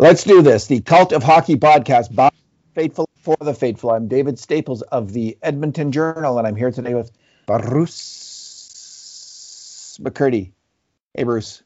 Let's 0.00 0.24
do 0.24 0.40
this. 0.40 0.66
The 0.66 0.80
Cult 0.80 1.12
of 1.12 1.22
Hockey 1.22 1.56
podcast 1.56 2.14
by 2.14 2.30
Faithful 2.74 3.06
for 3.18 3.36
the 3.38 3.52
Faithful. 3.52 3.90
I'm 3.90 4.08
David 4.08 4.38
Staples 4.38 4.80
of 4.80 5.12
the 5.12 5.36
Edmonton 5.42 5.92
Journal, 5.92 6.38
and 6.38 6.46
I'm 6.46 6.56
here 6.56 6.70
today 6.70 6.94
with 6.94 7.12
Bruce 7.44 7.98
McCurdy. 10.02 10.52
Hey, 11.12 11.24
Bruce. 11.24 11.62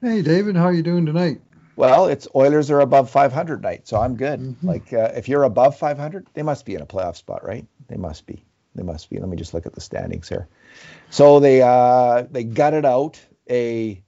Hey, 0.00 0.22
David. 0.22 0.54
How 0.54 0.66
are 0.66 0.72
you 0.72 0.84
doing 0.84 1.06
tonight? 1.06 1.40
Well, 1.74 2.06
it's 2.06 2.28
Oilers 2.36 2.70
are 2.70 2.78
above 2.78 3.10
500 3.10 3.64
night, 3.64 3.88
so 3.88 4.00
I'm 4.00 4.14
good. 4.14 4.38
Mm-hmm. 4.38 4.64
Like, 4.64 4.92
uh, 4.92 5.10
if 5.16 5.28
you're 5.28 5.42
above 5.42 5.76
500, 5.76 6.28
they 6.34 6.44
must 6.44 6.64
be 6.64 6.76
in 6.76 6.82
a 6.82 6.86
playoff 6.86 7.16
spot, 7.16 7.44
right? 7.44 7.66
They 7.88 7.96
must 7.96 8.26
be. 8.26 8.44
They 8.76 8.84
must 8.84 9.10
be. 9.10 9.18
Let 9.18 9.28
me 9.28 9.36
just 9.36 9.54
look 9.54 9.66
at 9.66 9.74
the 9.74 9.80
standings 9.80 10.28
here. 10.28 10.46
So 11.10 11.40
they 11.40 11.62
uh, 11.62 12.26
they 12.30 12.44
gutted 12.44 12.84
out 12.84 13.18
a 13.50 14.00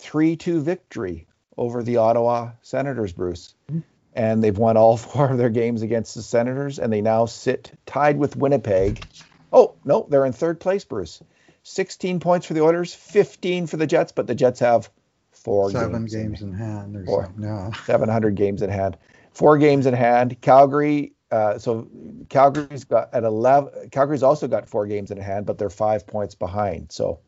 3-2 0.00 0.62
victory 0.62 1.28
over 1.56 1.82
the 1.82 1.98
Ottawa 1.98 2.52
Senators, 2.62 3.12
Bruce. 3.12 3.54
Mm-hmm. 3.70 3.80
And 4.14 4.44
they've 4.44 4.56
won 4.56 4.76
all 4.76 4.96
four 4.96 5.30
of 5.30 5.38
their 5.38 5.50
games 5.50 5.82
against 5.82 6.14
the 6.14 6.22
Senators, 6.22 6.78
and 6.78 6.92
they 6.92 7.00
now 7.00 7.26
sit 7.26 7.72
tied 7.86 8.16
with 8.16 8.36
Winnipeg. 8.36 9.04
Oh, 9.52 9.74
no, 9.84 10.06
they're 10.08 10.26
in 10.26 10.32
third 10.32 10.60
place, 10.60 10.84
Bruce. 10.84 11.22
16 11.64 12.20
points 12.20 12.46
for 12.46 12.54
the 12.54 12.62
Oilers, 12.62 12.94
15 12.94 13.66
for 13.66 13.76
the 13.76 13.86
Jets, 13.86 14.12
but 14.12 14.26
the 14.26 14.34
Jets 14.34 14.60
have 14.60 14.90
four 15.32 15.70
seven 15.70 15.92
games, 15.92 16.14
games 16.14 16.42
in, 16.42 16.48
in, 16.48 16.54
hand 16.54 16.96
or 16.96 17.04
four, 17.04 17.32
no. 17.36 17.70
700 17.86 18.34
games 18.34 18.62
in 18.62 18.70
hand. 18.70 18.96
Four 19.32 19.58
games 19.58 19.86
in 19.86 19.94
hand. 19.94 20.40
Calgary, 20.40 21.12
uh, 21.30 21.58
so 21.58 21.88
Calgary's 22.28 22.84
got 22.84 23.12
at 23.12 23.24
11. 23.24 23.90
Calgary's 23.90 24.22
also 24.22 24.46
got 24.46 24.68
four 24.68 24.86
games 24.86 25.10
in 25.10 25.18
hand, 25.18 25.46
but 25.46 25.58
they're 25.58 25.70
five 25.70 26.06
points 26.06 26.34
behind. 26.34 26.92
So 26.92 27.18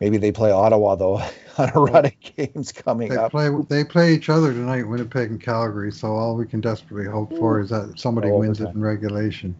Maybe 0.00 0.16
they 0.16 0.32
play 0.32 0.50
Ottawa 0.50 0.96
though 0.96 1.22
on 1.58 1.70
a 1.74 1.80
run 1.80 2.06
of 2.06 2.20
games 2.20 2.72
coming 2.72 3.10
they 3.10 3.16
up. 3.16 3.30
Play, 3.30 3.50
they 3.68 3.84
play 3.84 4.14
each 4.14 4.28
other 4.28 4.52
tonight, 4.52 4.88
Winnipeg 4.88 5.30
and 5.30 5.40
Calgary. 5.40 5.92
So 5.92 6.08
all 6.08 6.36
we 6.36 6.46
can 6.46 6.60
desperately 6.60 7.10
hope 7.10 7.30
for 7.36 7.60
is 7.60 7.70
that 7.70 7.98
somebody 7.98 8.30
wins 8.30 8.60
it 8.60 8.68
in 8.68 8.80
regulation. 8.80 9.54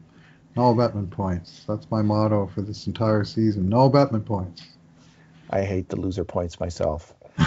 No 0.57 0.75
Bettman 0.75 1.11
points. 1.11 1.65
That's 1.67 1.91
my 1.91 2.03
motto 2.03 2.47
for 2.55 2.63
this 2.63 2.87
entire 2.87 3.25
season. 3.25 3.69
No 3.69 3.91
Bettman 3.91 4.25
points. 4.25 4.63
I 5.51 5.63
hate 5.63 5.89
the 5.89 5.97
loser 5.97 6.25
points 6.25 6.61
myself, 6.61 7.13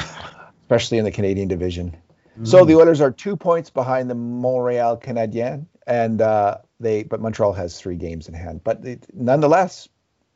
especially 0.62 0.97
in 0.97 1.06
the 1.06 1.12
Canadian 1.12 1.47
division. 1.47 1.95
Mm. 2.40 2.47
So 2.47 2.66
the 2.66 2.75
Oilers 2.75 3.02
are 3.02 3.12
two 3.12 3.36
points 3.36 3.69
behind 3.69 4.09
the 4.09 4.16
Montreal 4.16 4.97
Canadiens, 4.97 5.66
and 5.88 6.22
uh, 6.22 6.58
they 6.80 7.03
but 7.03 7.22
Montreal 7.22 7.53
has 7.53 7.80
three 7.80 7.95
games 7.95 8.28
in 8.28 8.34
hand. 8.34 8.62
But 8.64 8.86
it, 8.86 9.08
nonetheless, 9.14 9.88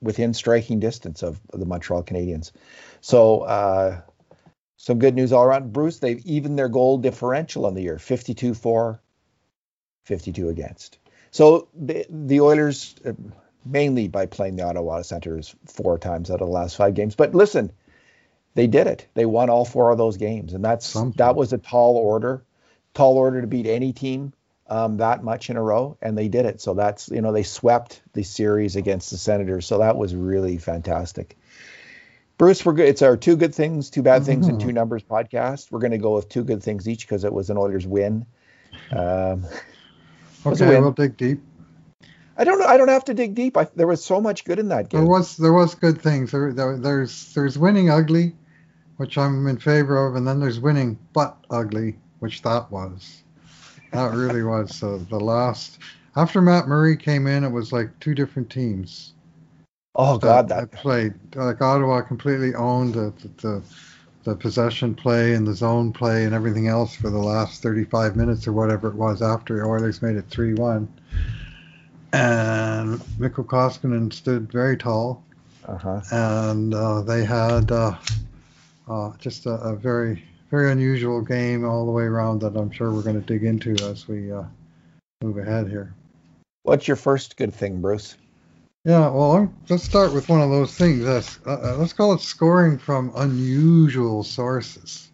within 0.02 0.34
striking 0.34 0.80
distance 0.80 1.24
of, 1.24 1.40
the 1.52 1.66
Montreal 1.66 2.04
Canadiens. 2.04 2.52
So 3.02 3.42
uh, 3.42 4.02
some 4.78 5.00
good 5.00 5.16
news 5.16 5.32
all 5.32 5.44
around. 5.44 5.72
Bruce, 5.72 6.00
they've 6.00 6.26
evened 6.26 6.58
their 6.58 6.70
goal 6.70 6.98
differential 6.98 7.66
on 7.66 7.76
the 7.76 7.82
year, 7.82 8.00
52 8.00 8.54
for, 8.54 9.00
52 10.06 10.50
against. 10.50 10.98
So 11.30 11.68
the, 11.74 12.06
the 12.10 12.42
Oilers, 12.42 12.96
uh, 13.06 13.14
mainly 13.66 14.08
by 14.08 14.26
playing 14.26 14.56
the 14.56 14.64
Ottawa 14.66 15.02
Senators 15.04 15.56
four 15.68 15.98
times 15.98 16.32
out 16.32 16.42
of 16.42 16.48
the 16.48 16.54
last 16.54 16.76
five 16.76 16.96
games. 16.96 17.16
But 17.16 17.36
listen, 17.36 17.72
they 18.56 18.68
did 18.68 18.88
it. 18.88 19.08
They 19.14 19.26
won 19.26 19.50
all 19.50 19.66
four 19.66 19.92
of 19.92 19.98
those 19.98 20.18
games, 20.18 20.54
and 20.54 20.66
that's 20.66 20.86
Something. 20.86 21.18
that 21.18 21.36
was 21.36 21.54
a 21.54 21.58
tall 21.58 21.96
order, 21.96 22.44
tall 22.94 23.18
order 23.18 23.42
to 23.42 23.48
beat 23.48 23.68
any 23.68 23.94
team 23.94 24.34
um, 24.72 24.98
that 24.98 25.22
much 25.22 25.50
in 25.50 25.58
a 25.58 25.62
row, 25.62 25.98
and 26.02 26.18
they 26.18 26.30
did 26.30 26.46
it. 26.46 26.62
So 26.62 26.74
that's 26.74 27.10
you 27.10 27.22
know 27.22 27.34
they 27.34 27.44
swept 27.44 28.02
the 28.14 28.24
series 28.24 28.78
against 28.78 29.12
the 29.12 29.18
Senators. 29.18 29.68
So 29.68 29.80
that 29.80 29.98
was 29.98 30.16
really 30.16 30.58
fantastic. 30.58 31.38
Bruce, 32.38 32.66
we're 32.66 32.74
good. 32.74 32.88
It's 32.88 33.02
our 33.02 33.18
two 33.18 33.36
good 33.36 33.54
things, 33.54 33.90
two 33.90 34.02
bad 34.02 34.24
things, 34.24 34.46
mm-hmm. 34.46 34.56
and 34.56 34.62
two 34.66 34.72
numbers 34.72 35.04
podcast. 35.04 35.72
We're 35.72 35.82
going 35.82 35.92
to 35.92 35.98
go 35.98 36.16
with 36.16 36.30
two 36.30 36.46
good 36.46 36.64
things 36.64 36.88
each 36.88 37.06
because 37.06 37.26
it 37.26 37.34
was 37.34 37.50
an 37.50 37.58
Oilers 37.58 37.86
win. 37.86 38.26
Um, 38.92 39.46
okay, 40.46 40.80
we'll 40.80 40.94
dig 40.94 41.18
deep. 41.18 41.42
I 42.38 42.46
don't 42.46 42.58
know. 42.58 42.66
I 42.66 42.78
don't 42.78 42.88
have 42.88 43.06
to 43.06 43.14
dig 43.14 43.36
deep. 43.36 43.58
I, 43.58 43.68
there 43.76 43.88
was 43.88 44.04
so 44.04 44.22
much 44.22 44.46
good 44.46 44.58
in 44.58 44.70
that 44.70 44.88
game. 44.88 45.02
There 45.02 45.10
was 45.10 45.36
there 45.36 45.54
was 45.54 45.76
good 45.76 46.02
things. 46.02 46.32
There, 46.32 46.54
there, 46.54 46.78
there's 46.78 47.34
there's 47.34 47.58
winning 47.58 47.90
ugly, 47.90 48.38
which 48.96 49.18
I'm 49.18 49.48
in 49.48 49.58
favor 49.58 50.08
of, 50.08 50.16
and 50.16 50.26
then 50.26 50.40
there's 50.40 50.62
winning 50.62 50.98
but 51.12 51.36
ugly, 51.50 51.98
which 52.20 52.42
that 52.44 52.72
was 52.72 53.22
that 53.92 54.14
really 54.14 54.44
was. 54.44 54.76
So 54.76 54.98
the 54.98 55.20
last 55.20 55.80
after 56.16 56.42
Matt 56.42 56.68
Murray 56.68 56.98
came 56.98 57.28
in, 57.28 57.44
it 57.44 57.52
was 57.52 57.72
like 57.72 57.98
two 58.00 58.14
different 58.14 58.50
teams. 58.50 59.14
Oh 59.96 60.18
God, 60.18 60.48
that, 60.50 60.72
that 60.72 60.78
played 60.78 61.14
like 61.36 61.62
Ottawa 61.62 62.02
completely 62.02 62.54
owned 62.56 62.94
the, 62.94 63.14
the 63.38 63.62
the 64.24 64.36
possession 64.36 64.94
play 64.94 65.34
and 65.34 65.48
the 65.48 65.54
zone 65.54 65.92
play 65.92 66.26
and 66.26 66.34
everything 66.34 66.68
else 66.68 66.96
for 66.96 67.10
the 67.10 67.18
last 67.18 67.64
35 67.64 68.16
minutes 68.16 68.48
or 68.48 68.54
whatever 68.54 68.90
it 68.90 68.96
was 68.96 69.22
after 69.22 69.58
the 69.58 69.64
Oilers 69.64 70.02
made 70.02 70.16
it 70.16 70.30
3-1. 70.30 70.88
And 72.14 73.02
Mikko 73.20 73.44
Koskinen 73.44 74.14
stood 74.14 74.52
very 74.52 74.78
tall. 74.78 75.24
Uh-huh. 75.66 76.02
And 76.12 76.74
uh, 76.74 77.02
they 77.02 77.24
had 77.24 77.72
uh, 77.72 77.96
uh, 78.88 79.14
just 79.18 79.46
a, 79.46 79.54
a, 79.54 79.76
very 79.76 80.24
very 80.52 80.70
unusual 80.70 81.22
game 81.22 81.64
all 81.66 81.86
the 81.86 81.92
way 81.92 82.04
around 82.04 82.42
that 82.42 82.58
I'm 82.58 82.70
sure 82.70 82.92
we're 82.92 83.02
going 83.04 83.20
to 83.20 83.26
dig 83.26 83.46
into 83.46 83.72
as 83.86 84.08
we 84.08 84.32
uh, 84.32 84.44
move 85.24 85.38
ahead 85.38 85.70
here. 85.70 85.96
What's 86.64 86.88
your 86.88 86.98
first 86.98 87.38
good 87.38 87.54
thing, 87.54 87.80
Bruce? 87.82 88.18
Yeah, 88.84 89.10
well, 89.10 89.32
I'm, 89.32 89.56
let's 89.70 89.84
start 89.84 90.14
with 90.14 90.28
one 90.28 90.42
of 90.42 90.50
those 90.50 90.76
things. 90.76 91.06
That's, 91.06 91.40
uh, 91.48 91.62
uh, 91.64 91.78
let's 91.78 91.94
call 91.94 92.14
it 92.14 92.22
scoring 92.22 92.78
from 92.78 93.14
unusual 93.16 94.24
sources. 94.24 95.10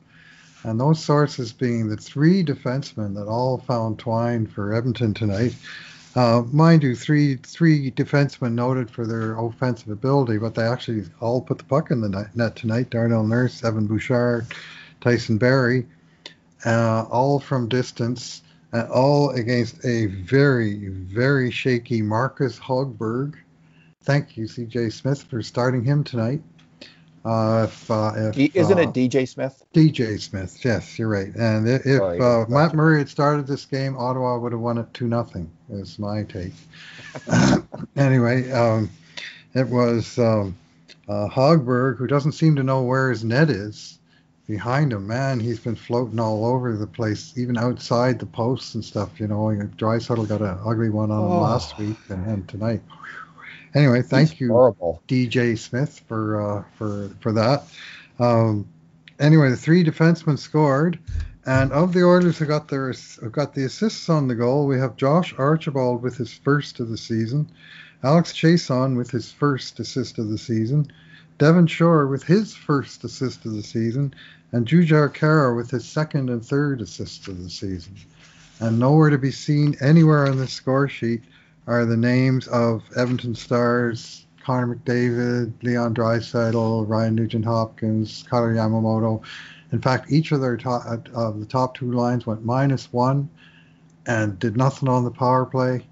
And 0.64 0.80
those 0.80 1.04
sources 1.04 1.54
being 1.54 1.88
the 1.88 1.98
three 1.98 2.44
defensemen 2.44 3.14
that 3.16 3.28
all 3.28 3.60
found 3.60 4.00
twine 4.00 4.48
for 4.48 4.74
Edmonton 4.74 5.14
tonight. 5.14 5.56
Uh, 6.16 6.42
mind 6.52 6.82
you, 6.82 6.96
three 6.96 7.36
three 7.36 7.92
defensemen 7.92 8.54
noted 8.54 8.90
for 8.90 9.06
their 9.06 9.38
offensive 9.38 9.90
ability, 9.90 10.40
but 10.40 10.56
they 10.56 10.64
actually 10.64 11.06
all 11.22 11.42
put 11.42 11.60
the 11.60 11.64
puck 11.64 11.92
in 11.92 12.02
the 12.02 12.28
net 12.34 12.56
tonight. 12.56 12.90
Darnell 12.90 13.24
Nurse, 13.24 13.64
Evan 13.64 13.86
Bouchard, 13.86 14.48
Tyson 15.02 15.38
Barrie, 15.38 15.86
uh, 16.66 17.06
all 17.10 17.40
from 17.40 17.70
distance, 17.70 18.42
uh, 18.74 18.88
all 18.94 19.32
against 19.32 19.84
a 19.86 20.08
very, 20.08 20.88
very 20.90 21.52
shaky 21.52 22.02
Marcus 22.02 22.60
Hogberg. 22.60 23.36
Thank 24.04 24.38
you, 24.38 24.46
CJ 24.46 24.92
Smith, 24.94 25.24
for 25.24 25.42
starting 25.42 25.84
him 25.84 26.04
tonight. 26.04 26.42
Uh, 27.26 27.68
if, 27.68 27.92
uh, 27.92 28.14
if, 28.16 28.56
Isn't 28.56 28.80
it 28.80 28.88
uh, 28.88 28.92
DJ 28.92 29.28
Smith? 29.28 29.62
DJ 29.74 30.20
Smith, 30.20 30.64
yes, 30.64 30.98
you're 30.98 31.10
right. 31.10 31.36
And 31.36 31.68
if 31.68 32.02
uh, 32.02 32.46
Matt 32.48 32.74
Murray 32.74 33.00
had 33.00 33.10
started 33.10 33.48
this 33.48 33.66
game, 33.66 33.98
Ottawa 33.98 34.38
would 34.38 34.54
have 34.54 34.62
won 34.62 34.78
it 34.78 34.94
2 34.94 35.08
nothing. 35.08 35.52
is 35.70 36.00
my 36.00 36.24
take. 36.24 36.54
anyway, 37.98 38.50
um, 38.52 38.90
it 39.54 39.68
was 39.68 40.18
um, 40.18 40.56
uh, 41.10 41.28
Hogberg, 41.28 41.98
who 41.98 42.08
doesn't 42.08 42.32
seem 42.32 42.56
to 42.56 42.64
know 42.64 42.84
where 42.84 43.10
his 43.10 43.26
net 43.26 43.50
is 43.50 44.00
behind 44.48 44.94
him, 44.94 45.06
man, 45.06 45.40
he's 45.40 45.60
been 45.60 45.76
floating 45.76 46.20
all 46.20 46.46
over 46.46 46.76
the 46.76 46.88
place, 46.88 47.34
even 47.38 47.58
outside 47.58 48.18
the 48.18 48.26
posts 48.26 48.74
and 48.76 48.84
stuff. 48.84 49.20
You 49.20 49.28
know, 49.28 49.36
Draisaitl 49.78 50.28
got 50.28 50.42
an 50.42 50.58
ugly 50.66 50.90
one 50.90 51.12
on 51.12 51.24
him 51.24 51.32
oh. 51.32 51.42
last 51.42 51.78
week 51.78 51.98
and, 52.10 52.26
and 52.26 52.48
tonight. 52.48 52.82
Anyway, 53.76 54.02
thank 54.02 54.32
he's 54.32 54.42
you, 54.42 54.48
horrible. 54.50 55.04
DJ 55.08 55.58
Smith, 55.58 56.02
for 56.08 56.42
uh, 56.42 56.64
for 56.78 57.10
for 57.20 57.34
that. 57.34 57.64
Um, 58.20 58.68
anyway, 59.20 59.50
the 59.50 59.58
three 59.58 59.84
defensemen 59.84 60.40
scored, 60.40 60.98
and 61.46 61.72
of 61.74 61.94
the 61.94 62.04
Oilers 62.04 62.38
who 62.38 62.46
got 62.46 62.70
their 62.70 62.94
who 62.94 63.30
got 63.30 63.54
the 63.54 63.66
assists 63.66 64.10
on 64.10 64.30
the 64.30 64.36
goal, 64.36 64.66
we 64.66 64.80
have 64.80 64.96
Josh 64.96 65.36
Archibald 65.38 66.02
with 66.02 66.16
his 66.16 66.34
first 66.34 66.80
of 66.80 66.90
the 66.90 66.98
season, 66.98 67.50
Alex 68.04 68.32
Chiasson 68.32 68.96
with 68.96 69.12
his 69.12 69.32
first 69.32 69.80
assist 69.80 70.18
of 70.18 70.30
the 70.30 70.38
season. 70.38 70.90
Devin 71.38 71.68
Shore 71.68 72.08
with 72.08 72.24
his 72.24 72.56
first 72.56 73.04
assist 73.04 73.46
of 73.46 73.54
the 73.54 73.62
season, 73.62 74.14
and 74.52 74.68
Jujhar 74.68 75.14
Khaira 75.14 75.56
with 75.56 75.72
his 75.72 75.86
second 75.86 76.30
and 76.30 76.44
third 76.46 76.82
assists 76.82 77.28
of 77.28 77.42
the 77.42 77.50
season. 77.50 77.96
And 78.60 78.80
nowhere 78.80 79.10
to 79.10 79.18
be 79.18 79.32
seen 79.32 79.76
anywhere 79.82 80.28
on 80.28 80.38
the 80.38 80.48
score 80.48 80.88
sheet 80.88 81.22
are 81.68 81.86
the 81.86 81.98
names 81.98 82.48
of 82.48 82.84
Edmonton 82.96 83.36
Stars, 83.36 84.26
Connor 84.44 84.76
McDavid, 84.76 85.52
Leon 85.62 85.94
Draisaitl, 85.94 86.88
Ryan 86.88 87.16
Nugent 87.16 87.46
Hopkins, 87.46 88.24
Kailer 88.30 88.54
Yamamoto. 88.54 89.22
In 89.72 89.82
fact, 89.82 90.12
each 90.12 90.32
of 90.32 90.42
their 90.42 90.58
top 90.58 90.86
uh, 90.86 90.98
of 91.14 91.40
the 91.40 91.46
top 91.46 91.76
two 91.76 91.92
lines 91.92 92.26
went 92.26 92.46
minus 92.46 92.92
one 92.94 93.30
and 94.06 94.40
did 94.40 94.56
nothing 94.56 94.88
on 94.88 95.04
the 95.04 95.12
power 95.12 95.46
play 95.46 95.86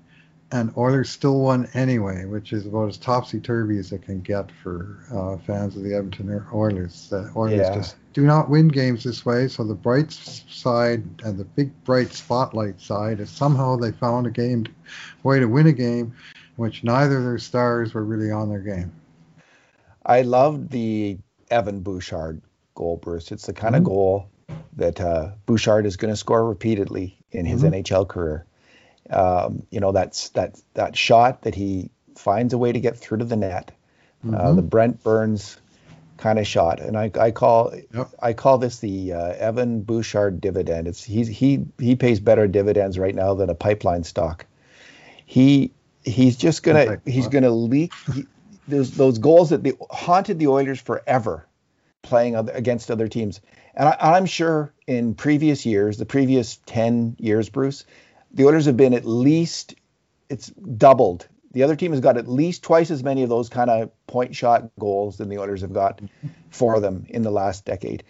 and 0.51 0.71
Oilers 0.77 1.09
still 1.09 1.41
won 1.41 1.67
anyway, 1.73 2.25
which 2.25 2.53
is 2.53 2.65
about 2.65 2.89
as 2.89 2.97
topsy 2.97 3.39
turvy 3.39 3.77
as 3.77 3.91
it 3.91 4.03
can 4.03 4.21
get 4.21 4.49
for 4.63 4.99
uh, 5.11 5.37
fans 5.45 5.75
of 5.75 5.83
the 5.83 5.93
Edmonton 5.93 6.45
Oilers. 6.53 7.09
The 7.09 7.31
Oilers 7.35 7.57
yeah. 7.57 7.75
just 7.75 7.95
do 8.15 8.21
not 8.21 8.49
win 8.49 8.69
games 8.69 9.03
this 9.03 9.25
way. 9.25 9.49
So 9.49 9.65
the 9.65 9.75
bright 9.75 10.09
side 10.13 11.03
and 11.23 11.37
the 11.37 11.43
big 11.43 11.83
bright 11.83 12.13
spotlight 12.13 12.79
side 12.79 13.19
is 13.19 13.29
somehow 13.29 13.75
they 13.75 13.91
found 13.91 14.25
a 14.25 14.31
game 14.31 14.65
way 15.23 15.39
to 15.39 15.47
win 15.47 15.67
a 15.67 15.73
game 15.73 16.15
in 16.25 16.55
which 16.55 16.81
neither 16.81 17.17
of 17.17 17.25
their 17.25 17.37
stars 17.37 17.93
were 17.93 18.05
really 18.05 18.31
on 18.31 18.47
their 18.47 18.61
game. 18.61 18.93
I 20.05 20.21
loved 20.21 20.71
the 20.71 21.17
Evan 21.51 21.81
Bouchard 21.81 22.41
goal, 22.73 22.95
Bruce. 22.95 23.33
It's 23.33 23.47
the 23.47 23.53
kind 23.53 23.75
mm-hmm. 23.75 23.81
of 23.81 23.83
goal 23.83 24.29
that 24.77 25.01
uh, 25.01 25.31
Bouchard 25.45 25.85
is 25.85 25.97
going 25.97 26.13
to 26.13 26.17
score 26.17 26.47
repeatedly 26.47 27.17
in 27.31 27.45
his 27.45 27.63
mm-hmm. 27.63 27.73
NHL 27.73 28.07
career. 28.07 28.45
Um, 29.09 29.67
you 29.71 29.81
know, 29.81 29.91
that's 29.91 30.29
that 30.29 30.57
that 30.75 30.95
shot 30.95 31.41
that 31.41 31.53
he 31.53 31.91
finds 32.15 32.53
a 32.53 32.57
way 32.57 32.71
to 32.71 32.79
get 32.79 32.97
through 32.97 33.17
to 33.17 33.25
the 33.25 33.35
net, 33.35 33.71
uh, 34.23 34.27
mm-hmm. 34.27 34.35
uh, 34.35 34.53
the 34.53 34.61
Brent 34.61 35.03
Burns 35.03 35.57
kind 36.17 36.39
of 36.39 36.47
shot, 36.47 36.79
and 36.79 36.97
I, 36.97 37.11
I 37.19 37.31
call 37.31 37.73
yep. 37.93 38.09
I 38.21 38.33
call 38.33 38.57
this 38.57 38.79
the 38.79 39.13
uh, 39.13 39.33
Evan 39.33 39.81
Bouchard 39.81 40.41
dividend. 40.41 40.87
It's 40.87 41.03
he's 41.03 41.27
he 41.27 41.65
he 41.79 41.95
pays 41.95 42.19
better 42.19 42.47
dividends 42.47 42.97
right 42.97 43.15
now 43.15 43.33
than 43.33 43.49
a 43.49 43.55
pipeline 43.55 44.03
stock. 44.03 44.45
He 45.25 45.71
he's 46.03 46.37
just 46.37 46.63
gonna 46.63 47.01
he's 47.05 47.27
gonna 47.27 47.49
leak 47.49 47.93
he, 48.13 48.25
those 48.67 48.91
those 48.91 49.17
goals 49.17 49.49
that 49.49 49.63
they 49.63 49.73
haunted 49.89 50.39
the 50.39 50.47
Oilers 50.47 50.79
forever, 50.79 51.45
playing 52.01 52.35
other, 52.35 52.51
against 52.53 52.91
other 52.91 53.07
teams. 53.07 53.41
And 53.75 53.89
I, 53.89 54.17
am 54.17 54.25
sure 54.25 54.73
in 54.87 55.15
previous 55.15 55.65
years, 55.65 55.97
the 55.97 56.05
previous 56.05 56.57
ten 56.65 57.15
years, 57.19 57.49
Bruce, 57.49 57.85
the 58.31 58.45
Oilers 58.45 58.65
have 58.65 58.77
been 58.77 58.93
at 58.93 59.05
least 59.05 59.75
it's 60.29 60.47
doubled. 60.47 61.27
The 61.51 61.63
other 61.63 61.75
team 61.75 61.91
has 61.91 62.01
got 62.01 62.17
at 62.17 62.27
least 62.27 62.63
twice 62.63 62.91
as 62.91 63.03
many 63.03 63.23
of 63.23 63.29
those 63.29 63.49
kind 63.49 63.69
of 63.69 63.91
point 64.15 64.33
shot 64.33 64.69
goals 64.79 65.17
than 65.17 65.27
the 65.27 65.37
Oilers 65.37 65.59
have 65.59 65.73
got 65.73 65.99
for 66.49 66.79
them 66.79 67.05
in 67.09 67.21
the 67.21 67.31
last 67.31 67.65
decade. 67.65 68.01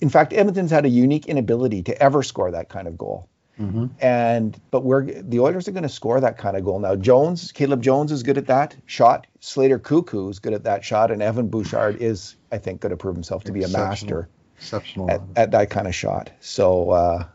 In 0.00 0.08
fact, 0.08 0.32
Edmonton's 0.32 0.72
had 0.72 0.84
a 0.84 0.88
unique 0.88 1.26
inability 1.26 1.84
to 1.84 2.02
ever 2.02 2.24
score 2.24 2.50
that 2.50 2.68
kind 2.68 2.88
of 2.88 2.98
goal. 2.98 3.28
Mm-hmm. 3.60 3.86
And 4.00 4.60
but 4.72 4.82
we're 4.82 5.04
the 5.04 5.38
Oilers 5.38 5.68
are 5.68 5.70
going 5.70 5.84
to 5.84 5.96
score 6.00 6.20
that 6.20 6.36
kind 6.36 6.56
of 6.56 6.64
goal 6.64 6.80
now. 6.80 6.96
Jones, 6.96 7.52
Caleb 7.52 7.80
Jones 7.80 8.10
is 8.10 8.24
good 8.24 8.38
at 8.38 8.48
that 8.48 8.76
shot. 8.86 9.28
Slater 9.38 9.78
Koekkoek 9.78 10.30
is 10.30 10.40
good 10.40 10.52
at 10.52 10.64
that 10.64 10.84
shot, 10.84 11.12
and 11.12 11.22
Evan 11.22 11.46
Bouchard 11.46 12.02
is, 12.02 12.34
I 12.50 12.58
think, 12.58 12.80
going 12.80 12.90
to 12.90 12.96
prove 12.96 13.14
himself 13.14 13.44
to 13.44 13.52
be 13.52 13.62
a 13.62 13.68
master 13.68 14.28
Exceptional. 14.56 15.08
At, 15.08 15.20
at, 15.36 15.50
that 15.52 15.70
kind 15.70 15.86
of 15.86 15.94
shot. 15.94 16.30
So 16.40 16.90
uh, 16.90 17.26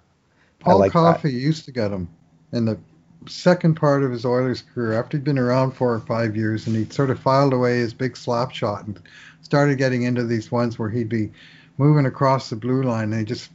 Paul 0.59 0.79
like 0.79 0.91
Coffey 0.91 1.31
that. 1.31 1.37
used 1.37 1.63
to 1.65 1.71
get 1.71 1.91
him 1.91 2.09
in 2.51 2.65
the 2.65 2.77
second 3.27 3.75
part 3.75 4.03
of 4.03 4.11
his 4.11 4.25
Oilers 4.25 4.63
career 4.73 4.93
after 4.93 5.17
he'd 5.17 5.23
been 5.23 5.39
around 5.39 5.71
four 5.71 5.93
or 5.93 5.99
five 5.99 6.35
years, 6.35 6.67
and 6.67 6.75
he'd 6.75 6.93
sort 6.93 7.09
of 7.09 7.19
filed 7.19 7.53
away 7.53 7.79
his 7.79 7.93
big 7.93 8.15
slap 8.15 8.51
shot 8.51 8.85
and 8.85 8.99
started 9.41 9.77
getting 9.77 10.03
into 10.03 10.23
these 10.23 10.51
ones 10.51 10.79
where 10.79 10.89
he'd 10.89 11.09
be 11.09 11.31
moving 11.77 12.05
across 12.05 12.49
the 12.49 12.55
blue 12.55 12.83
line 12.83 13.11
and 13.11 13.19
he 13.19 13.25
just 13.25 13.49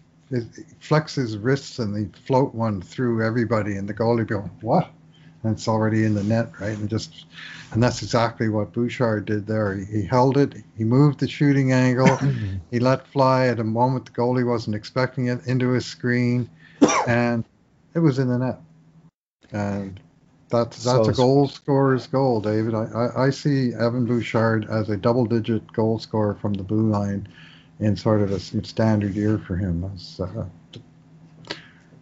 flex 0.81 1.15
his 1.15 1.37
wrists 1.37 1.79
and 1.79 1.97
he 1.97 2.21
float 2.27 2.55
one 2.55 2.83
through 2.83 3.25
everybody, 3.25 3.77
and 3.77 3.89
the 3.89 3.95
goalie 3.95 4.27
go, 4.27 4.51
"What?" 4.61 4.91
And 5.43 5.53
it's 5.53 5.69
already 5.69 6.05
in 6.05 6.15
the 6.15 6.25
net, 6.25 6.51
right? 6.59 6.77
And 6.77 6.89
just, 6.89 7.27
and 7.73 7.83
that's 7.83 8.03
exactly 8.03 8.49
what 8.49 8.73
Bouchard 8.73 9.27
did 9.27 9.47
there. 9.47 9.75
He, 9.75 9.85
he 9.85 10.03
held 10.07 10.39
it, 10.39 10.55
he 10.77 10.85
moved 10.85 11.21
the 11.21 11.29
shooting 11.29 11.73
angle, 11.73 12.19
he 12.71 12.81
let 12.81 13.07
fly 13.07 13.49
at 13.49 13.61
a 13.61 13.65
moment 13.65 14.07
the 14.07 14.13
goalie 14.13 14.47
wasn't 14.47 14.77
expecting 14.77 15.27
it 15.27 15.47
into 15.47 15.71
his 15.71 15.85
screen, 15.85 16.49
and 17.07 17.45
it 17.95 17.99
was 17.99 18.19
in 18.19 18.29
the 18.29 18.39
net. 18.39 18.59
And 19.55 20.01
that's 20.49 20.85
that's 20.85 21.07
so, 21.07 21.11
a 21.11 21.13
goal 21.13 21.49
scorer's 21.49 22.07
goal, 22.07 22.41
David. 22.41 22.75
I, 22.75 22.85
I, 22.85 23.27
I 23.27 23.31
see 23.31 23.73
Evan 23.73 24.05
Bouchard 24.05 24.69
as 24.69 24.91
a 24.91 24.97
double-digit 24.97 25.73
goal 25.73 25.99
scorer 25.99 26.35
from 26.35 26.55
the 26.55 26.63
blue 26.63 26.91
line 26.91 27.29
in 27.81 27.97
sort 27.97 28.21
of 28.21 28.33
a 28.33 28.41
standard 28.41 29.15
year 29.15 29.39
for 29.39 29.57
him. 29.57 29.91
As, 29.95 30.21
uh, 30.21 30.45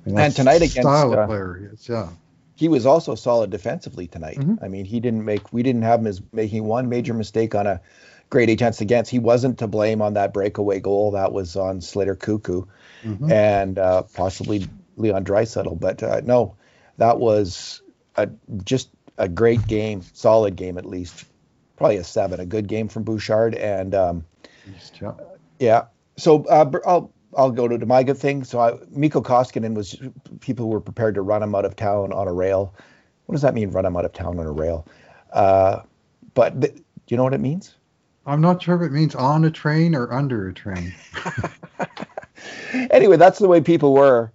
and 0.06 0.34
tonight 0.34 0.56
against 0.56 0.80
style 0.80 1.12
uh, 1.12 1.26
player, 1.26 1.70
yes, 1.70 1.88
yeah. 1.88 2.08
He 2.54 2.68
was 2.68 2.86
also 2.86 3.14
solid 3.14 3.50
defensively 3.50 4.06
tonight. 4.06 4.38
Mm-hmm. 4.38 4.64
I 4.64 4.68
mean, 4.68 4.84
he 4.84 5.00
didn't 5.00 5.24
make 5.24 5.52
we 5.52 5.62
didn't 5.62 5.82
have 5.82 6.00
him 6.00 6.06
as 6.06 6.22
making 6.32 6.64
one 6.64 6.88
major 6.88 7.12
mistake 7.14 7.54
on 7.54 7.66
a 7.66 7.80
great 8.30 8.58
chance 8.58 8.80
against. 8.80 9.10
He 9.10 9.18
wasn't 9.18 9.58
to 9.58 9.66
blame 9.66 10.00
on 10.00 10.14
that 10.14 10.32
breakaway 10.32 10.80
goal. 10.80 11.10
That 11.10 11.32
was 11.32 11.56
on 11.56 11.80
Slater 11.80 12.16
Koekkoek 12.16 12.66
mm-hmm. 13.02 13.32
and 13.32 13.78
uh, 13.78 14.02
possibly 14.14 14.66
Leon 14.96 15.24
Draisaitl. 15.24 15.78
But 15.78 16.02
uh, 16.02 16.20
no, 16.24 16.56
that 16.98 17.18
was 17.18 17.82
a, 18.16 18.28
just 18.64 18.90
a 19.18 19.28
great 19.28 19.66
game, 19.66 20.02
solid 20.12 20.56
game 20.56 20.78
at 20.78 20.86
least. 20.86 21.24
Probably 21.76 21.96
a 21.96 22.04
seven, 22.04 22.40
a 22.40 22.46
good 22.46 22.68
game 22.68 22.88
from 22.88 23.02
Bouchard. 23.02 23.54
And 23.54 23.94
um, 23.94 24.24
yeah. 25.58 25.86
So 26.16 26.44
uh, 26.44 26.70
I'll 26.86 27.12
I'll 27.36 27.50
go 27.50 27.66
to 27.66 27.86
my 27.86 28.02
good 28.02 28.18
thing. 28.18 28.44
So 28.44 28.60
I, 28.60 28.78
Mikko 28.90 29.22
Koskinen 29.22 29.74
was 29.74 30.00
people 30.40 30.68
were 30.68 30.80
prepared 30.80 31.14
to 31.14 31.22
run 31.22 31.42
him 31.42 31.54
out 31.54 31.64
of 31.64 31.76
town 31.76 32.12
on 32.12 32.28
a 32.28 32.32
rail. 32.32 32.74
What 33.26 33.34
does 33.34 33.42
that 33.42 33.54
mean? 33.54 33.70
Run 33.70 33.86
him 33.86 33.96
out 33.96 34.04
of 34.04 34.12
town 34.12 34.38
on 34.38 34.46
a 34.46 34.52
rail? 34.52 34.86
Uh, 35.32 35.82
but 36.34 36.60
th- 36.60 36.74
do 36.74 36.82
you 37.08 37.16
know 37.16 37.24
what 37.24 37.34
it 37.34 37.40
means? 37.40 37.76
I'm 38.26 38.40
not 38.40 38.62
sure 38.62 38.76
if 38.76 38.82
it 38.82 38.92
means 38.92 39.14
on 39.14 39.44
a 39.44 39.50
train 39.50 39.94
or 39.94 40.12
under 40.12 40.48
a 40.48 40.54
train. 40.54 40.94
anyway, 42.90 43.16
that's 43.16 43.38
the 43.38 43.48
way 43.48 43.60
people 43.60 43.94
were 43.94 44.32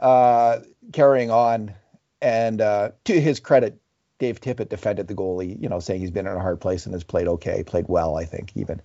uh, 0.00 0.58
carrying 0.92 1.30
on. 1.30 1.74
And 2.22 2.60
uh, 2.60 2.92
to 3.04 3.20
his 3.20 3.40
credit, 3.40 3.78
Dave 4.18 4.40
Tippett 4.40 4.68
defended 4.68 5.08
the 5.08 5.14
goalie, 5.14 5.60
you 5.60 5.68
know, 5.68 5.80
saying 5.80 6.00
he's 6.00 6.10
been 6.10 6.26
in 6.26 6.36
a 6.36 6.40
hard 6.40 6.60
place 6.60 6.86
and 6.86 6.94
has 6.94 7.04
played 7.04 7.28
okay, 7.28 7.64
played 7.64 7.86
well, 7.88 8.16
I 8.16 8.24
think, 8.24 8.52
even 8.56 8.80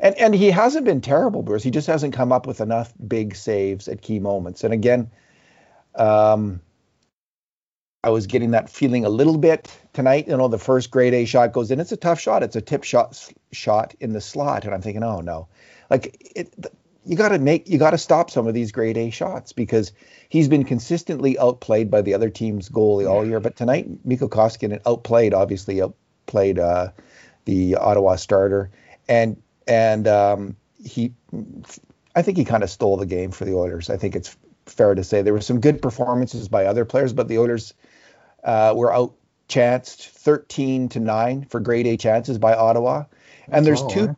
and 0.00 0.14
and 0.16 0.34
he 0.34 0.50
hasn't 0.50 0.84
been 0.84 1.00
terrible, 1.00 1.42
Bruce. 1.42 1.62
He 1.62 1.70
just 1.70 1.86
hasn't 1.86 2.14
come 2.14 2.32
up 2.32 2.46
with 2.46 2.60
enough 2.60 2.92
big 3.06 3.34
saves 3.34 3.88
at 3.88 4.02
key 4.02 4.18
moments. 4.18 4.64
And 4.64 4.72
again, 4.72 5.10
um, 5.94 6.60
I 8.04 8.10
was 8.10 8.26
getting 8.26 8.52
that 8.52 8.70
feeling 8.70 9.04
a 9.04 9.08
little 9.08 9.38
bit 9.38 9.70
tonight. 9.92 10.28
You 10.28 10.36
know, 10.36 10.48
the 10.48 10.58
first 10.58 10.90
grade 10.90 11.14
A 11.14 11.24
shot 11.24 11.52
goes 11.52 11.70
in. 11.70 11.80
It's 11.80 11.92
a 11.92 11.96
tough 11.96 12.20
shot. 12.20 12.42
It's 12.42 12.56
a 12.56 12.60
tip 12.60 12.84
shot 12.84 13.30
shot 13.52 13.94
in 14.00 14.12
the 14.12 14.20
slot, 14.20 14.64
and 14.64 14.74
I'm 14.74 14.82
thinking, 14.82 15.02
oh 15.02 15.20
no, 15.20 15.48
like 15.90 16.16
it. 16.34 16.54
You 17.08 17.16
got 17.16 17.30
to 17.30 17.38
make 17.38 17.68
you 17.68 17.78
got 17.78 17.92
to 17.92 17.98
stop 17.98 18.30
some 18.30 18.46
of 18.46 18.54
these 18.54 18.70
grade 18.70 18.98
A 18.98 19.10
shots 19.10 19.52
because 19.52 19.92
he's 20.28 20.46
been 20.46 20.64
consistently 20.64 21.38
outplayed 21.38 21.90
by 21.90 22.02
the 22.02 22.14
other 22.14 22.28
team's 22.28 22.68
goalie 22.68 23.08
all 23.08 23.26
year. 23.26 23.40
But 23.40 23.56
tonight, 23.56 23.88
Mikko 24.04 24.28
Koskinen 24.28 24.80
outplayed, 24.84 25.32
obviously 25.32 25.80
outplayed 25.80 26.58
uh, 26.58 26.90
the 27.46 27.76
Ottawa 27.76 28.16
starter, 28.16 28.70
and 29.08 29.40
and 29.66 30.06
um, 30.06 30.56
he, 30.84 31.12
I 32.14 32.22
think 32.22 32.36
he 32.36 32.44
kind 32.44 32.62
of 32.62 32.70
stole 32.70 32.98
the 32.98 33.06
game 33.06 33.30
for 33.30 33.46
the 33.46 33.54
Oilers. 33.54 33.88
I 33.88 33.96
think 33.96 34.14
it's 34.14 34.36
fair 34.66 34.94
to 34.94 35.02
say 35.02 35.22
there 35.22 35.32
were 35.32 35.40
some 35.40 35.60
good 35.60 35.80
performances 35.80 36.48
by 36.48 36.66
other 36.66 36.84
players, 36.84 37.14
but 37.14 37.28
the 37.28 37.38
Oilers 37.38 37.72
uh, 38.44 38.74
were 38.76 38.92
out 38.92 39.14
chanced 39.48 40.08
13 40.10 40.90
to 40.90 41.00
9 41.00 41.46
for 41.46 41.58
grade 41.60 41.86
A 41.86 41.96
chances 41.96 42.38
by 42.38 42.54
Ottawa. 42.54 43.04
And 43.48 43.64
there's 43.64 43.82
two 43.86 44.08
eh? 44.10 44.12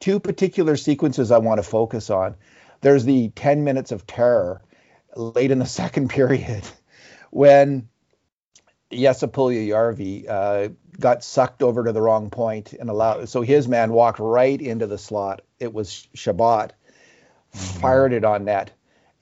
Two 0.00 0.18
particular 0.18 0.76
sequences 0.76 1.30
I 1.30 1.38
want 1.38 1.58
to 1.58 1.62
focus 1.62 2.10
on. 2.10 2.34
There's 2.80 3.04
the 3.04 3.28
10 3.30 3.62
minutes 3.62 3.92
of 3.92 4.06
terror 4.06 4.62
late 5.14 5.50
in 5.50 5.58
the 5.58 5.66
second 5.80 6.08
period 6.10 6.64
when 7.30 7.88
Jesse 8.90 9.26
Yarvi 9.26 10.28
uh, 10.28 10.68
got 10.98 11.22
sucked 11.22 11.62
over 11.62 11.84
to 11.84 11.92
the 11.92 12.02
wrong 12.02 12.30
point 12.30 12.72
and 12.72 12.90
allowed. 12.90 13.28
So 13.28 13.42
his 13.42 13.68
man 13.68 13.92
walked 13.92 14.18
right 14.18 14.60
into 14.60 14.86
the 14.86 14.98
slot. 14.98 15.42
It 15.58 15.72
was 15.72 16.08
Chabot, 16.14 16.72
mm-hmm. 17.54 17.80
fired 17.80 18.12
it 18.12 18.24
on 18.24 18.44
net, 18.44 18.72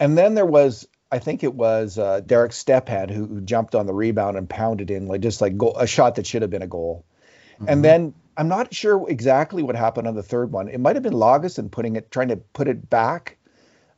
and 0.00 0.16
then 0.16 0.34
there 0.34 0.46
was. 0.46 0.88
I 1.10 1.20
think 1.20 1.42
it 1.42 1.54
was 1.54 1.96
uh, 1.96 2.20
Derek 2.20 2.52
Stepan 2.52 3.08
who, 3.08 3.24
who, 3.24 3.40
jumped 3.40 3.74
on 3.74 3.86
the 3.86 3.94
rebound 3.94 4.36
and 4.36 4.46
pounded 4.46 4.90
in 4.90 5.06
like 5.06 5.22
just 5.22 5.40
like 5.40 5.56
goal, 5.56 5.74
a 5.78 5.86
shot 5.86 6.16
that 6.16 6.26
should 6.26 6.42
have 6.42 6.50
been 6.50 6.60
a 6.60 6.66
goal. 6.66 7.06
Mm-hmm. 7.54 7.64
And 7.66 7.82
then 7.82 8.14
I'm 8.38 8.48
not 8.48 8.72
sure 8.72 9.04
exactly 9.10 9.64
what 9.64 9.74
happened 9.74 10.06
on 10.06 10.14
the 10.14 10.22
third 10.22 10.52
one. 10.52 10.68
It 10.68 10.78
might 10.78 10.94
have 10.94 11.02
been 11.02 11.12
Lagesson 11.12 11.70
putting 11.70 11.96
it, 11.96 12.12
trying 12.12 12.28
to 12.28 12.36
put 12.36 12.68
it 12.68 12.88
back 12.88 13.36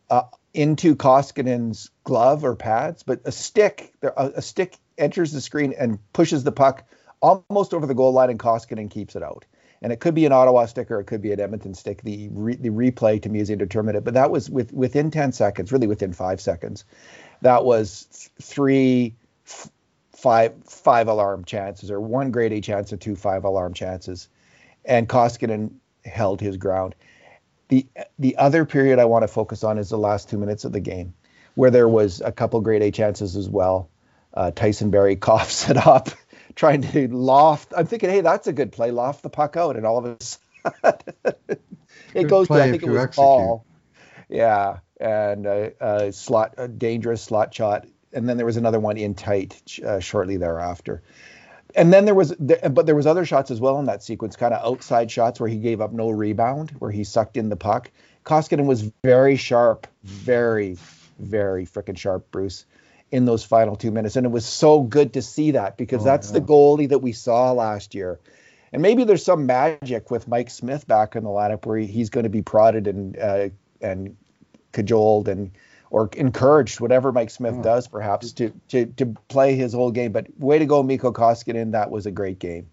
uh, 0.09 0.23
into 0.55 0.97
Koskinen's 0.97 1.91
glove 2.05 2.43
or 2.43 2.57
pads, 2.57 3.03
but 3.03 3.21
a 3.27 3.33
stick, 3.33 3.93
a, 4.03 4.33
a 4.37 4.43
stick 4.43 4.79
enters 4.97 5.33
the 5.33 5.43
screen 5.43 5.75
and 5.79 5.99
pushes 6.15 6.43
the 6.43 6.53
puck 6.53 6.85
almost 7.21 7.75
over 7.75 7.87
the 7.87 7.95
goal 7.95 8.13
line, 8.13 8.31
and 8.31 8.39
Koskinen 8.39 8.91
keeps 8.91 9.15
it 9.15 9.23
out. 9.23 9.45
And 9.83 9.93
it 9.93 10.01
could 10.01 10.15
be 10.15 10.25
an 10.25 10.33
Ottawa 10.33 10.67
stick 10.67 10.91
or 10.91 11.01
it 11.01 11.05
could 11.05 11.23
be 11.23 11.33
an 11.33 11.41
Edmonton 11.41 11.75
stick. 11.75 12.03
The 12.03 12.29
re, 12.33 12.57
the 12.57 12.71
replay 12.71 13.21
to 13.23 13.29
me 13.29 13.41
is 13.41 13.51
indeterminate, 13.51 14.05
but 14.05 14.15
that 14.15 14.31
was 14.31 14.49
with 14.49 14.73
within 14.73 15.11
10 15.11 15.33
seconds, 15.33 15.71
really 15.71 15.87
within 15.87 16.15
five 16.15 16.41
seconds. 16.41 16.85
That 17.43 17.65
was 17.65 18.31
three, 18.41 19.15
five 20.21 20.55
five 20.65 21.09
alarm 21.09 21.45
chances, 21.45 21.91
or 21.91 22.01
one 22.01 22.31
grade 22.31 22.53
A 22.53 22.61
chance 22.61 22.93
and 22.93 23.01
two 23.01 23.17
five 23.17 23.45
alarm 23.45 23.75
chances, 23.75 24.29
and 24.85 25.09
Koskinen 25.09 25.73
held 26.05 26.41
his 26.41 26.57
ground. 26.57 26.95
The 27.69 27.87
the 28.19 28.37
other 28.37 28.65
period 28.65 28.99
I 28.99 29.05
want 29.07 29.23
to 29.23 29.29
focus 29.29 29.65
on 29.65 29.79
is 29.79 29.91
the 29.91 29.99
last 29.99 30.29
two 30.29 30.39
minutes 30.39 30.65
of 30.65 30.73
the 30.73 30.81
game, 30.81 31.15
where 31.55 31.71
there 31.71 31.89
was 31.89 32.21
a 32.21 32.33
couple 32.33 32.61
grade 32.61 32.83
A 32.83 32.91
chances 32.91 33.37
as 33.37 33.49
well. 33.49 33.89
Uh, 34.33 34.51
Tyson 34.51 34.91
Barrie 34.91 35.17
coughs 35.29 35.69
it 35.71 35.77
up 35.77 36.11
trying 36.55 36.83
to 36.83 37.09
loft. 37.09 37.73
I'm 37.77 37.87
thinking, 37.87 38.11
hey, 38.11 38.21
that's 38.21 38.47
a 38.47 38.53
good 38.53 38.73
play. 38.73 38.91
Loft 38.91 39.23
the 39.23 39.31
puck 39.31 39.57
out, 39.57 39.77
and 39.77 39.87
all 39.87 39.99
of 39.99 40.05
a 40.05 40.17
sudden 40.23 41.01
it 42.15 42.29
goes 42.29 42.49
to 42.49 42.55
I 42.55 42.71
think 42.71 42.83
it 42.83 42.89
was 42.89 43.03
execute. 43.03 43.25
Paul. 43.25 43.65
Yeah, 44.29 44.79
and 45.01 45.47
a, 45.47 45.73
a, 45.81 46.13
slot, 46.13 46.55
a 46.57 46.69
dangerous 46.69 47.23
slot 47.23 47.53
shot, 47.53 47.87
and 48.13 48.29
then 48.29 48.37
there 48.37 48.47
was 48.47 48.57
another 48.57 48.81
one 48.81 48.97
in 48.97 49.15
tight 49.15 49.79
uh, 49.85 50.01
shortly 50.01 50.37
thereafter. 50.37 51.03
and 51.77 51.93
then 51.93 52.05
there 52.05 52.15
was, 52.15 52.35
but 52.35 52.87
there 52.87 52.97
was 52.97 53.07
other 53.07 53.25
shots 53.25 53.51
as 53.51 53.61
well 53.61 53.79
in 53.79 53.87
that 53.87 54.03
sequence, 54.03 54.37
kind 54.37 54.53
of 54.53 54.65
outside 54.65 55.11
shots 55.11 55.39
where 55.39 55.49
he 55.49 55.57
gave 55.57 55.81
up 55.81 55.93
no 55.93 56.11
rebound, 56.11 56.71
where 56.79 56.91
he 56.91 57.05
sucked 57.05 57.37
in 57.37 57.49
the 57.49 57.57
puck. 57.57 57.91
Koskinen 58.25 58.67
was 58.67 58.83
very 59.03 59.37
sharp, 59.37 59.87
very, 60.03 60.77
very 61.19 61.67
freaking 61.67 61.97
sharp, 61.97 62.31
Bruce, 62.31 62.67
in 63.11 63.25
those 63.25 63.45
final 63.45 63.77
two 63.77 63.91
minutes, 63.91 64.17
and 64.17 64.27
it 64.27 64.31
was 64.31 64.47
so 64.47 64.83
good 64.83 65.15
to 65.15 65.23
see 65.23 65.53
that 65.53 65.77
because 65.77 66.03
oh, 66.03 66.05
that's 66.05 66.29
yeah. 66.29 66.35
the 66.35 66.41
goalie 66.41 66.89
that 66.89 67.01
we 67.01 67.13
saw 67.13 67.53
last 67.53 67.95
year. 67.95 68.19
And 68.73 68.83
maybe 68.83 69.03
there's 69.05 69.25
some 69.25 69.47
magic 69.47 70.11
with 70.11 70.29
Mike 70.29 70.51
Smith 70.51 70.87
back 70.87 71.17
in 71.17 71.25
the 71.25 71.31
lineup 71.31 71.67
where 71.67 71.79
he's 71.79 72.11
going 72.11 72.25
to 72.25 72.31
be 72.31 72.43
prodded 72.43 72.87
and 72.87 73.19
uh, 73.19 73.49
and 73.81 74.17
cajoled 74.73 75.29
and 75.29 75.51
or 75.91 76.09
encouraged, 76.17 76.81
whatever 76.81 77.13
Mike 77.13 77.31
Smith 77.31 77.57
oh. 77.59 77.63
does, 77.63 77.89
perhaps 77.89 78.33
to, 78.33 78.53
to 78.69 78.87
to 78.87 79.07
play 79.29 79.57
his 79.57 79.73
whole 79.73 79.91
game. 79.91 80.13
But 80.13 80.27
way 80.39 80.59
to 80.59 80.67
go, 80.67 80.83
Mikko 80.83 81.13
Koskinen. 81.13 81.73
That 81.73 81.91
was 81.91 82.07
a 82.07 82.11
great 82.11 82.39
game. 82.39 82.69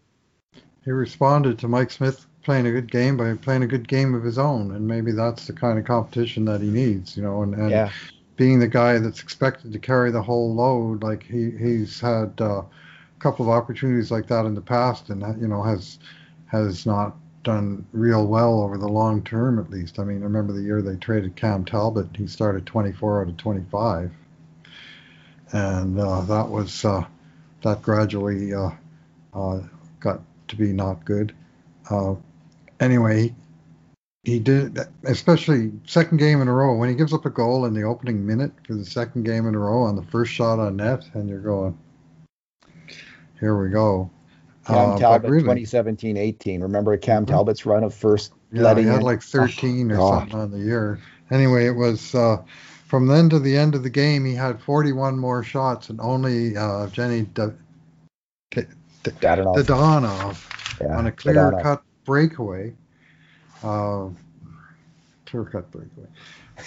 He 0.86 0.91
responded 0.91 1.59
to 1.59 1.67
Mike 1.67 1.91
Smith 1.91 2.25
playing 2.43 2.67
a 2.67 2.71
good 2.71 2.89
game 2.89 3.17
by 3.17 3.33
playing 3.33 3.63
a 3.63 3.67
good 3.67 3.88
game 3.88 4.13
of 4.13 4.24
his 4.24 4.38
own, 4.38 4.71
and 4.71 4.88
maybe 4.88 5.12
that's 5.12 5.47
the 5.47 5.53
kind 5.53 5.77
of 5.77 5.83
competition 5.83 6.45
that 6.45 6.62
he 6.62 6.69
needs, 6.69 7.17
you 7.17 7.24
know. 7.24 7.43
And, 7.43 7.53
and 7.55 7.69
yeah. 7.69 7.91
being 8.38 8.59
the 8.59 8.69
guy 8.69 8.97
that's 9.00 9.21
expected 9.21 9.74
to 9.74 9.79
carry 9.79 10.12
the 10.12 10.21
whole 10.21 10.53
load, 10.53 11.03
like 11.03 11.24
he 11.24 11.51
he's 11.51 12.00
had 12.00 12.33
uh, 12.39 12.62
a 12.62 12.65
couple 13.19 13.45
of 13.45 13.50
opportunities 13.50 14.12
like 14.12 14.27
that 14.27 14.45
in 14.45 14.55
the 14.55 14.62
past, 14.62 15.09
and 15.09 15.21
you 15.41 15.47
know 15.47 15.62
has 15.63 16.00
has 16.45 16.86
not 16.86 17.17
done 17.48 17.86
real 17.94 18.27
well 18.27 18.62
over 18.62 18.77
the 18.77 18.89
long 18.89 19.24
term, 19.24 19.58
at 19.58 19.70
least. 19.70 20.00
I 20.00 20.04
mean, 20.04 20.20
I 20.20 20.25
remember 20.25 20.51
the 20.51 20.62
year 20.62 20.82
they 20.82 20.98
traded 20.98 21.38
Cam 21.38 21.63
Talbot. 21.63 22.10
He 22.13 22.27
started 22.27 22.66
24 22.66 23.22
out 23.22 23.30
of 23.30 23.38
25, 23.38 24.12
and 25.54 25.98
uh, 25.98 26.22
that 26.22 26.50
was 26.50 26.84
uh, 26.84 27.06
that 27.63 27.82
gradually 27.82 28.54
uh, 28.54 28.72
uh 29.34 29.62
got 30.01 30.20
to 30.50 30.56
be 30.58 30.74
not 30.74 31.06
good. 31.06 31.34
Uh, 31.89 32.16
anyway, 32.82 33.34
he 34.25 34.39
did, 34.39 34.77
especially 35.06 35.72
second 35.86 36.18
game 36.18 36.42
in 36.42 36.50
a 36.50 36.54
row. 36.54 36.75
When 36.75 36.89
he 36.89 36.96
gives 36.96 37.13
up 37.13 37.25
a 37.25 37.30
goal 37.30 37.63
in 37.63 37.74
the 37.74 37.84
opening 37.84 38.27
minute 38.27 38.51
for 38.66 38.74
the 38.74 38.84
second 38.84 39.24
game 39.24 39.48
in 39.48 39.56
a 39.56 39.60
row 39.60 39.84
on 39.84 39.96
the 39.96 40.04
first 40.04 40.34
shot 40.34 40.60
on 40.60 40.75
net, 40.75 41.06
and 41.13 41.30
you're 41.30 41.39
going, 41.39 41.77
here 43.39 43.58
we 43.58 43.70
go. 43.70 44.12
Cam 44.67 44.91
uh, 44.91 44.97
Talbot, 44.97 45.29
really, 45.29 45.63
2017-18. 45.63 46.62
Remember 46.62 46.97
Cam 46.97 47.25
mm-hmm. 47.25 47.33
Talbot's 47.33 47.65
run 47.65 47.83
of 47.83 47.93
first 47.93 48.33
yeah, 48.51 48.63
letting 48.63 48.83
he 48.83 48.89
had 48.89 49.00
in? 49.00 49.05
like 49.05 49.21
13 49.21 49.91
oh, 49.91 49.93
or 49.93 49.97
God. 49.97 50.19
something 50.19 50.39
on 50.39 50.51
the 50.51 50.59
year. 50.59 51.00
Anyway, 51.31 51.65
it 51.65 51.71
was 51.71 52.13
uh, 52.13 52.38
from 52.86 53.07
then 53.07 53.29
to 53.29 53.39
the 53.39 53.55
end 53.55 53.75
of 53.75 53.83
the 53.83 53.89
game. 53.89 54.25
He 54.25 54.36
had 54.36 54.62
41 54.62 55.17
more 55.17 55.41
shots, 55.41 55.89
and 55.89 56.01
only 56.01 56.57
uh, 56.57 56.88
Jenny 56.88 57.21
D- 57.21 57.47
D- 58.51 58.62
D- 59.03 59.12
Dadonov 59.12 60.79
yeah, 60.81 60.97
on 60.97 61.07
a 61.07 61.12
clear 61.12 61.57
cut 61.62 61.81
breakaway, 62.03 62.74
uh, 63.63 64.09
clear 65.25 65.45
cut 65.45 65.71
breakaway, 65.71 66.07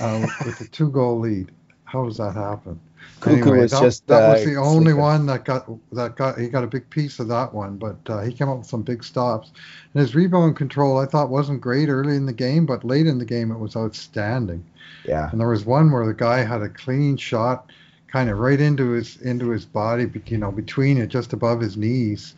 uh, 0.00 0.26
with 0.46 0.60
a 0.62 0.68
two 0.68 0.90
goal 0.90 1.18
lead. 1.18 1.52
How 1.84 2.04
does 2.04 2.16
that 2.16 2.34
happen? 2.34 2.80
Cuckoo 3.20 3.42
anyway, 3.42 3.58
was 3.60 3.72
that, 3.72 3.82
just 3.82 4.06
that 4.06 4.28
was 4.32 4.42
uh, 4.42 4.50
the 4.50 4.56
only 4.56 4.94
one 4.94 5.26
that 5.26 5.44
got 5.44 5.66
that 5.92 6.16
got 6.16 6.38
he 6.38 6.48
got 6.48 6.64
a 6.64 6.66
big 6.66 6.88
piece 6.88 7.18
of 7.18 7.28
that 7.28 7.52
one, 7.52 7.76
but 7.76 7.98
uh, 8.08 8.22
he 8.22 8.32
came 8.32 8.48
up 8.48 8.58
with 8.58 8.66
some 8.66 8.82
big 8.82 9.04
stops. 9.04 9.52
And 9.92 10.00
his 10.00 10.14
rebound 10.14 10.56
control 10.56 10.98
I 10.98 11.06
thought 11.06 11.28
wasn't 11.28 11.60
great 11.60 11.88
early 11.88 12.16
in 12.16 12.26
the 12.26 12.32
game, 12.32 12.64
but 12.64 12.84
late 12.84 13.06
in 13.06 13.18
the 13.18 13.24
game 13.26 13.50
it 13.50 13.58
was 13.58 13.76
outstanding. 13.76 14.64
Yeah. 15.06 15.28
And 15.30 15.40
there 15.40 15.48
was 15.48 15.64
one 15.64 15.90
where 15.92 16.06
the 16.06 16.14
guy 16.14 16.44
had 16.44 16.62
a 16.62 16.68
clean 16.68 17.16
shot, 17.16 17.70
kind 18.08 18.30
of 18.30 18.38
right 18.38 18.60
into 18.60 18.90
his 18.90 19.20
into 19.20 19.50
his 19.50 19.66
body, 19.66 20.10
you 20.26 20.38
know, 20.38 20.50
between 20.50 20.96
it, 20.98 21.08
just 21.08 21.32
above 21.32 21.60
his 21.60 21.76
knees. 21.76 22.34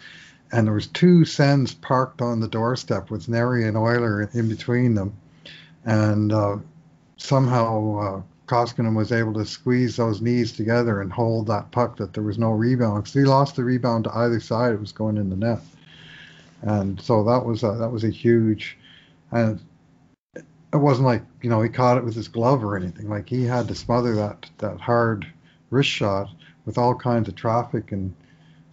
And 0.51 0.67
there 0.67 0.75
was 0.75 0.89
two 0.89 1.25
Sens 1.25 1.73
parked 1.75 2.21
on 2.21 2.41
the 2.41 2.49
doorstep 2.49 3.11
with 3.11 3.29
Neri 3.29 3.67
and 3.67 3.77
Euler 3.77 4.29
in 4.35 4.49
between 4.49 4.95
them, 4.95 5.17
and 5.85 6.31
uh, 6.33 6.57
somehow 7.17 7.99
uh, 7.99 8.23
Koskinen 8.53 8.95
was 8.95 9.13
able 9.13 9.33
to 9.33 9.47
squeeze 9.47 9.97
those 9.97 10.21
knees 10.21 10.53
together 10.53 11.01
and 11.01 11.11
hold 11.11 11.47
that 11.47 11.71
puck 11.71 11.97
that 11.97 12.13
there 12.13 12.23
was 12.23 12.39
no 12.39 12.51
rebound 12.51 13.05
because 13.05 13.15
he 13.15 13.25
lost 13.25 13.57
the 13.57 13.65
rebound 13.65 14.05
to 14.05 14.15
either 14.15 14.41
side. 14.41 14.75
It 14.75 14.81
was 14.81 14.93
going 14.93 15.17
in 15.17 15.31
the 15.31 15.37
net, 15.37 15.61
and 16.61 17.01
so 17.01 17.25
that 17.25 17.47
was 17.47 17.63
a, 17.63 17.73
that 17.73 17.91
was 17.91 18.05
a 18.05 18.11
huge, 18.11 18.77
and 19.31 19.59
it 20.37 20.45
wasn't 20.75 21.07
like 21.07 21.23
you 21.41 21.49
know 21.49 21.63
he 21.63 21.71
caught 21.71 21.97
it 21.97 22.05
with 22.05 22.15
his 22.15 22.29
glove 22.29 22.63
or 22.63 22.77
anything. 22.77 23.09
Like 23.09 23.27
he 23.27 23.43
had 23.45 23.69
to 23.69 23.75
smother 23.75 24.15
that 24.17 24.51
that 24.59 24.79
hard 24.79 25.27
wrist 25.71 25.89
shot 25.89 26.29
with 26.67 26.77
all 26.77 26.95
kinds 26.95 27.31
of 27.31 27.35
traffic 27.35 27.91
and 27.91 28.15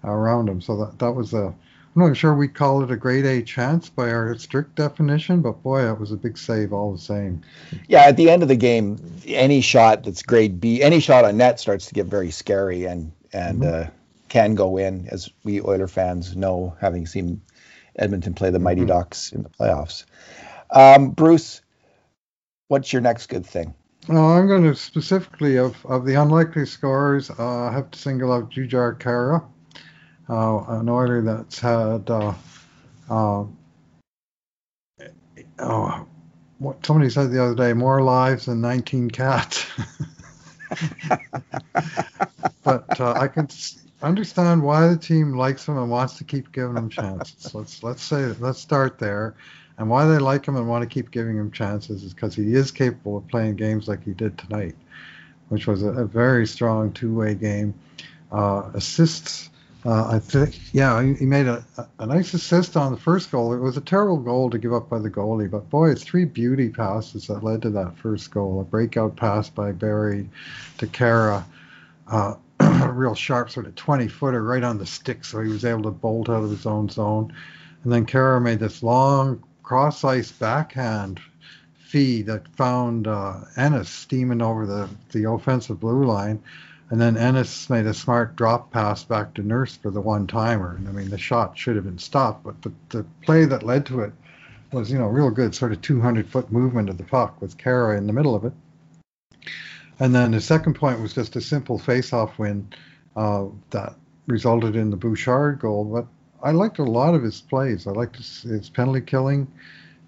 around 0.04 0.50
him. 0.50 0.60
So 0.60 0.76
that 0.76 1.00
that 1.00 1.14
was 1.14 1.34
a 1.34 1.56
I'm 2.00 2.08
not 2.08 2.16
sure 2.16 2.34
we'd 2.34 2.54
call 2.54 2.82
it 2.82 2.92
a 2.92 2.96
grade 2.96 3.26
A 3.26 3.42
chance 3.42 3.90
by 3.90 4.10
our 4.10 4.34
strict 4.38 4.76
definition, 4.76 5.42
but 5.42 5.62
boy, 5.64 5.86
it 5.86 6.00
was 6.00 6.14
a 6.14 6.16
big 6.16 6.38
save 6.38 6.72
all 6.72 6.94
the 6.94 6.98
same. 6.98 7.42
Yeah, 7.90 8.04
at 8.04 8.16
the 8.16 8.30
end 8.30 8.42
of 8.42 8.48
the 8.48 8.56
game, 8.56 9.20
any 9.28 9.60
shot 9.60 10.04
that's 10.04 10.24
grade 10.24 10.62
B, 10.62 10.82
any 10.82 11.02
shot 11.02 11.26
on 11.26 11.36
net 11.36 11.60
starts 11.60 11.88
to 11.88 11.94
get 11.94 12.06
very 12.06 12.32
scary 12.32 12.86
and 12.86 13.12
and 13.34 13.64
mm-hmm. 13.64 13.90
uh, 13.90 13.92
can 14.30 14.56
go 14.56 14.78
in, 14.78 15.10
as 15.10 15.30
we 15.44 15.60
Oiler 15.60 15.90
fans 15.90 16.38
know, 16.38 16.74
having 16.80 17.06
seen 17.06 17.42
Edmonton 17.98 18.34
play 18.34 18.50
the 18.50 18.60
Mighty 18.60 18.82
mm-hmm. 18.82 18.88
Ducks 18.88 19.34
in 19.34 19.44
the 19.44 19.50
playoffs. 19.50 20.06
Um, 20.72 21.10
Bruce, 21.12 21.62
what's 22.70 22.94
your 22.94 23.02
next 23.02 23.28
good 23.28 23.46
thing? 23.46 23.74
I'm 24.08 24.48
going 24.48 24.64
to 24.64 24.74
specifically 24.74 25.58
of, 25.58 25.86
of 25.86 26.06
the 26.06 26.16
unlikely 26.16 26.66
scores. 26.66 27.30
Uh, 27.30 27.66
I 27.66 27.74
have 27.74 27.92
to 27.92 28.00
single 28.00 28.32
out 28.32 28.52
Jujhar 28.52 28.98
Khaira 28.98 29.44
uh, 30.30 30.64
an 30.68 30.90
order 30.90 31.22
that's 31.22 31.60
had 31.60 32.10
uh, 32.10 32.34
uh, 33.10 33.46
what 36.60 36.86
somebody 36.86 37.10
said 37.10 37.32
the 37.32 37.44
other 37.44 37.56
day, 37.56 37.74
more 37.74 38.02
lives 38.02 38.46
than 38.46 38.62
19 38.62 39.10
cats. 39.10 39.66
but 42.64 43.00
uh, 43.00 43.14
I 43.14 43.28
can 43.28 43.48
understand 44.02 44.62
why 44.64 44.88
the 44.88 44.98
team 44.98 45.34
likes 45.34 45.68
him 45.68 45.78
and 45.78 45.90
wants 45.90 46.18
to 46.18 46.24
keep 46.24 46.52
giving 46.52 46.78
him 46.78 46.90
chances. 46.90 47.54
let's 47.56 47.84
let's 47.84 48.04
say 48.04 48.34
let's 48.40 48.60
start 48.60 49.00
there. 49.00 49.36
And 49.78 49.90
why 49.90 50.06
they 50.06 50.18
like 50.18 50.46
him 50.46 50.58
and 50.58 50.68
want 50.68 50.82
to 50.84 50.90
keep 50.94 51.10
giving 51.10 51.38
him 51.38 51.52
chances 51.52 52.04
is 52.04 52.14
because 52.14 52.36
he 52.36 52.54
is 52.54 52.70
capable 52.70 53.18
of 53.18 53.28
playing 53.30 53.56
games 53.56 53.88
like 53.88 54.04
he 54.04 54.12
did 54.12 54.38
tonight, 54.38 54.76
which 55.48 55.68
was 55.68 55.84
a, 55.84 55.90
a 55.90 56.06
very 56.06 56.46
strong 56.46 56.92
two-way 56.92 57.34
game. 57.34 57.74
Uh, 58.30 58.70
assists 58.74 59.49
uh, 59.90 60.08
I 60.08 60.20
think, 60.20 60.60
yeah, 60.72 61.02
he, 61.02 61.26
made 61.26 61.48
a, 61.48 61.64
a 61.98 62.06
nice 62.06 62.36
assist 62.36 62.78
on 62.78 62.92
the 62.92 63.00
first 63.00 63.32
goal. 63.32 63.54
It 63.54 63.60
was 63.60 63.76
a 63.76 63.82
terrible 63.82 64.18
goal 64.18 64.52
to 64.52 64.60
give 64.60 64.72
up 64.72 64.88
by 64.88 65.00
the 65.00 65.10
goalie, 65.10 65.50
but 65.50 65.68
boy, 65.72 65.90
it's 65.90 66.04
three 66.04 66.26
beauty 66.26 66.70
passes 66.70 67.26
that 67.26 67.44
led 67.44 67.64
to 67.64 67.72
that 67.72 67.98
first 67.98 68.30
goal. 68.30 68.62
A 68.62 68.64
breakout 68.64 69.16
pass 69.16 69.50
by 69.50 69.72
Barrie 69.72 70.30
to 70.78 70.86
Khaira, 70.86 71.44
uh, 72.08 72.36
a 72.60 72.92
real 72.92 73.16
sharp 73.16 73.50
sort 73.50 73.66
of 73.66 73.74
20 73.74 74.08
footer 74.10 74.44
right 74.44 74.64
on 74.64 74.78
the 74.78 74.86
stick, 74.86 75.26
so 75.26 75.42
he 75.42 75.50
was 75.50 75.66
able 75.66 75.82
to 75.82 75.92
bolt 75.92 76.30
out 76.30 76.44
of 76.44 76.52
his 76.52 76.68
own 76.68 76.88
zone. 76.90 77.34
And 77.84 77.92
then 77.92 78.06
Khaira 78.06 78.40
made 78.40 78.60
this 78.60 78.84
long 78.84 79.44
cross 79.64 80.04
ice 80.04 80.32
backhand 80.32 81.20
feed 81.80 82.28
that 82.28 82.48
found 82.50 83.08
uh, 83.08 83.40
Ennis 83.58 83.90
steaming 83.90 84.44
over 84.44 84.68
the, 84.68 84.88
the 85.14 85.32
offensive 85.32 85.80
blue 85.80 86.06
line 86.06 86.44
and 86.90 87.00
then 87.00 87.18
Ennis 87.18 87.70
made 87.70 87.86
a 87.86 87.94
smart 87.94 88.36
drop 88.36 88.72
pass 88.72 89.04
back 89.04 89.36
to 89.36 89.44
Nurse 89.44 89.76
for 89.76 89.92
the 89.92 90.02
one 90.02 90.26
timer. 90.26 90.76
And 90.76 90.88
I 90.88 90.92
mean, 90.92 91.10
the 91.10 91.20
shot 91.20 91.58
should 91.58 91.76
have 91.76 91.86
been 91.86 92.00
stopped, 92.00 92.44
but 92.44 92.62
the, 92.64 92.72
the 92.90 93.06
play 93.22 93.46
that 93.46 93.64
led 93.64 93.86
to 93.88 94.02
it 94.02 94.14
was, 94.72 94.92
you 94.92 94.98
know, 94.98 95.08
real 95.08 95.30
good, 95.30 95.54
sort 95.54 95.72
of 95.72 95.82
200 95.82 96.28
foot 96.28 96.52
movement 96.52 96.90
of 96.90 96.98
the 96.98 97.04
puck 97.04 97.40
with 97.42 97.58
Khaira 97.58 97.98
in 97.98 98.08
the 98.08 98.14
middle 98.14 98.36
of 98.36 98.44
it. 98.44 98.54
And 100.00 100.16
then 100.16 100.32
the 100.32 100.42
second 100.42 100.76
point 100.76 101.00
was 101.00 101.14
just 101.14 101.36
a 101.36 101.42
simple 101.42 101.78
face-off 101.78 102.40
win 102.40 102.68
uh, 103.16 103.46
that 103.70 103.96
resulted 104.26 104.76
in 104.76 104.90
the 104.90 104.98
Bouchard 104.98 105.60
goal. 105.60 105.86
But 105.86 106.08
I 106.42 106.52
liked 106.52 106.80
a 106.80 106.84
lot 106.84 107.14
of 107.14 107.22
his 107.22 107.42
plays. 107.42 107.86
I 107.86 107.92
liked 107.92 108.16
his, 108.16 108.42
his 108.44 108.70
penalty 108.70 109.02
killing. 109.02 109.48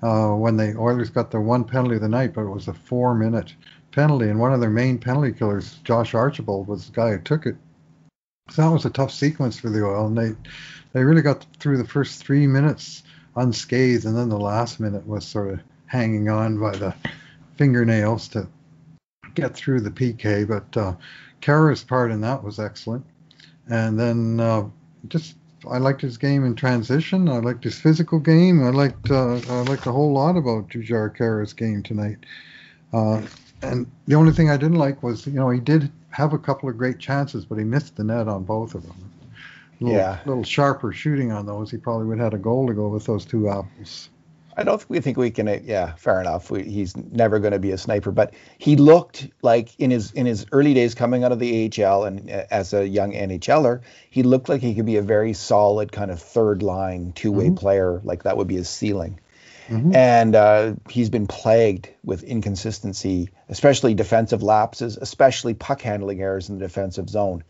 Uh, 0.01 0.29
when 0.29 0.57
the 0.57 0.75
Oilers 0.79 1.11
got 1.11 1.29
their 1.29 1.41
one 1.41 1.63
penalty 1.63 1.95
of 1.95 2.01
the 2.01 2.09
night, 2.09 2.33
but 2.33 2.41
it 2.41 2.49
was 2.49 2.67
a 2.67 2.73
four-minute 2.73 3.53
penalty, 3.91 4.29
and 4.29 4.39
one 4.39 4.53
of 4.53 4.59
their 4.59 4.69
main 4.69 4.97
penalty 4.97 5.31
killers, 5.31 5.79
Josh 5.83 6.13
Archibald, 6.13 6.67
was 6.67 6.87
the 6.87 6.93
guy 6.93 7.11
who 7.11 7.19
took 7.19 7.45
it. 7.45 7.55
So 8.49 8.63
that 8.63 8.71
was 8.71 8.85
a 8.85 8.89
tough 8.89 9.11
sequence 9.11 9.59
for 9.59 9.69
the 9.69 9.85
Oil, 9.85 10.07
and 10.07 10.17
they 10.17 10.35
they 10.93 11.03
really 11.03 11.21
got 11.21 11.45
through 11.59 11.77
the 11.77 11.87
first 11.87 12.23
three 12.23 12.47
minutes 12.47 13.03
unscathed, 13.35 14.05
and 14.05 14.17
then 14.17 14.29
the 14.29 14.39
last 14.39 14.79
minute 14.79 15.07
was 15.07 15.25
sort 15.25 15.53
of 15.53 15.59
hanging 15.85 16.29
on 16.29 16.59
by 16.59 16.71
the 16.71 16.93
fingernails 17.57 18.27
to 18.29 18.47
get 19.35 19.55
through 19.55 19.81
the 19.81 19.91
PK. 19.91 20.47
But 20.47 20.77
uh, 20.77 20.95
Khaira's 21.41 21.83
part 21.83 22.11
in 22.11 22.21
that 22.21 22.43
was 22.43 22.59
excellent, 22.59 23.05
and 23.69 23.99
then 23.99 24.39
uh, 24.39 24.67
just 25.07 25.35
I 25.69 25.77
liked 25.77 26.01
his 26.01 26.17
game 26.17 26.43
in 26.43 26.55
transition. 26.55 27.29
I 27.29 27.37
liked 27.37 27.63
his 27.63 27.79
physical 27.79 28.19
game. 28.19 28.65
I 28.65 28.69
liked 28.69 29.11
uh, 29.11 29.35
I 29.35 29.61
liked 29.61 29.85
a 29.85 29.91
whole 29.91 30.13
lot 30.13 30.35
about 30.35 30.69
Jujhar 30.69 31.15
Khaira's 31.15 31.53
game 31.53 31.83
tonight. 31.83 32.17
Uh, 32.91 33.21
and 33.61 33.91
the 34.07 34.15
only 34.15 34.31
thing 34.31 34.49
I 34.49 34.57
didn't 34.57 34.77
like 34.77 35.03
was, 35.03 35.25
you 35.27 35.33
know, 35.33 35.49
he 35.49 35.59
did 35.59 35.91
have 36.09 36.33
a 36.33 36.39
couple 36.39 36.69
of 36.69 36.77
great 36.77 36.99
chances, 36.99 37.45
but 37.45 37.57
he 37.57 37.63
missed 37.63 37.95
the 37.95 38.03
net 38.03 38.27
on 38.27 38.43
both 38.43 38.75
of 38.75 38.83
them. 38.83 39.11
little, 39.79 39.97
yeah. 39.97 40.19
little 40.25 40.43
sharper 40.43 40.91
shooting 40.91 41.31
on 41.31 41.45
those, 41.45 41.71
he 41.71 41.77
probably 41.77 42.07
would 42.07 42.19
have 42.19 42.33
had 42.33 42.39
a 42.39 42.41
goal 42.41 42.67
to 42.67 42.73
go 42.73 42.87
with 42.87 43.05
those 43.05 43.25
two 43.25 43.49
apples. 43.49 44.09
I 44.57 44.63
don't 44.63 44.79
think 44.79 44.89
we 44.89 44.99
think 44.99 45.17
we 45.17 45.31
can. 45.31 45.63
Yeah, 45.63 45.93
fair 45.95 46.19
enough. 46.19 46.51
We, 46.51 46.63
he's 46.63 46.95
never 46.97 47.39
going 47.39 47.53
to 47.53 47.59
be 47.59 47.71
a 47.71 47.77
sniper, 47.77 48.11
but 48.11 48.33
he 48.57 48.75
looked 48.75 49.29
like 49.41 49.73
in 49.79 49.91
his 49.91 50.11
in 50.11 50.25
his 50.25 50.45
early 50.51 50.73
days 50.73 50.93
coming 50.93 51.23
out 51.23 51.31
of 51.31 51.39
the 51.39 51.71
AHL 51.83 52.03
and 52.03 52.29
uh, 52.29 52.43
as 52.51 52.73
a 52.73 52.85
young 52.85 53.13
NHLer, 53.13 53.81
he 54.09 54.23
looked 54.23 54.49
like 54.49 54.61
he 54.61 54.75
could 54.75 54.85
be 54.85 54.97
a 54.97 55.01
very 55.01 55.33
solid 55.33 55.91
kind 55.91 56.11
of 56.11 56.21
third 56.21 56.63
line 56.63 57.13
two 57.13 57.31
way 57.31 57.45
mm-hmm. 57.45 57.55
player. 57.55 58.01
Like 58.03 58.23
that 58.23 58.35
would 58.37 58.47
be 58.47 58.55
his 58.55 58.69
ceiling. 58.69 59.19
Mm-hmm. 59.71 59.95
And 59.95 60.35
uh, 60.35 60.73
he's 60.89 61.09
been 61.09 61.27
plagued 61.27 61.89
with 62.03 62.23
inconsistency, 62.23 63.29
especially 63.47 63.93
defensive 63.93 64.43
lapses, 64.43 64.97
especially 64.97 65.53
puck 65.53 65.81
handling 65.81 66.21
errors 66.21 66.49
in 66.49 66.57
the 66.57 66.65
defensive 66.65 67.09
zone 67.09 67.45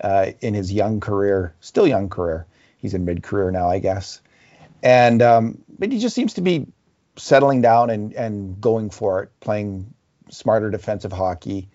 uh, 0.00 0.32
in 0.40 0.54
his 0.54 0.72
young 0.72 0.98
career, 0.98 1.54
still 1.60 1.86
young 1.86 2.08
career. 2.08 2.46
He's 2.78 2.94
in 2.94 3.04
mid 3.04 3.22
career 3.22 3.52
now, 3.52 3.70
I 3.70 3.78
guess. 3.78 4.20
And 4.82 5.22
um, 5.22 5.62
but 5.78 5.92
he 5.92 6.00
just 6.00 6.14
seems 6.14 6.34
to 6.34 6.40
be 6.40 6.66
settling 7.16 7.62
down 7.62 7.90
and 7.90 8.14
and 8.14 8.60
going 8.60 8.90
for 8.90 9.22
it, 9.22 9.30
playing 9.38 9.94
smarter 10.28 10.70
defensive 10.70 11.12
hockey. 11.12 11.68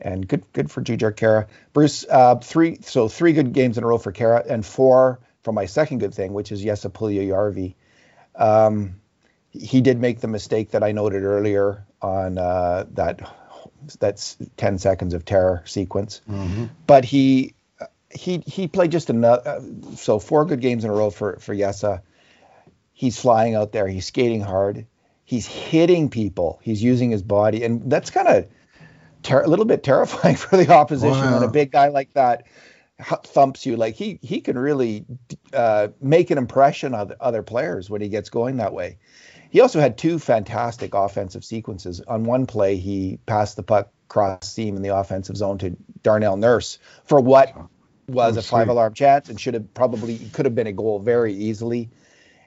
And 0.00 0.26
good 0.26 0.44
good 0.52 0.70
for 0.72 0.82
Jujhar 0.82 1.12
Khaira. 1.12 1.46
Bruce, 1.72 2.04
uh, 2.10 2.36
three 2.36 2.78
so 2.82 3.08
three 3.08 3.32
good 3.32 3.52
games 3.52 3.78
in 3.78 3.84
a 3.84 3.86
row 3.86 3.98
for 3.98 4.12
Khaira 4.12 4.44
and 4.44 4.66
four 4.66 5.20
for 5.42 5.52
my 5.52 5.66
second 5.66 5.98
good 5.98 6.14
thing, 6.14 6.32
which 6.32 6.50
is 6.50 6.62
Jesse 6.62 6.88
Puljujärvi. 6.88 7.74
Um, 8.34 8.96
he 9.58 9.80
did 9.80 10.00
make 10.00 10.20
the 10.20 10.28
mistake 10.28 10.70
that 10.70 10.82
I 10.82 10.92
noted 10.92 11.22
earlier 11.22 11.84
on 12.02 12.38
uh, 12.38 12.86
that 12.92 13.20
that's 13.98 14.36
10 14.56 14.78
seconds 14.78 15.14
of 15.14 15.24
terror 15.24 15.62
sequence. 15.64 16.20
Mm-hmm. 16.28 16.66
But 16.86 17.04
he 17.04 17.54
he 18.10 18.42
he 18.46 18.68
played 18.68 18.92
just 18.92 19.10
enough. 19.10 19.46
Uh, 19.46 19.60
so 19.94 20.18
four 20.18 20.44
good 20.44 20.60
games 20.60 20.84
in 20.84 20.90
a 20.90 20.94
row 20.94 21.10
for 21.10 21.38
for 21.40 21.54
Jesse. 21.54 21.98
He's 22.92 23.18
flying 23.18 23.54
out 23.54 23.72
there. 23.72 23.86
He's 23.86 24.06
skating 24.06 24.40
hard. 24.40 24.86
He's 25.24 25.46
hitting 25.46 26.08
people. 26.08 26.60
He's 26.62 26.82
using 26.82 27.10
his 27.10 27.22
body, 27.22 27.64
and 27.64 27.90
that's 27.90 28.10
kind 28.10 28.28
of 28.28 28.48
ter- 29.22 29.42
a 29.42 29.48
little 29.48 29.64
bit 29.64 29.82
terrifying 29.82 30.36
for 30.36 30.56
the 30.56 30.72
opposition 30.72 31.18
wow. 31.18 31.34
when 31.34 31.42
a 31.42 31.50
big 31.50 31.72
guy 31.72 31.88
like 31.88 32.12
that 32.14 32.46
thumps 33.24 33.66
you. 33.66 33.76
Like 33.76 33.94
he 33.94 34.18
he 34.22 34.40
can 34.40 34.58
really 34.58 35.04
uh, 35.52 35.88
make 36.00 36.30
an 36.30 36.38
impression 36.38 36.94
on 36.94 37.12
other 37.20 37.42
players 37.42 37.90
when 37.90 38.00
he 38.00 38.08
gets 38.08 38.30
going 38.30 38.56
that 38.58 38.72
way. 38.72 38.98
He 39.50 39.60
also 39.60 39.80
had 39.80 39.96
two 39.96 40.18
fantastic 40.18 40.94
offensive 40.94 41.44
sequences. 41.44 42.00
On 42.02 42.24
one 42.24 42.46
play, 42.46 42.76
he 42.76 43.18
passed 43.26 43.56
the 43.56 43.62
puck 43.62 43.90
cross 44.08 44.50
seam 44.50 44.76
in 44.76 44.82
the 44.82 44.96
offensive 44.96 45.36
zone 45.36 45.58
to 45.58 45.76
Darnell 46.02 46.36
Nurse 46.36 46.78
for 47.04 47.20
what 47.20 47.54
was 48.08 48.36
oh, 48.36 48.40
a 48.40 48.42
five 48.42 48.68
alarm 48.68 48.94
chance 48.94 49.28
and 49.28 49.40
should 49.40 49.54
have 49.54 49.74
probably 49.74 50.18
could 50.32 50.44
have 50.44 50.54
been 50.54 50.66
a 50.66 50.72
goal 50.72 50.98
very 50.98 51.34
easily. 51.34 51.90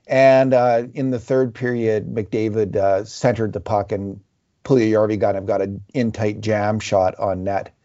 And 0.07 0.53
uh, 0.53 0.87
in 0.93 1.11
the 1.11 1.19
third 1.19 1.53
period, 1.53 2.07
McDavid 2.07 2.75
uh, 2.75 3.05
centered 3.05 3.53
the 3.53 3.59
puck 3.59 3.91
and 3.91 4.21
Puljujärvi 4.63 5.19
got 5.19 5.35
him 5.35 5.45
got 5.45 5.61
an 5.61 5.83
in 5.93 6.11
tight 6.11 6.41
jam 6.41 6.79
shot 6.79 7.19
on 7.19 7.43
net. 7.43 7.75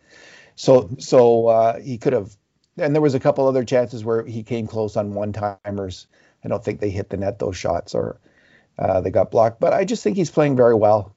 So 0.56 0.90
so 0.98 1.48
uh, 1.48 1.80
he 1.80 1.98
could 1.98 2.12
have. 2.12 2.36
And 2.76 2.92
there 2.94 3.02
was 3.02 3.14
a 3.14 3.20
couple 3.20 3.46
other 3.46 3.64
chances 3.64 4.04
where 4.04 4.24
he 4.24 4.42
came 4.42 4.66
close 4.66 4.96
on 4.96 5.14
one 5.14 5.32
timers. 5.32 6.08
I 6.44 6.48
don't 6.48 6.64
think 6.64 6.80
they 6.80 6.90
hit 6.90 7.08
the 7.08 7.16
net 7.16 7.38
those 7.38 7.56
shots 7.56 7.94
or 7.94 8.18
uh, 8.78 9.00
they 9.00 9.10
got 9.10 9.30
blocked. 9.30 9.60
But 9.60 9.72
I 9.72 9.84
just 9.84 10.02
think 10.02 10.16
he's 10.16 10.30
playing 10.30 10.56
very 10.56 10.74
well. 10.74 11.14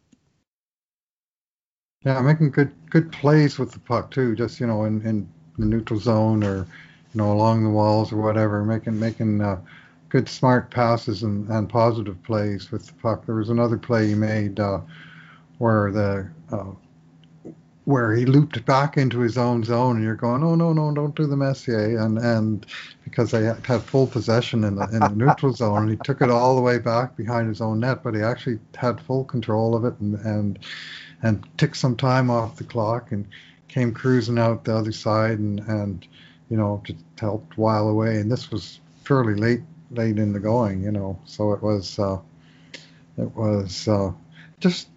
Yeah, 2.05 2.21
making 2.21 2.51
good 2.51 2.71
good 2.89 3.11
plays 3.11 3.57
with 3.59 3.71
the 3.71 3.79
puck 3.79 4.11
too. 4.11 4.35
Just 4.35 4.59
you 4.59 4.67
know, 4.67 4.85
in, 4.85 5.01
in 5.01 5.29
the 5.57 5.65
neutral 5.65 5.99
zone 5.99 6.43
or 6.43 6.57
you 6.57 7.15
know 7.15 7.31
along 7.31 7.63
the 7.63 7.69
walls 7.69 8.11
or 8.13 8.17
whatever, 8.17 8.63
making 8.63 8.99
making 8.99 9.41
uh, 9.41 9.59
good 10.09 10.29
smart 10.29 10.71
passes 10.71 11.23
and, 11.23 11.49
and 11.49 11.69
positive 11.69 12.21
plays 12.23 12.71
with 12.71 12.87
the 12.87 12.93
puck. 12.93 13.25
There 13.25 13.35
was 13.35 13.49
another 13.49 13.77
play 13.77 14.07
he 14.07 14.15
made 14.15 14.59
uh, 14.59 14.79
where 15.57 15.91
the 15.91 16.29
uh, 16.51 16.71
where 17.87 18.13
he 18.13 18.25
looped 18.25 18.65
back 18.65 18.97
into 18.97 19.21
his 19.21 19.37
own 19.37 19.63
zone, 19.63 19.95
and 19.95 20.03
you're 20.03 20.13
going, 20.13 20.43
oh 20.43 20.55
no 20.55 20.73
no 20.73 20.93
don't 20.93 21.15
do 21.15 21.25
the 21.25 21.37
Messier, 21.37 21.97
and 21.97 22.17
and 22.17 22.65
because 23.05 23.31
they 23.31 23.45
had 23.45 23.81
full 23.81 24.05
possession 24.05 24.65
in 24.65 24.75
the 24.75 24.83
in 24.89 24.99
the 24.99 25.15
neutral 25.15 25.53
zone, 25.53 25.83
and 25.83 25.91
he 25.91 25.95
took 26.03 26.21
it 26.21 26.29
all 26.29 26.57
the 26.57 26.61
way 26.61 26.79
back 26.79 27.15
behind 27.15 27.47
his 27.47 27.61
own 27.61 27.79
net, 27.79 28.03
but 28.03 28.13
he 28.13 28.21
actually 28.21 28.59
had 28.75 28.99
full 28.99 29.23
control 29.23 29.73
of 29.73 29.85
it 29.85 29.97
and 30.01 30.15
and 30.25 30.59
and 31.23 31.47
took 31.57 31.75
some 31.75 31.95
time 31.95 32.29
off 32.29 32.57
the 32.57 32.65
clock 32.65 33.13
and 33.13 33.25
came 33.69 33.93
cruising 33.93 34.37
out 34.37 34.65
the 34.65 34.75
other 34.75 34.91
side 34.91 35.39
and 35.39 35.61
and 35.61 36.09
you 36.49 36.57
know 36.57 36.81
just 36.83 36.99
helped 37.17 37.57
while 37.57 37.87
away, 37.87 38.17
and 38.17 38.29
this 38.29 38.51
was 38.51 38.81
fairly 39.05 39.35
late 39.35 39.61
late 39.91 40.19
in 40.19 40.33
the 40.33 40.41
going, 40.41 40.83
you 40.83 40.91
know, 40.91 41.17
so 41.23 41.53
it 41.53 41.63
was 41.63 41.97
uh, 41.99 42.19
it 43.17 43.33
was 43.33 43.87
uh, 43.87 44.11
just 44.59 44.89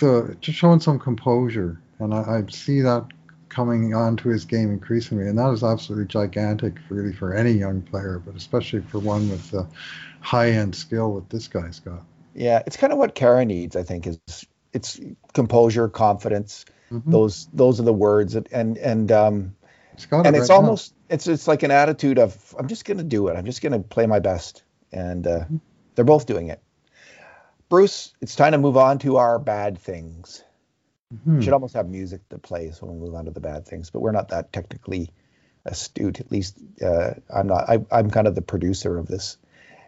the 0.00 0.34
just 0.40 0.56
showing 0.56 0.80
some 0.80 0.98
composure 0.98 1.78
and 1.98 2.14
I, 2.14 2.18
I 2.18 2.50
see 2.50 2.80
that 2.82 3.06
coming 3.48 3.94
onto 3.94 4.28
his 4.28 4.44
game 4.44 4.70
increasingly, 4.70 5.26
and 5.26 5.38
that 5.38 5.50
is 5.50 5.64
absolutely 5.64 6.06
gigantic, 6.06 6.74
really, 6.88 7.12
for 7.12 7.34
any 7.34 7.52
young 7.52 7.82
player, 7.82 8.20
but 8.24 8.36
especially 8.36 8.80
for 8.80 8.98
one 8.98 9.28
with 9.30 9.50
the 9.50 9.66
high-end 10.20 10.74
skill 10.74 11.14
that 11.16 11.30
this 11.30 11.48
guy's 11.48 11.80
got. 11.80 12.02
Yeah, 12.34 12.62
it's 12.66 12.76
kind 12.76 12.92
of 12.92 12.98
what 12.98 13.14
Khaira 13.14 13.46
needs, 13.46 13.74
I 13.74 13.82
think, 13.82 14.06
is 14.06 14.18
it's 14.72 15.00
composure, 15.32 15.88
confidence. 15.88 16.64
Mm-hmm. 16.92 17.10
Those 17.10 17.48
those 17.52 17.80
are 17.80 17.84
the 17.84 17.92
words, 17.92 18.34
and 18.34 18.78
and 18.78 19.12
um, 19.12 19.56
it's 19.92 20.06
and 20.10 20.36
it's 20.36 20.48
right 20.48 20.56
almost 20.56 20.94
now. 21.08 21.14
it's 21.14 21.26
it's 21.26 21.48
like 21.48 21.62
an 21.62 21.70
attitude 21.70 22.18
of 22.18 22.54
I'm 22.58 22.68
just 22.68 22.84
gonna 22.84 23.02
do 23.02 23.28
it. 23.28 23.36
I'm 23.36 23.44
just 23.44 23.60
gonna 23.60 23.80
play 23.80 24.06
my 24.06 24.20
best, 24.20 24.62
and 24.92 25.26
uh, 25.26 25.40
mm-hmm. 25.40 25.56
they're 25.94 26.04
both 26.04 26.26
doing 26.26 26.48
it. 26.48 26.62
Bruce, 27.68 28.14
it's 28.20 28.36
time 28.36 28.52
to 28.52 28.58
move 28.58 28.76
on 28.76 28.98
to 29.00 29.16
our 29.16 29.38
bad 29.38 29.78
things. 29.78 30.42
Mm-hmm. 31.14 31.40
Should 31.40 31.54
almost 31.54 31.74
have 31.74 31.88
music 31.88 32.20
that 32.28 32.42
plays 32.42 32.82
when 32.82 32.92
we 32.92 33.06
move 33.06 33.14
on 33.14 33.24
to 33.24 33.30
the 33.30 33.40
bad 33.40 33.66
things, 33.66 33.88
but 33.88 34.00
we're 34.00 34.12
not 34.12 34.28
that 34.28 34.52
technically 34.52 35.10
astute. 35.64 36.20
At 36.20 36.30
least 36.30 36.58
uh, 36.84 37.14
I'm 37.34 37.46
not. 37.46 37.68
I, 37.68 37.98
am 37.98 38.10
kind 38.10 38.26
of 38.26 38.34
the 38.34 38.42
producer 38.42 38.98
of 38.98 39.06
this, 39.06 39.38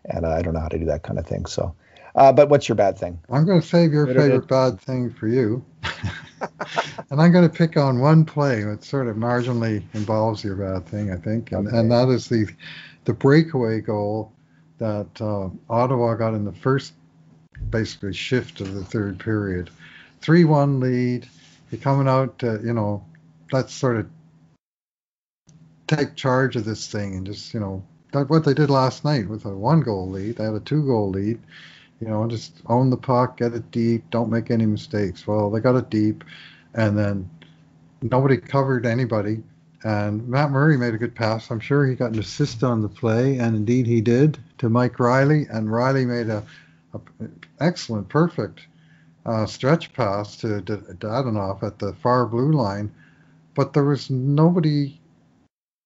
and 0.07 0.25
I 0.25 0.41
don't 0.41 0.55
know 0.55 0.61
how 0.61 0.69
to 0.69 0.79
do 0.79 0.87
that 0.87 1.03
kind 1.03 1.19
of 1.19 1.27
thing. 1.27 1.45
So, 1.45 1.75
uh, 2.15 2.33
but 2.33 2.49
what's 2.49 2.71
your 2.71 2.77
bad 2.77 2.99
thing? 2.99 3.21
I'm 3.29 3.45
going 3.45 3.61
to 3.61 3.67
save 3.67 3.93
your 3.93 4.07
favorite 4.07 4.49
bad 4.49 4.81
thing 4.81 5.11
for 5.11 5.29
you, 5.29 5.63
and 7.11 7.21
I'm 7.21 7.33
going 7.33 7.47
to 7.47 7.55
pick 7.55 7.77
on 7.77 8.01
one 8.01 8.25
play 8.25 8.65
that 8.65 8.83
sort 8.83 9.07
of 9.07 9.17
marginally 9.17 9.83
involves 9.93 10.43
your 10.43 10.57
bad 10.57 10.87
thing, 10.87 11.13
I 11.13 11.17
think, 11.17 11.53
and, 11.53 11.69
okay. 11.69 11.77
and 11.77 11.93
that 11.93 12.09
is 12.09 12.31
the 12.31 12.49
the 13.05 13.13
breakaway 13.13 13.83
goal 13.83 14.33
that 14.79 15.21
uh, 15.21 15.51
Ottawa 15.69 16.15
got 16.15 16.33
in 16.33 16.47
the 16.47 16.53
first 16.53 16.95
basically 17.69 18.15
shift 18.15 18.63
of 18.63 18.73
the 18.75 18.85
third 18.85 19.19
period 19.19 19.69
three 20.21 20.45
one 20.45 20.81
lead. 20.81 21.29
You're 21.71 21.81
coming 21.81 22.09
out, 22.09 22.39
to, 22.41 22.61
you 22.65 22.73
know, 22.73 23.05
let's 23.53 23.73
sort 23.73 23.97
of 23.97 24.09
take 25.87 26.15
charge 26.17 26.57
of 26.57 26.65
this 26.65 26.89
thing 26.89 27.17
and 27.17 27.27
just, 27.27 27.55
you 27.55 27.61
know, 27.61 27.85
what 28.13 28.45
they 28.45 28.55
did 28.55 28.71
last 28.71 29.05
night 29.05 29.29
with 29.29 29.45
a 29.45 29.55
one 29.55 29.81
goal 29.81 30.09
lead. 30.09 30.37
They 30.37 30.45
had 30.45 30.55
a 30.55 30.61
two 30.61 30.85
goal 30.85 31.11
lead. 31.11 31.39
You 32.01 32.09
know, 32.09 32.27
just 32.27 32.55
own 32.67 32.89
the 32.89 32.97
puck, 32.97 33.37
get 33.37 33.53
it 33.53 33.71
deep, 33.71 34.09
don't 34.11 34.31
make 34.31 34.51
any 34.51 34.65
mistakes. 34.65 35.27
Well, 35.27 35.51
they 35.51 35.61
got 35.61 35.77
it 35.77 35.91
deep, 35.91 36.25
and 36.73 36.97
then 36.97 37.29
nobody 38.01 38.39
covered 38.39 38.87
anybody. 38.87 39.43
And 39.85 40.27
Matt 40.27 40.51
Murray 40.51 40.79
made 40.79 40.95
a 40.95 40.99
good 40.99 41.15
pass. 41.15 41.51
I'm 41.51 41.61
sure 41.61 41.87
he 41.87 41.95
got 41.95 42.13
an 42.13 42.19
assist 42.19 42.65
on 42.65 42.81
the 42.81 42.89
play, 42.89 43.39
and 43.39 43.55
indeed 43.55 43.87
he 43.87 44.01
did 44.01 44.39
to 44.59 44.71
Mike 44.71 44.99
Reilly. 44.99 45.47
And 45.51 45.71
Riley 45.71 46.07
made 46.07 46.31
a, 46.31 46.43
a 46.95 47.01
excellent, 47.61 48.09
perfect 48.09 48.61
uh, 49.27 49.47
stretch 49.47 49.93
pass 49.93 50.37
to 50.39 50.61
Dadonov 50.63 51.63
at 51.63 51.79
the 51.79 51.95
far 51.95 52.27
blue 52.27 52.53
line, 52.53 52.93
but 53.55 53.73
there 53.73 53.85
was 53.85 54.11
nobody 54.11 54.99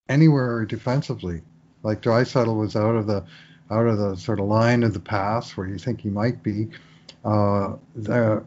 anywhere 0.09 0.64
defensively. 0.64 1.42
Like 1.83 2.03
Draisaitl 2.03 2.59
was 2.59 2.77
out 2.77 2.97
of 2.97 3.07
the 3.07 3.25
out 3.70 3.87
of 3.87 3.99
the 3.99 4.14
sort 4.16 4.40
of 4.40 4.47
line 4.47 4.83
of 4.83 4.92
the 4.92 5.01
pass 5.01 5.57
where 5.57 5.66
you 5.66 5.79
think 5.79 6.01
he 6.01 6.11
might 6.11 6.42
be. 6.42 6.68
Uh, 7.25 7.75
the 7.97 8.44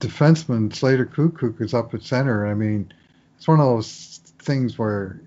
defenseman 0.00 0.74
Slater 0.74 1.06
Koekkoek 1.06 1.60
is 1.60 1.74
up 1.74 1.94
at 1.94 2.02
center. 2.02 2.46
I 2.46 2.54
mean, 2.54 2.92
it's 3.36 3.48
one 3.48 3.60
of 3.60 3.66
those 3.66 4.20
things 4.38 4.78
where 4.78 5.20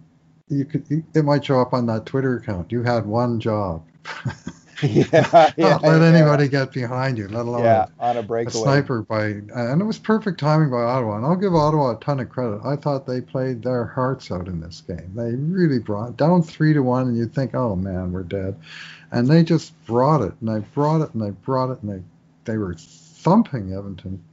you 0.47 0.65
could 0.65 0.86
it 1.13 1.26
might 1.26 1.45
show 1.45 1.60
up 1.60 1.74
on 1.74 1.86
that 1.88 2.06
Twitter 2.06 2.38
account. 2.38 2.71
You 2.71 2.84
had 2.84 3.06
one 3.06 3.39
job. 3.39 3.84
yeah, 4.88 5.52
yeah, 5.58 5.70
Not 5.70 5.84
let 5.84 6.02
anybody 6.02 6.48
get 6.48 6.72
behind 6.72 7.17
you, 7.17 7.28
let 7.28 7.46
alone 7.46 7.63
yeah, 7.63 7.86
on 8.00 8.17
a 8.17 8.24
breakaway. 8.24 8.60
A 8.60 8.63
sniper 8.63 9.02
by, 9.04 9.26
and 9.26 9.82
it 9.82 9.86
was 9.86 10.00
perfect 10.00 10.39
timing 10.39 10.72
by 10.72 10.82
Ottawa. 10.82 11.17
And 11.17 11.26
I'll 11.26 11.36
give 11.36 11.54
Ottawa 11.54 11.91
a 11.91 12.00
ton 12.00 12.20
of 12.20 12.30
credit. 12.30 12.62
I 12.65 12.76
thought 12.76 13.06
they 13.06 13.22
played 13.22 13.62
their 13.62 13.86
hearts 13.86 14.32
out 14.32 14.48
in 14.48 14.60
this 14.60 14.82
game. 14.82 15.12
They 15.15 15.36
really 15.36 15.80
brought 15.80 16.17
down 16.17 16.41
three 16.41 16.74
to 16.74 16.82
one, 16.82 17.10
and 17.10 17.17
you'd 17.17 17.34
think, 17.34 17.54
oh 17.54 17.76
man, 17.76 18.12
we're 18.12 18.24
dead. 18.24 18.60
And 19.12 19.28
they 19.28 19.44
just 19.44 19.74
brought 19.86 20.22
it, 20.22 20.34
and 20.41 20.50
they 20.50 20.65
brought 20.74 21.02
it, 21.02 21.13
and 21.13 21.22
they 21.22 21.32
brought 21.32 21.72
it, 21.72 21.82
and 21.84 21.91
they 21.91 22.04
they 22.52 22.58
were 22.58 22.74
thumping 22.74 23.74
Edmonton. 23.74 24.24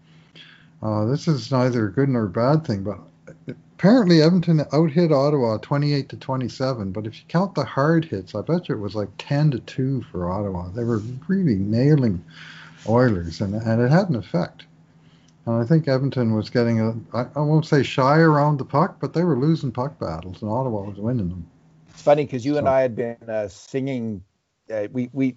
Uh, 0.83 1.05
this 1.07 1.29
is 1.29 1.51
neither 1.51 1.89
a 1.89 1.93
good 1.93 2.09
nor 2.09 2.25
a 2.25 2.29
bad 2.29 2.65
thing, 2.65 2.83
but 2.83 2.99
apparently 3.79 4.21
Edmonton 4.21 4.65
out 4.73 4.91
hit 4.91 5.13
Ottawa 5.13 5.57
28 5.59 6.09
to 6.09 6.17
27, 6.17 6.91
but 6.91 7.07
if 7.07 7.17
you 7.17 7.23
count 7.29 7.55
the 7.55 7.65
hard 7.65 8.05
hits, 8.05 8.35
I 8.35 8.41
bet 8.41 8.69
you 8.69 8.75
it 8.75 8.81
was 8.81 8.97
like 8.97 9.09
10 9.19 9.53
to 9.53 9.61
2 9.61 10.03
for 10.11 10.29
Ottawa. 10.29 10.69
They 10.71 10.83
were 10.83 11.01
really 11.29 11.55
nailing 11.55 12.25
Oilers, 12.89 13.41
and, 13.41 13.55
and 13.55 13.81
it 13.81 13.91
had 13.91 14.09
an 14.09 14.17
effect. 14.17 14.65
And 15.47 15.63
I 15.63 15.65
think 15.65 15.87
Edmonton 15.87 16.35
was 16.35 16.51
getting 16.51 16.81
a, 16.81 16.93
I, 17.17 17.27
I 17.37 17.41
won't 17.41 17.67
say 17.67 17.85
shy 17.85 18.19
around 18.19 18.59
the 18.59 18.65
puck, 18.65 18.97
but 19.01 19.15
they 19.15 19.23
were 19.23 19.39
losing 19.39 19.71
puck 19.71 19.99
battles, 20.01 20.43
and 20.43 20.51
Ottawa 20.51 20.83
was 20.83 20.99
winning 20.99 21.29
them. 21.29 21.47
It's 21.91 22.03
funny 22.03 22.25
because 22.25 22.45
you 22.45 22.55
so. 22.55 22.59
and 22.59 22.69
I 22.69 22.81
had 22.81 22.97
been 22.97 23.17
uh, 23.29 23.47
singing. 23.47 24.25
Uh, 24.73 24.89
we 24.93 25.09
we 25.13 25.37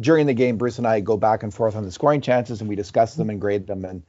during 0.00 0.26
the 0.26 0.34
game, 0.34 0.56
Bruce 0.56 0.78
and 0.78 0.86
I 0.86 1.00
go 1.00 1.16
back 1.16 1.42
and 1.42 1.52
forth 1.54 1.76
on 1.76 1.84
the 1.84 1.92
scoring 1.92 2.20
chances, 2.20 2.60
and 2.60 2.68
we 2.68 2.76
discuss 2.76 3.14
them 3.14 3.30
and 3.30 3.40
grade 3.40 3.66
them 3.66 3.84
and 3.84 4.02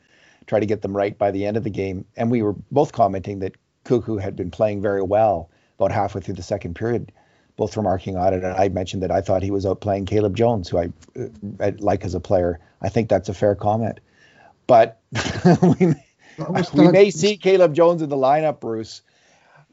try 0.47 0.59
to 0.59 0.65
get 0.65 0.81
them 0.81 0.95
right 0.95 1.17
by 1.17 1.31
the 1.31 1.45
end 1.45 1.57
of 1.57 1.63
the 1.63 1.69
game. 1.69 2.05
And 2.17 2.31
we 2.31 2.41
were 2.41 2.55
both 2.71 2.91
commenting 2.91 3.39
that 3.39 3.55
Koekkoek 3.85 4.21
had 4.21 4.35
been 4.35 4.51
playing 4.51 4.81
very 4.81 5.01
well 5.01 5.49
about 5.77 5.91
halfway 5.91 6.21
through 6.21 6.35
the 6.35 6.43
second 6.43 6.75
period, 6.75 7.11
both 7.57 7.75
remarking 7.77 8.17
on 8.17 8.33
it. 8.33 8.43
And 8.43 8.55
I 8.55 8.69
mentioned 8.69 9.03
that 9.03 9.11
I 9.11 9.21
thought 9.21 9.43
he 9.43 9.51
was 9.51 9.65
out 9.65 9.81
playing 9.81 10.05
Caleb 10.05 10.35
Jones, 10.35 10.69
who 10.69 10.77
I, 10.77 10.89
uh, 11.19 11.27
I 11.59 11.69
like 11.79 12.05
as 12.05 12.13
a 12.13 12.19
player. 12.19 12.59
I 12.81 12.89
think 12.89 13.09
that's 13.09 13.29
a 13.29 13.33
fair 13.33 13.55
comment 13.55 13.99
but 14.67 15.01
we, 15.79 15.93
we 16.73 16.87
may 16.91 17.09
see 17.09 17.37
Caleb 17.37 17.73
Jones 17.73 18.01
in 18.01 18.09
the 18.09 18.15
lineup, 18.15 18.59
Bruce. 18.59 19.01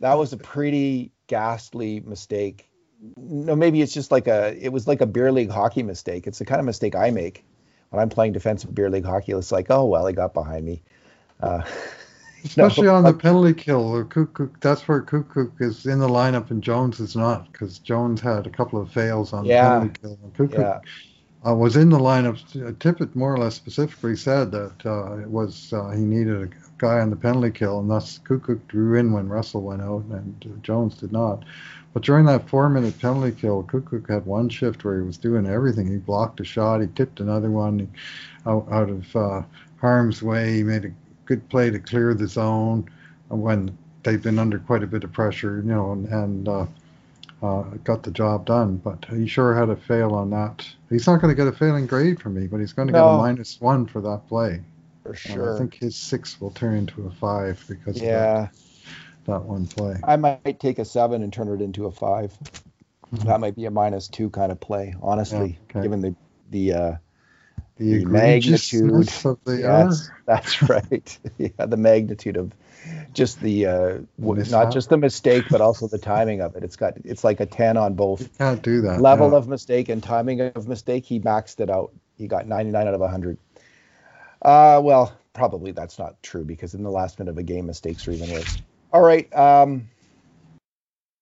That 0.00 0.14
was 0.14 0.32
a 0.32 0.36
pretty 0.36 1.12
ghastly 1.26 2.00
mistake. 2.00 2.68
No, 3.16 3.56
maybe 3.56 3.80
it's 3.80 3.94
just 3.94 4.10
like 4.10 4.28
a 4.28 4.54
it 4.62 4.70
was 4.70 4.86
like 4.86 5.00
a 5.00 5.06
beer 5.06 5.32
league 5.32 5.50
hockey 5.50 5.82
mistake. 5.82 6.26
It's 6.26 6.38
the 6.38 6.44
kind 6.44 6.58
of 6.58 6.66
mistake 6.66 6.94
I 6.94 7.10
make 7.10 7.44
when 7.90 8.02
I'm 8.02 8.08
playing 8.08 8.32
defensive 8.32 8.74
beer 8.74 8.90
league 8.90 9.04
hockey. 9.04 9.32
It's 9.32 9.52
like, 9.52 9.66
oh 9.70 9.86
well, 9.86 10.06
he 10.06 10.12
got 10.12 10.34
behind 10.34 10.64
me. 10.64 10.82
Uh, 11.40 11.62
Especially 12.44 12.86
know, 12.86 12.94
on 12.94 13.04
the 13.04 13.12
penalty 13.12 13.52
kill, 13.52 14.04
Koekkoek, 14.04 14.60
that's 14.60 14.88
where 14.88 15.02
Koekkoek 15.02 15.60
is 15.60 15.86
in 15.86 15.98
the 15.98 16.08
lineup 16.08 16.50
and 16.50 16.62
Jones 16.62 16.98
is 17.00 17.14
not 17.14 17.52
because 17.52 17.78
Jones 17.78 18.20
had 18.20 18.46
a 18.46 18.50
couple 18.50 18.80
of 18.80 18.90
fails 18.90 19.32
on 19.32 19.44
yeah, 19.44 19.62
the 19.62 19.68
penalty 19.70 20.00
kill. 20.00 20.18
And 20.22 20.34
Koekkoek 20.34 20.58
yeah 20.58 20.80
uh, 21.46 21.54
was 21.54 21.76
in 21.76 21.88
the 21.88 21.98
lineup. 21.98 22.38
Tippett 22.78 23.14
more 23.14 23.34
or 23.34 23.38
less 23.38 23.54
specifically 23.54 24.16
said 24.16 24.50
that 24.52 24.74
uh, 24.84 25.18
it 25.18 25.28
was 25.28 25.72
uh, 25.72 25.90
he 25.90 26.00
needed 26.00 26.42
a 26.42 26.48
guy 26.78 27.00
on 27.00 27.10
the 27.10 27.16
penalty 27.16 27.50
kill, 27.50 27.80
and 27.80 27.90
thus 27.90 28.20
Koekkoek 28.24 28.66
drew 28.68 28.98
in 28.98 29.12
when 29.12 29.28
Russell 29.28 29.62
went 29.62 29.82
out, 29.82 30.04
and 30.10 30.46
uh, 30.46 30.60
Jones 30.62 30.96
did 30.96 31.12
not. 31.12 31.44
But 31.92 32.02
during 32.02 32.26
that 32.26 32.48
four-minute 32.48 33.00
penalty 33.00 33.32
kill, 33.32 33.64
Koekkoek 33.64 34.08
had 34.08 34.26
one 34.26 34.48
shift 34.48 34.84
where 34.84 35.00
he 35.00 35.06
was 35.06 35.18
doing 35.18 35.46
everything. 35.46 35.88
He 35.88 35.96
blocked 35.96 36.40
a 36.40 36.44
shot, 36.44 36.80
he 36.80 36.86
tipped 36.88 37.20
another 37.20 37.50
one 37.50 37.90
out, 38.46 38.68
out 38.70 38.90
of 38.90 39.16
uh, 39.16 39.42
harm's 39.80 40.22
way. 40.22 40.54
He 40.54 40.62
made 40.62 40.84
a 40.84 40.92
good 41.30 41.48
play 41.48 41.70
to 41.70 41.78
clear 41.78 42.12
the 42.12 42.26
zone 42.26 42.90
when 43.28 43.78
they've 44.02 44.20
been 44.20 44.40
under 44.40 44.58
quite 44.58 44.82
a 44.82 44.86
bit 44.88 45.04
of 45.04 45.12
pressure, 45.12 45.58
you 45.58 45.70
know, 45.70 45.92
and, 45.92 46.08
and 46.08 46.48
uh, 46.48 46.66
uh, 47.40 47.62
got 47.84 48.02
the 48.02 48.10
job 48.10 48.46
done. 48.46 48.78
But 48.78 49.04
he 49.04 49.28
sure 49.28 49.54
had 49.54 49.70
a 49.70 49.76
fail 49.76 50.12
on 50.12 50.30
that. 50.30 50.68
He's 50.88 51.06
not 51.06 51.22
going 51.22 51.30
to 51.30 51.36
get 51.40 51.46
a 51.46 51.56
failing 51.56 51.86
grade 51.86 52.20
from 52.20 52.34
me, 52.34 52.48
but 52.48 52.58
he's 52.58 52.72
going 52.72 52.88
to 52.88 52.92
no. 52.92 52.98
get 52.98 53.14
a 53.14 53.16
minus 53.18 53.60
one 53.60 53.86
for 53.86 54.00
that 54.00 54.22
play. 54.28 54.60
For 55.04 55.14
sure. 55.14 55.50
And 55.50 55.54
I 55.54 55.58
think 55.58 55.74
his 55.74 55.94
six 55.94 56.40
will 56.40 56.50
turn 56.50 56.74
into 56.74 57.06
a 57.06 57.10
five 57.12 57.64
because 57.68 58.02
yeah. 58.02 58.48
of 58.48 58.50
that, 59.26 59.32
that 59.32 59.42
one 59.42 59.68
play. 59.68 60.00
I 60.02 60.16
might 60.16 60.58
take 60.58 60.80
a 60.80 60.84
seven 60.84 61.22
and 61.22 61.32
turn 61.32 61.46
it 61.46 61.62
into 61.62 61.86
a 61.86 61.92
5 61.92 62.32
mm-hmm. 62.32 63.28
That 63.28 63.38
might 63.38 63.54
be 63.54 63.66
a 63.66 63.70
minus 63.70 64.08
two 64.08 64.30
kind 64.30 64.50
of 64.50 64.58
play, 64.58 64.96
honestly, 65.00 65.58
yeah, 65.60 65.78
okay. 65.78 65.82
given 65.82 66.00
the 66.00 66.14
the 66.50 66.72
uh, 66.72 66.96
the, 67.80 68.04
the 68.04 68.10
magnitude 68.10 68.90
of 69.24 69.38
the 69.44 69.56
yes, 69.56 70.10
that's 70.26 70.62
right. 70.62 71.18
yeah, 71.38 71.66
the 71.66 71.78
magnitude 71.78 72.36
of 72.36 72.52
just 73.14 73.40
the 73.40 73.66
uh, 73.66 73.98
not 74.18 74.70
just 74.70 74.90
the 74.90 74.98
mistake, 74.98 75.44
but 75.50 75.62
also 75.62 75.88
the 75.88 75.98
timing 75.98 76.42
of 76.42 76.56
it. 76.56 76.62
It's 76.62 76.76
got 76.76 76.94
it's 77.04 77.24
like 77.24 77.40
a 77.40 77.46
ten 77.46 77.78
on 77.78 77.94
both. 77.94 78.20
You 78.20 78.28
can't 78.36 78.62
do 78.62 78.82
that. 78.82 79.00
Level 79.00 79.34
of 79.34 79.48
mistake 79.48 79.88
and 79.88 80.02
timing 80.02 80.42
of 80.42 80.68
mistake. 80.68 81.06
He 81.06 81.20
maxed 81.20 81.60
it 81.60 81.70
out. 81.70 81.92
He 82.18 82.26
got 82.28 82.46
99 82.46 82.86
out 82.86 82.92
of 82.92 83.00
100. 83.00 83.38
Uh, 84.42 84.80
well, 84.84 85.16
probably 85.32 85.72
that's 85.72 85.98
not 85.98 86.22
true 86.22 86.44
because 86.44 86.74
in 86.74 86.82
the 86.82 86.90
last 86.90 87.18
minute 87.18 87.30
of 87.30 87.38
a 87.38 87.42
game, 87.42 87.64
mistakes 87.64 88.06
are 88.06 88.10
even 88.10 88.30
worse. 88.30 88.58
All 88.92 89.00
right, 89.00 89.34
um, 89.34 89.88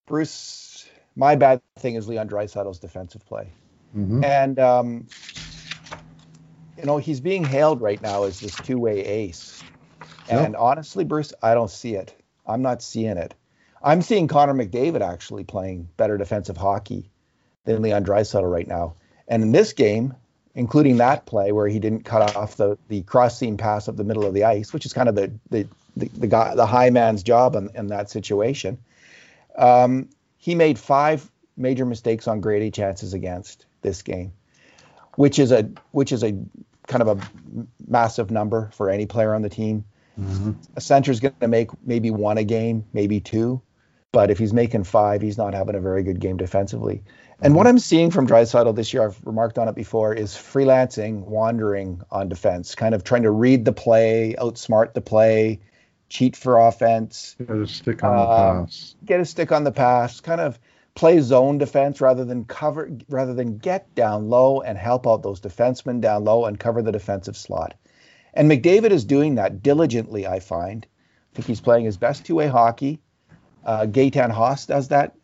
Bruce. 0.07 0.89
My 1.15 1.35
bad 1.35 1.61
thing 1.77 1.95
is 1.95 2.07
Leon 2.07 2.29
Draisaitl's 2.29 2.79
defensive 2.79 3.25
play, 3.25 3.49
mm-hmm. 3.95 4.23
and 4.23 4.59
um, 4.59 5.07
you 6.79 6.85
know 6.85 6.97
he's 6.97 7.19
being 7.19 7.43
hailed 7.43 7.81
right 7.81 8.01
now 8.01 8.23
as 8.23 8.39
this 8.39 8.55
two-way 8.55 9.03
ace 9.05 9.63
and 10.29 10.55
honestly, 10.55 11.03
Bruce, 11.03 11.33
I 11.41 11.53
don't 11.53 11.71
see 11.71 11.95
it. 11.95 12.13
I'm 12.45 12.61
not 12.61 12.81
seeing 12.81 13.17
it. 13.17 13.33
I'm 13.81 14.01
seeing 14.01 14.27
Connor 14.27 14.53
McDavid 14.53 15.01
actually 15.01 15.43
playing 15.43 15.89
better 15.97 16.17
defensive 16.17 16.57
hockey 16.57 17.09
than 17.65 17.81
Leon 17.81 18.05
Draisaitl 18.05 18.49
right 18.49 18.67
now. 18.67 18.95
And 19.27 19.41
in 19.43 19.51
this 19.51 19.73
game, 19.73 20.13
including 20.55 20.97
that 20.97 21.25
play 21.25 21.51
where 21.51 21.67
he 21.67 21.79
didn't 21.79 22.03
cut 22.03 22.35
off 22.35 22.57
the, 22.57 22.77
the 22.89 23.01
cross 23.03 23.37
seam 23.37 23.57
pass 23.57 23.87
up 23.87 23.95
the 23.95 24.03
middle 24.03 24.25
of 24.25 24.33
the 24.33 24.43
ice, 24.43 24.73
which 24.73 24.85
is 24.85 24.93
kind 24.93 25.07
of 25.09 25.15
the 25.15 25.31
the 25.49 25.67
the, 25.95 26.07
the 26.09 26.27
guy 26.27 26.55
the 26.55 26.65
high 26.65 26.89
man's 26.89 27.23
job 27.23 27.55
in, 27.55 27.69
in 27.75 27.87
that 27.87 28.09
situation. 28.09 28.77
Um, 29.57 30.09
he 30.37 30.55
made 30.55 30.77
five 30.77 31.29
major 31.57 31.85
mistakes 31.85 32.27
on 32.27 32.41
grade 32.41 32.63
A 32.63 32.71
chances 32.71 33.13
against 33.13 33.65
this 33.81 34.01
game, 34.01 34.33
which 35.15 35.39
is 35.39 35.51
a 35.51 35.69
which 35.91 36.11
is 36.11 36.23
a 36.23 36.37
kind 36.89 37.01
of 37.01 37.19
a 37.19 37.65
massive 37.87 38.31
number 38.31 38.69
for 38.73 38.89
any 38.89 39.05
player 39.05 39.33
on 39.33 39.41
the 39.41 39.49
team. 39.49 39.85
Mm-hmm. 40.19 40.51
A 40.75 40.81
center's 40.81 41.21
going 41.21 41.35
to 41.39 41.47
make 41.47 41.69
maybe 41.85 42.11
one 42.11 42.37
a 42.37 42.43
game, 42.43 42.83
maybe 42.91 43.21
two, 43.21 43.61
but 44.11 44.31
if 44.31 44.37
he's 44.37 44.51
making 44.51 44.83
five, 44.83 45.21
he's 45.21 45.37
not 45.37 45.53
having 45.53 45.75
a 45.75 45.79
very 45.79 46.03
good 46.03 46.19
game 46.19 46.35
defensively. 46.35 47.03
And 47.41 47.51
mm-hmm. 47.51 47.53
what 47.55 47.67
I'm 47.67 47.79
seeing 47.79 48.11
from 48.11 48.27
Draisaitl 48.27 48.75
this 48.75 48.93
year, 48.93 49.05
I've 49.05 49.19
remarked 49.23 49.57
on 49.57 49.69
it 49.69 49.75
before, 49.75 50.13
is 50.13 50.33
freelancing, 50.33 51.21
wandering 51.21 52.01
on 52.11 52.27
defense, 52.27 52.75
kind 52.75 52.93
of 52.93 53.05
trying 53.05 53.23
to 53.23 53.31
read 53.31 53.63
the 53.63 53.71
play, 53.71 54.35
outsmart 54.37 54.93
the 54.93 55.01
play, 55.01 55.61
cheat 56.09 56.35
for 56.35 56.59
offense. 56.59 57.35
Get 57.39 57.49
a 57.51 57.67
stick 57.67 58.03
on 58.03 58.15
uh, 58.15 58.19
the 58.19 58.25
pass. 58.65 58.95
Get 59.05 59.19
a 59.21 59.25
stick 59.25 59.51
on 59.53 59.63
the 59.63 59.71
pass. 59.71 60.19
Kind 60.19 60.41
of 60.41 60.59
play 60.95 61.19
zone 61.21 61.57
defense 61.57 62.01
rather 62.01 62.25
than 62.25 62.45
cover, 62.45 62.91
rather 63.07 63.33
than 63.33 63.57
get 63.57 63.93
down 63.95 64.29
low 64.29 64.61
and 64.61 64.77
help 64.77 65.07
out 65.07 65.23
those 65.23 65.41
defensemen 65.41 66.01
down 66.01 66.23
low 66.23 66.45
and 66.45 66.59
cover 66.59 66.81
the 66.81 66.91
defensive 66.91 67.37
slot. 67.37 67.75
And 68.33 68.49
McDavid 68.49 68.91
is 68.91 69.05
doing 69.05 69.35
that 69.35 69.63
diligently, 69.63 70.27
I 70.27 70.39
find. 70.39 70.85
I 71.31 71.35
think 71.35 71.47
he's 71.47 71.61
playing 71.61 71.85
his 71.85 71.97
best 71.97 72.25
two 72.25 72.35
way 72.35 72.47
hockey. 72.47 72.99
Uh, 73.65 73.85
Gaetan 73.85 74.31
Haas 74.31 74.65
does 74.65 74.89
that 74.89 75.15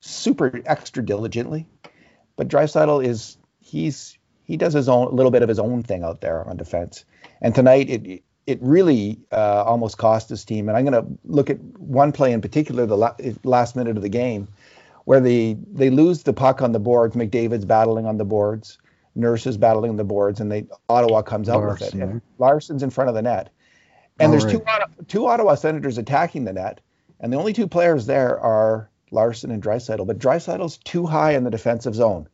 super 0.00 0.62
extra 0.66 1.04
diligently. 1.04 1.66
But 2.36 2.48
Draisaitl 2.48 3.04
is 3.04 3.36
he's 3.60 4.16
he 4.44 4.56
does 4.56 4.72
his 4.72 4.88
own 4.88 5.08
a 5.08 5.10
little 5.10 5.30
bit 5.30 5.42
of 5.42 5.48
his 5.48 5.58
own 5.58 5.82
thing 5.82 6.02
out 6.02 6.20
there 6.20 6.48
on 6.48 6.56
defense. 6.56 7.04
And 7.40 7.54
tonight 7.54 7.90
it 7.90 8.22
it 8.46 8.58
really 8.62 9.20
uh, 9.30 9.62
almost 9.64 9.98
cost 9.98 10.28
his 10.28 10.44
team. 10.44 10.68
And 10.68 10.76
I'm 10.76 10.84
going 10.84 11.04
to 11.04 11.18
look 11.24 11.50
at 11.50 11.60
one 11.78 12.10
play 12.10 12.32
in 12.32 12.40
particular, 12.40 12.86
the 12.86 12.96
la- 12.96 13.14
last 13.44 13.76
minute 13.76 13.96
of 13.96 14.02
the 14.02 14.08
game, 14.08 14.48
where 15.10 15.18
they 15.18 15.56
they 15.72 15.90
lose 15.90 16.22
the 16.22 16.32
puck 16.32 16.62
on 16.62 16.70
the 16.70 16.78
boards. 16.78 17.16
McDavid's 17.16 17.64
battling 17.64 18.06
on 18.06 18.16
the 18.16 18.24
boards 18.24 18.78
nurses 19.16 19.56
battling 19.56 19.96
the 19.96 20.04
boards, 20.04 20.38
and 20.38 20.52
they 20.52 20.68
Ottawa 20.88 21.20
comes 21.22 21.48
out 21.48 21.60
Larsson, 21.60 21.98
with 21.98 22.08
it. 22.08 22.12
And 22.12 22.22
Larsson's 22.38 22.84
in 22.84 22.90
front 22.90 23.08
of 23.08 23.16
the 23.16 23.22
net, 23.22 23.50
and 24.20 24.32
there's 24.32 24.46
two 24.46 24.62
two 25.08 25.26
Ottawa 25.26 25.56
Senators 25.56 25.98
attacking 25.98 26.44
the 26.44 26.52
net, 26.52 26.80
and 27.18 27.32
the 27.32 27.38
only 27.38 27.52
two 27.52 27.66
players 27.66 28.06
there 28.06 28.38
are 28.38 28.88
Larsson 29.10 29.50
and 29.50 29.60
Draisaitl. 29.60 30.06
But 30.06 30.20
Draisaitl's 30.20 30.76
too 30.76 31.06
high 31.06 31.32
in 31.32 31.42
the 31.42 31.50
defensive 31.50 31.96
zone. 31.96 32.28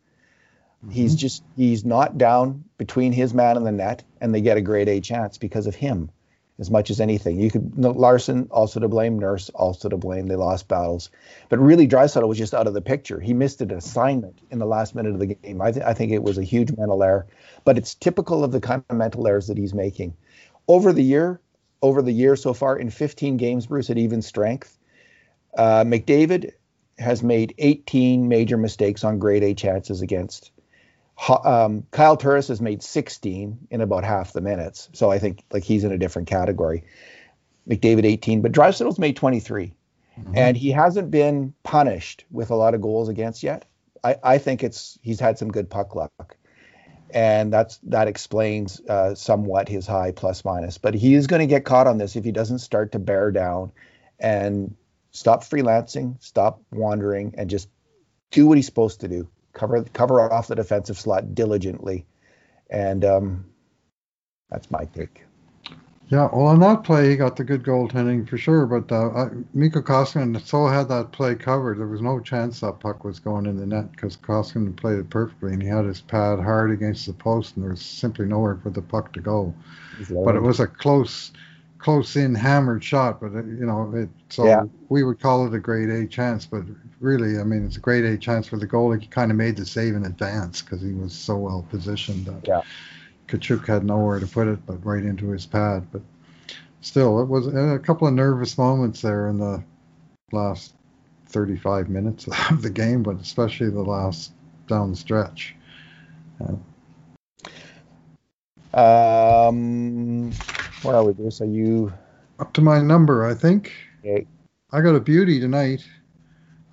Mm-hmm. 0.85 0.91
He's 0.91 1.15
just 1.15 1.45
he's 1.57 1.83
not 1.83 2.19
down 2.19 2.65
between 2.77 3.13
his 3.13 3.33
man 3.33 3.57
and 3.57 3.65
the 3.65 3.73
net, 3.73 4.05
and 4.21 4.35
they 4.35 4.43
get 4.43 4.59
a 4.59 4.61
grade 4.61 4.91
A 4.91 5.01
chance 5.01 5.39
because 5.39 5.67
of 5.67 5.75
him 5.75 6.11
as 6.59 6.71
much 6.71 6.91
as 6.91 7.01
anything. 7.01 7.39
You 7.39 7.51
could 7.51 7.77
Larsson 7.77 8.49
also 8.51 8.81
to 8.81 8.89
blame, 8.89 9.19
Nurse 9.19 9.51
also 9.51 9.89
to 9.89 9.97
blame. 9.97 10.27
They 10.27 10.37
lost 10.37 10.69
battles, 10.69 11.11
but 11.49 11.59
really 11.59 11.87
Draisaitl 11.87 12.27
was 12.27 12.39
just 12.39 12.55
out 12.55 12.67
of 12.67 12.75
the 12.75 12.81
picture. 12.81 13.21
He 13.21 13.35
missed 13.35 13.61
an 13.61 13.73
assignment 13.73 14.41
in 14.51 14.59
the 14.59 14.67
last 14.67 14.95
minute 14.95 15.13
of 15.13 15.19
the 15.19 15.27
game. 15.27 15.61
I, 15.61 15.73
th- 15.73 15.85
I 15.85 15.93
think 15.93 16.13
it 16.13 16.23
was 16.23 16.39
a 16.39 16.43
huge 16.43 16.73
mental 16.77 17.03
error, 17.03 17.27
but 17.65 17.77
it's 17.77 17.95
typical 17.95 18.43
of 18.43 18.53
the 18.53 18.61
kind 18.61 18.83
of 18.89 18.97
mental 18.97 19.27
errors 19.27 19.49
that 19.49 19.59
he's 19.59 19.75
making. 19.75 20.17
Over 20.67 20.93
the 20.93 21.03
year, 21.03 21.41
over 21.83 22.01
the 22.01 22.13
year 22.13 22.37
so 22.37 22.55
far, 22.55 22.79
in 22.79 22.91
15 22.91 23.37
games, 23.37 23.67
Bruce 23.67 23.91
at 23.91 23.99
even 23.99 24.23
strength, 24.23 24.79
uh, 25.57 25.85
McDavid 25.85 26.53
has 26.99 27.23
made 27.23 27.55
18 27.59 28.29
major 28.29 28.57
mistakes 28.57 29.05
on 29.05 29.19
grade 29.19 29.43
A 29.43 29.55
chances 29.55 30.01
against 30.01 30.51
um, 31.29 31.87
Kyle 31.91 32.17
Turris 32.17 32.49
has 32.49 32.61
made 32.61 32.83
16 32.83 33.69
in 33.71 33.81
about 33.81 34.05
half 34.05 34.33
the 34.33 34.41
minutes, 34.41 34.89
so 34.93 35.11
I 35.11 35.19
think 35.19 35.43
like 35.51 35.65
he's 35.65 35.85
in 35.85 35.93
a 35.93 35.99
different 35.99 36.29
category. 36.29 36.85
McDavid 37.69 38.05
18, 38.05 38.43
but 38.43 38.53
Draisaitl's 38.53 38.99
made 38.99 39.17
23, 39.17 39.73
mm-hmm. 40.19 40.33
and 40.37 40.57
he 40.57 40.71
hasn't 40.71 41.11
been 41.11 41.53
punished 41.63 42.25
with 42.31 42.51
a 42.51 42.55
lot 42.55 42.75
of 42.75 42.81
goals 42.81 43.09
against 43.09 43.43
yet. 43.43 43.65
I, 44.05 44.17
I 44.23 44.39
think 44.39 44.63
it's 44.63 44.99
he's 45.03 45.19
had 45.19 45.39
some 45.39 45.51
good 45.51 45.69
puck 45.69 45.95
luck, 45.97 46.37
and 47.11 47.53
that's 47.53 47.79
that 47.85 48.07
explains 48.07 48.81
uh, 48.81 49.15
somewhat 49.15 49.69
his 49.69 49.87
high 49.87 50.13
plus 50.13 50.45
minus. 50.45 50.79
But 50.79 50.95
he 50.95 51.15
is 51.15 51.27
going 51.27 51.41
to 51.41 51.47
get 51.47 51.65
caught 51.65 51.89
on 51.89 51.99
this 51.99 52.15
if 52.15 52.25
he 52.25 52.31
doesn't 52.31 52.61
start 52.61 52.93
to 52.93 52.99
bear 53.01 53.33
down 53.33 53.73
and 54.21 54.77
stop 55.11 55.43
freelancing, 55.43 56.23
stop 56.23 56.63
wandering, 56.71 57.35
and 57.37 57.51
just 57.51 57.69
do 58.31 58.47
what 58.47 58.59
he's 58.59 58.67
supposed 58.67 59.01
to 59.01 59.09
do. 59.09 59.29
Cover 59.57 59.83
cover 59.95 60.21
off 60.21 60.49
the 60.49 60.55
defensive 60.55 60.99
slot 60.99 61.35
diligently, 61.35 62.05
and 62.69 63.05
um, 63.05 63.47
that's 64.51 64.71
my 64.71 64.85
take. 64.85 65.25
Yeah, 66.09 66.29
well, 66.33 66.47
on 66.47 66.61
that 66.61 66.85
play, 66.85 67.11
he 67.11 67.17
got 67.17 67.35
the 67.35 67.43
good 67.43 67.65
goaltending 67.65 68.29
for 68.29 68.39
sure. 68.39 68.65
But 68.67 68.93
uh, 68.93 69.31
Mikko 69.55 69.81
Koskinen 69.81 70.41
so 70.47 70.67
had 70.67 70.89
that 70.89 71.11
play 71.11 71.35
covered. 71.35 71.79
There 71.79 71.89
was 71.89 72.01
no 72.01 72.21
chance 72.21 72.61
that 72.61 72.79
puck 72.79 73.03
was 73.03 73.19
going 73.19 73.47
in 73.47 73.57
the 73.57 73.67
net 73.67 73.91
because 73.91 74.17
Koskinen 74.17 74.77
played 74.77 74.99
it 74.99 75.11
perfectly, 75.11 75.53
and 75.53 75.63
he 75.63 75.69
had 75.69 75.85
his 75.85 76.03
pad 76.03 76.39
hard 76.39 76.71
against 76.71 77.07
the 77.07 77.13
post, 77.13 77.57
and 77.57 77.65
there 77.65 77.73
was 77.73 77.83
simply 77.83 78.27
nowhere 78.27 78.57
for 78.63 78.71
the 78.71 78.83
puck 78.83 79.13
to 79.15 79.21
go. 79.21 79.53
But 80.11 80.37
it 80.37 80.43
was 80.43 80.61
a 80.61 80.69
close, 80.69 81.33
close 81.79 82.15
in 82.15 82.37
hammered 82.37 82.85
shot. 82.85 83.21
But 83.21 83.33
it, 83.33 83.47
you 83.47 83.67
know, 83.67 83.91
it, 83.93 84.11
so 84.29 84.47
yeah. 84.47 84.65
we 84.91 85.03
would 85.03 85.19
call 85.19 85.47
it 85.47 85.55
a 85.55 85.59
grade 85.59 85.89
A 85.89 86.07
chance. 86.07 86.47
But 86.47 86.63
really, 87.01 87.39
I 87.39 87.45
mean, 87.45 87.65
it's 87.67 87.77
a 87.77 87.81
great 87.81 88.05
A 88.05 88.17
chance 88.17 88.47
for 88.47 88.57
the 88.57 88.67
goalie. 88.67 89.01
He 89.01 89.07
kind 89.07 89.31
of 89.31 89.37
made 89.37 89.57
the 89.57 89.67
save 89.67 89.95
in 89.95 90.05
advance 90.05 90.63
because 90.63 90.81
he 90.81 90.93
was 90.93 91.13
so 91.13 91.37
well 91.37 91.67
positioned. 91.71 92.27
That, 92.27 92.47
yeah 92.47 92.63
Tkachuk 93.29 93.67
had 93.67 93.85
nowhere 93.85 94.21
to 94.21 94.27
put 94.27 94.49
it 94.49 94.65
but 94.67 94.85
right 94.85 95.03
into 95.03 95.31
his 95.31 95.47
pad. 95.47 95.87
But 95.93 96.03
still, 96.81 97.21
it 97.21 97.29
was 97.29 97.47
a 97.49 97.79
couple 97.79 98.07
of 98.07 98.15
nervous 98.15 98.57
moments 98.57 99.03
there 99.03 99.29
in 99.29 99.39
the 99.39 99.63
last 100.33 100.75
35 101.27 101.89
minutes 101.89 102.29
of 102.51 102.63
the 102.63 102.71
game, 102.71 103.03
but 103.03 103.21
especially 103.21 103.71
the 103.71 103.83
last 103.83 104.33
down 104.69 104.91
the 104.91 104.97
stretch. 104.97 105.55
Um, 108.75 110.33
where 110.83 110.97
are 110.97 111.05
we, 111.05 111.13
Bruce? 111.13 111.41
Are 111.41 111.47
you 111.47 111.93
up 112.39 112.53
to 112.55 112.61
my 112.61 112.81
number? 112.81 113.25
I 113.25 113.35
think. 113.35 113.73
Okay. 114.01 114.27
I 114.73 114.81
got 114.81 114.95
a 114.95 115.01
beauty 115.01 115.41
tonight. 115.41 115.87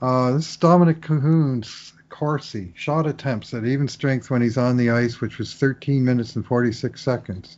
Uh, 0.04 0.34
this 0.34 0.50
is 0.50 0.58
Dominic 0.58 1.00
Kahun's 1.00 1.94
Corsi 2.10 2.74
shot 2.76 3.08
attempts 3.08 3.54
at 3.54 3.64
even 3.64 3.88
strength 3.88 4.30
when 4.30 4.42
he's 4.42 4.58
on 4.58 4.76
the 4.76 4.90
ice, 4.90 5.22
which 5.22 5.38
was 5.38 5.54
13 5.54 6.04
minutes 6.04 6.36
and 6.36 6.46
46 6.46 7.02
seconds. 7.02 7.58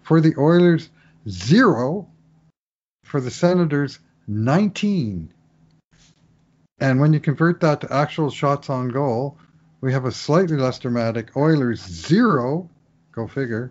For 0.00 0.22
the 0.22 0.34
Oilers, 0.38 0.88
zero. 1.28 2.08
For 3.04 3.20
the 3.20 3.30
Senators, 3.30 3.98
19. 4.26 5.34
And 6.80 6.98
when 6.98 7.12
you 7.12 7.20
convert 7.20 7.60
that 7.60 7.82
to 7.82 7.92
actual 7.92 8.30
shots 8.30 8.70
on 8.70 8.88
goal, 8.88 9.36
we 9.82 9.92
have 9.92 10.06
a 10.06 10.12
slightly 10.12 10.56
less 10.56 10.78
dramatic 10.78 11.36
Oilers 11.36 11.82
zero, 11.82 12.70
go 13.12 13.26
figure, 13.26 13.70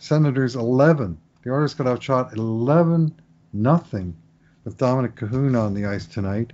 Senators 0.00 0.54
11. 0.54 1.16
The 1.44 1.50
Oilers 1.50 1.72
got 1.72 1.86
outshot 1.86 2.36
11 2.36 3.18
nothing 3.54 4.14
with 4.64 4.76
Dominic 4.76 5.14
Kahun 5.14 5.58
on 5.58 5.72
the 5.72 5.86
ice 5.86 6.04
tonight 6.04 6.52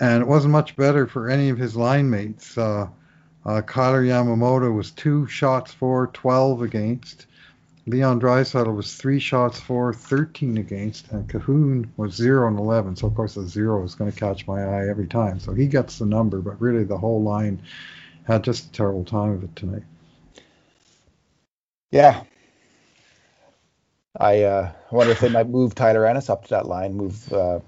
and 0.00 0.22
it 0.22 0.26
wasn't 0.26 0.52
much 0.52 0.76
better 0.76 1.06
for 1.06 1.28
any 1.28 1.48
of 1.48 1.58
his 1.58 1.76
line 1.76 2.10
mates. 2.10 2.58
Uh, 2.58 2.88
uh, 3.44 3.60
Kailer 3.60 4.02
Yamamoto 4.02 4.74
was 4.74 4.90
two 4.90 5.26
shots 5.26 5.72
for, 5.72 6.08
12 6.08 6.62
against. 6.62 7.26
Leon 7.86 8.18
Draisaitl 8.18 8.74
was 8.74 8.94
three 8.94 9.18
shots 9.18 9.60
for, 9.60 9.92
13 9.92 10.56
against, 10.56 11.12
and 11.12 11.28
Kahun 11.28 11.88
was 11.98 12.14
zero 12.14 12.48
and 12.48 12.58
11. 12.58 12.96
So 12.96 13.06
of 13.06 13.14
course 13.14 13.34
the 13.34 13.46
zero 13.46 13.84
is 13.84 13.94
going 13.94 14.10
to 14.10 14.18
catch 14.18 14.46
my 14.46 14.62
eye 14.62 14.88
every 14.88 15.06
time. 15.06 15.38
So 15.38 15.52
he 15.52 15.66
gets 15.66 15.98
the 15.98 16.06
number, 16.06 16.40
but 16.40 16.60
really 16.60 16.84
the 16.84 16.96
whole 16.96 17.22
line 17.22 17.60
had 18.26 18.42
just 18.42 18.68
a 18.68 18.72
terrible 18.72 19.04
time 19.04 19.32
of 19.32 19.44
it 19.44 19.54
tonight. 19.54 19.82
Yeah. 21.90 22.22
I 24.18 24.42
uh, 24.42 24.72
wonder 24.90 25.12
if 25.12 25.20
they 25.20 25.28
might 25.28 25.48
move 25.48 25.74
Tyler 25.74 26.06
Ennis 26.06 26.30
up 26.30 26.44
to 26.44 26.50
that 26.50 26.66
line, 26.66 26.94
move 26.94 27.32
uh, 27.32 27.60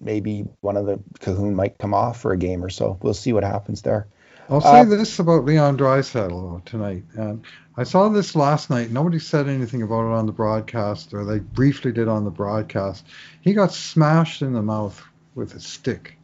maybe 0.00 0.46
one 0.60 0.76
of 0.76 0.86
the 0.86 0.98
Kahun 1.20 1.54
might 1.54 1.78
come 1.78 1.94
off 1.94 2.20
for 2.20 2.32
a 2.32 2.36
game 2.36 2.64
or 2.64 2.70
so. 2.70 2.98
We'll 3.02 3.14
see 3.14 3.32
what 3.32 3.44
happens 3.44 3.82
there. 3.82 4.06
I'll 4.48 4.60
say 4.60 4.80
uh, 4.80 4.84
this 4.84 5.18
about 5.20 5.44
Leon 5.44 5.78
Draisaitl 5.78 6.64
tonight. 6.64 7.04
And 7.14 7.44
I 7.76 7.84
saw 7.84 8.08
this 8.08 8.34
last 8.34 8.68
night. 8.68 8.90
Nobody 8.90 9.20
said 9.20 9.48
anything 9.48 9.82
about 9.82 10.10
it 10.10 10.16
on 10.16 10.26
the 10.26 10.32
broadcast, 10.32 11.14
or 11.14 11.24
they 11.24 11.38
briefly 11.38 11.92
did 11.92 12.08
on 12.08 12.24
the 12.24 12.30
broadcast. 12.30 13.06
He 13.42 13.52
got 13.52 13.72
smashed 13.72 14.42
in 14.42 14.52
the 14.52 14.62
mouth 14.62 15.00
with 15.36 15.54
a 15.54 15.60
stick. 15.60 16.16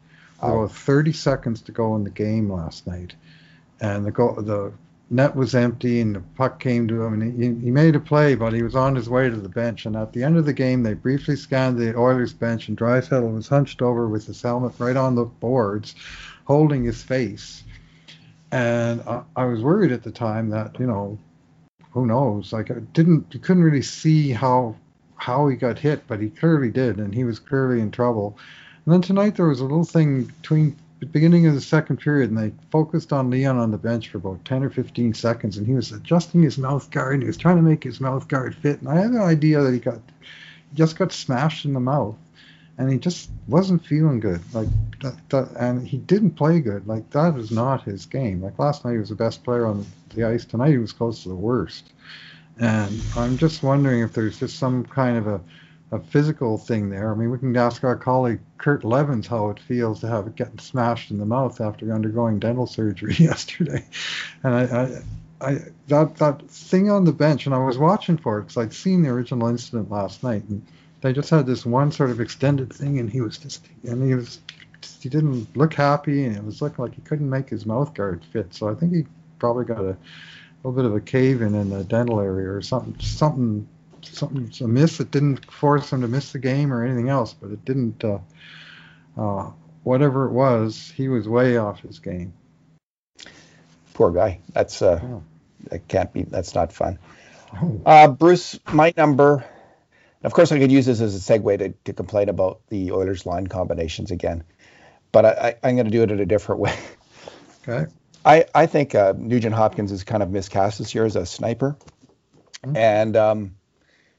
Oh. 0.43 0.65
About 0.65 0.77
30 0.77 1.13
seconds 1.13 1.63
to 1.63 1.73
go 1.73 1.95
in 1.95 2.05
the 2.05 2.11
game 2.11 2.53
last 2.53 2.87
night, 2.87 3.15
and 3.81 4.05
the 4.05 4.11
go- 4.11 4.41
the 4.41 4.73
net 5.09 5.37
was 5.37 5.55
empty 5.55 6.01
and 6.01 6.17
the 6.17 6.21
puck 6.37 6.59
came 6.59 6.89
to 6.89 7.03
him 7.03 7.21
and 7.21 7.41
he, 7.41 7.67
he 7.67 7.71
made 7.71 7.95
a 7.95 8.01
play, 8.01 8.35
but 8.35 8.53
he 8.53 8.63
was 8.63 8.75
on 8.75 8.95
his 8.95 9.09
way 9.09 9.31
to 9.31 9.37
the 9.37 9.49
bench. 9.49 9.87
And 9.87 9.97
at 9.97 10.13
the 10.13 10.25
end 10.25 10.37
of 10.37 10.47
the 10.47 10.53
game, 10.53 10.83
they 10.83 10.95
briefly 10.95 11.37
scanned 11.37 11.79
the 11.79 11.97
Oilers 11.97 12.33
bench 12.33 12.69
and 12.69 12.77
Draisaitl 12.77 13.35
was 13.35 13.49
hunched 13.49 13.83
over 13.83 14.09
with 14.09 14.27
his 14.27 14.43
helmet 14.43 14.73
right 14.79 14.97
on 14.97 15.15
the 15.15 15.25
boards, 15.25 15.95
holding 16.45 16.85
his 16.85 17.03
face. 17.03 17.63
And 18.51 19.01
I, 19.03 19.23
I 19.37 19.45
was 19.45 19.63
worried 19.63 19.93
at 19.93 20.03
the 20.03 20.13
time 20.13 20.51
that 20.51 20.79
you 20.79 20.87
know, 20.87 21.19
who 21.91 22.07
knows? 22.07 22.53
Like 22.53 22.71
I 22.71 22.81
didn't, 22.93 23.27
you 23.33 23.41
couldn't 23.41 23.65
really 23.65 23.83
see 23.83 24.31
how 24.31 24.77
how 25.17 25.49
he 25.49 25.57
got 25.57 25.79
hit, 25.79 26.07
but 26.07 26.21
he 26.21 26.29
clearly 26.29 26.71
did, 26.71 26.99
and 26.99 27.15
he 27.15 27.25
was 27.25 27.39
clearly 27.39 27.81
in 27.81 27.91
trouble. 27.91 28.39
And 28.85 28.93
then 28.93 29.03
tonight 29.03 29.35
there 29.35 29.49
was 29.49 29.61
a 29.61 29.65
little 29.65 29.85
thing 29.85 30.25
between 30.25 30.77
the 31.01 31.07
beginning 31.07 31.47
of 31.47 31.55
the 31.55 31.61
second 31.61 31.99
period, 31.99 32.31
and 32.31 32.39
they 32.39 32.53
focused 32.71 33.13
on 33.13 33.31
Leon 33.31 33.59
on 33.59 33.71
the 33.71 33.77
bench 33.77 34.09
for 34.09 34.19
about 34.19 34.45
10 34.45 34.65
or 34.65 34.71
15 34.71 35.13
seconds, 35.15 35.59
and 35.59 35.67
he 35.67 35.75
was 35.75 35.93
adjusting 35.93 36.43
his 36.43 36.57
mouth 36.57 36.91
guard, 36.91 37.15
and 37.15 37.23
he 37.23 37.27
was 37.27 37.37
trying 37.37 37.57
to 37.57 37.63
make 37.63 37.85
his 37.85 38.01
mouth 38.01 38.27
guard 38.29 38.55
fit. 38.55 38.81
And 38.81 38.89
I 38.89 38.97
had 38.97 39.11
an 39.11 39.21
idea 39.21 39.63
that 39.63 39.73
he 39.73 39.79
got 39.79 40.01
he 40.71 40.77
just 40.77 40.99
got 40.99 41.13
smashed 41.13 41.65
in 41.65 41.75
the 41.75 41.81
mouth, 41.81 42.17
and 42.79 42.91
he 42.91 42.99
just 42.99 43.31
wasn't 43.47 43.85
feeling 43.85 44.21
good. 44.21 44.41
Like 44.55 44.69
that, 45.03 45.17
that, 45.31 45.51
and 45.59 45.87
he 45.87 45.99
didn't 45.99 46.33
play 46.33 46.61
good. 46.61 46.87
Like 46.87 47.11
that 47.11 47.37
is 47.37 47.51
not 47.51 47.83
his 47.83 48.07
game. 48.07 48.41
Like 48.41 48.59
last 48.59 48.85
night, 48.85 48.93
he 48.93 48.99
was 48.99 49.11
the 49.11 49.17
best 49.17 49.45
player 49.45 49.67
on 49.67 49.85
the 50.15 50.25
ice. 50.25 50.47
Tonight, 50.47 50.71
he 50.71 50.79
was 50.79 50.93
close 50.93 51.23
to 51.25 51.29
the 51.29 51.35
worst. 51.35 51.93
And 52.59 53.03
I'm 53.17 53.37
just 53.37 53.63
wondering 53.63 54.01
if 54.01 54.15
there's 54.15 54.39
just 54.39 54.59
some 54.59 54.85
kind 54.85 55.19
of 55.19 55.27
a 55.27 55.41
a 55.93 56.01
physical 56.01 56.59
thing 56.59 56.91
there. 56.91 57.13
I 57.13 57.15
mean, 57.15 57.31
we 57.31 57.39
can 57.39 57.57
ask 57.57 57.85
our 57.85 57.97
colleague 57.97 58.41
Kurt 58.59 58.83
Leavins 58.83 59.27
how 59.27 59.51
it 59.51 59.61
feels 59.61 60.01
to 60.01 60.09
have 60.09 60.27
it 60.27 60.35
getting 60.35 60.59
smashed 60.59 61.11
in 61.11 61.19
the 61.19 61.27
mouth 61.27 61.61
after 61.61 61.93
undergoing 61.93 62.39
dental 62.39 62.67
surgery 62.67 63.15
yesterday. 63.19 63.85
And 64.43 64.55
I, 64.55 64.63
I, 64.63 65.49
I 65.49 65.59
that 65.89 66.17
that 66.17 66.49
thing 66.49 66.91
on 66.91 67.05
the 67.05 67.13
bench, 67.13 67.47
and 67.47 67.55
I 67.55 67.59
was 67.59 67.79
watching 67.79 68.17
for 68.17 68.39
it 68.39 68.43
because 68.43 68.57
I'd 68.57 68.73
seen 68.73 69.03
the 69.03 69.11
original 69.11 69.49
incident 69.49 69.91
last 69.91 70.25
night, 70.25 70.43
and 70.49 70.67
they 71.03 71.13
just 71.13 71.31
had 71.31 71.47
this 71.47 71.65
one 71.65 71.93
sort 71.93 72.11
of 72.11 72.21
extended 72.21 72.73
thing, 72.73 72.99
and 72.99 73.09
he 73.09 73.21
was 73.21 73.39
just, 73.39 73.67
and 73.85 74.03
he 74.07 74.15
was, 74.15 74.41
he 75.01 75.09
didn't 75.09 75.55
look 75.57 75.75
happy, 75.75 76.25
and 76.25 76.37
it 76.37 76.45
was 76.45 76.61
looking 76.61 76.85
like 76.85 76.95
he 76.95 77.03
couldn't 77.03 77.31
make 77.31 77.49
his 77.49 77.65
mouth 77.65 77.95
guard 77.95 78.25
fit. 78.33 78.53
So 78.53 78.69
I 78.69 78.75
think 78.75 78.93
he 78.93 79.07
probably 79.39 79.67
got 79.67 79.79
a 79.79 79.97
little 80.65 80.73
bit 80.73 80.85
of 80.85 80.97
a 80.97 81.01
cave 81.01 81.43
in 81.43 81.55
in 81.55 81.69
the 81.69 81.85
dental 81.85 82.19
area 82.19 82.51
or 82.51 82.63
something, 82.63 82.99
something 82.99 83.69
something's 84.15 84.61
amiss. 84.61 85.01
It 85.01 85.11
didn't 85.11 85.51
force 85.51 85.93
him 85.93 86.03
to 86.03 86.09
miss 86.09 86.33
the 86.33 86.39
game 86.39 86.73
or 86.73 86.85
anything 86.85 87.09
else, 87.09 87.35
but 87.35 87.51
it 87.51 87.65
didn't. 87.65 88.05
Uh, 88.05 88.19
uh, 89.17 89.51
whatever 89.83 90.27
it 90.27 90.33
was, 90.33 90.93
he 90.97 91.09
was 91.09 91.29
way 91.29 91.57
off 91.57 91.81
his 91.81 91.99
game. 91.99 92.35
Poor 93.95 94.11
guy. 94.11 94.41
That's 94.53 94.83
uh, 94.83 95.01
oh. 95.03 95.23
that 95.71 95.89
can't 95.89 96.13
be. 96.13 96.23
That's 96.25 96.55
not 96.55 96.73
fun. 96.73 96.99
Oh. 97.55 97.81
Uh, 97.87 98.09
Bruce, 98.09 98.59
my 98.73 98.93
number. 98.97 99.45
Of 100.23 100.33
course, 100.33 100.51
I 100.51 100.59
could 100.59 100.73
use 100.73 100.87
this 100.87 101.01
as 101.01 101.15
a 101.15 101.19
segue 101.39 101.59
to, 101.59 101.75
to 101.85 101.93
complain 101.93 102.29
about 102.29 102.61
the 102.69 102.91
Oilers 102.93 103.27
line 103.27 103.47
combinations 103.47 104.11
again, 104.11 104.43
but 105.13 105.25
I, 105.25 105.55
I, 105.63 105.69
am 105.69 105.77
going 105.77 105.85
to 105.85 105.91
do 105.93 106.03
it 106.03 106.11
in 106.11 106.19
a 106.19 106.27
different 106.27 106.61
way. 106.61 106.77
Okay. 107.67 107.91
I, 108.25 108.47
I 108.53 108.67
think 108.67 108.97
uh, 108.97 109.15
Nugent 109.17 109.55
Hopkins 109.55 109.93
is 109.93 110.03
kind 110.03 110.21
of 110.21 110.31
miscast 110.31 110.81
this 110.81 110.97
year 110.97 111.05
as 111.05 111.15
a 111.15 111.25
sniper. 111.25 111.77
Mm-hmm. 112.65 112.77
And 112.77 113.17
um, 113.17 113.56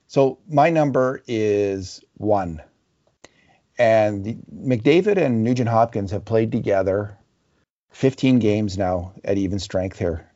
so 0.07 0.39
my 0.49 0.69
number 0.69 1.21
is 1.27 2.01
one. 2.15 2.61
And 3.77 4.43
McDavid 4.53 5.17
and 5.17 5.43
Nugent 5.43 5.69
Hopkins 5.69 6.11
have 6.11 6.25
played 6.25 6.51
together 6.51 7.17
15 7.91 8.39
games 8.39 8.77
now 8.77 9.13
at 9.23 9.37
even 9.37 9.59
strength 9.59 9.99
here. 9.99 10.31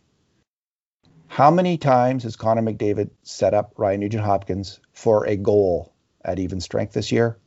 How 1.28 1.50
many 1.50 1.78
times 1.78 2.24
has 2.24 2.36
Connor 2.36 2.62
McDavid 2.62 3.10
set 3.24 3.54
up 3.54 3.74
Ryan 3.78 4.02
Nugent 4.02 4.24
Hopkins 4.24 4.80
for 4.92 5.26
a 5.26 5.38
goal 5.38 5.94
at 6.24 6.40
even 6.40 6.60
strength 6.60 6.94
this 6.94 7.12
year? 7.12 7.38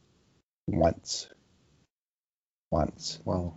Once. 0.66 1.28
Once. 2.70 3.20
Wow. 3.24 3.54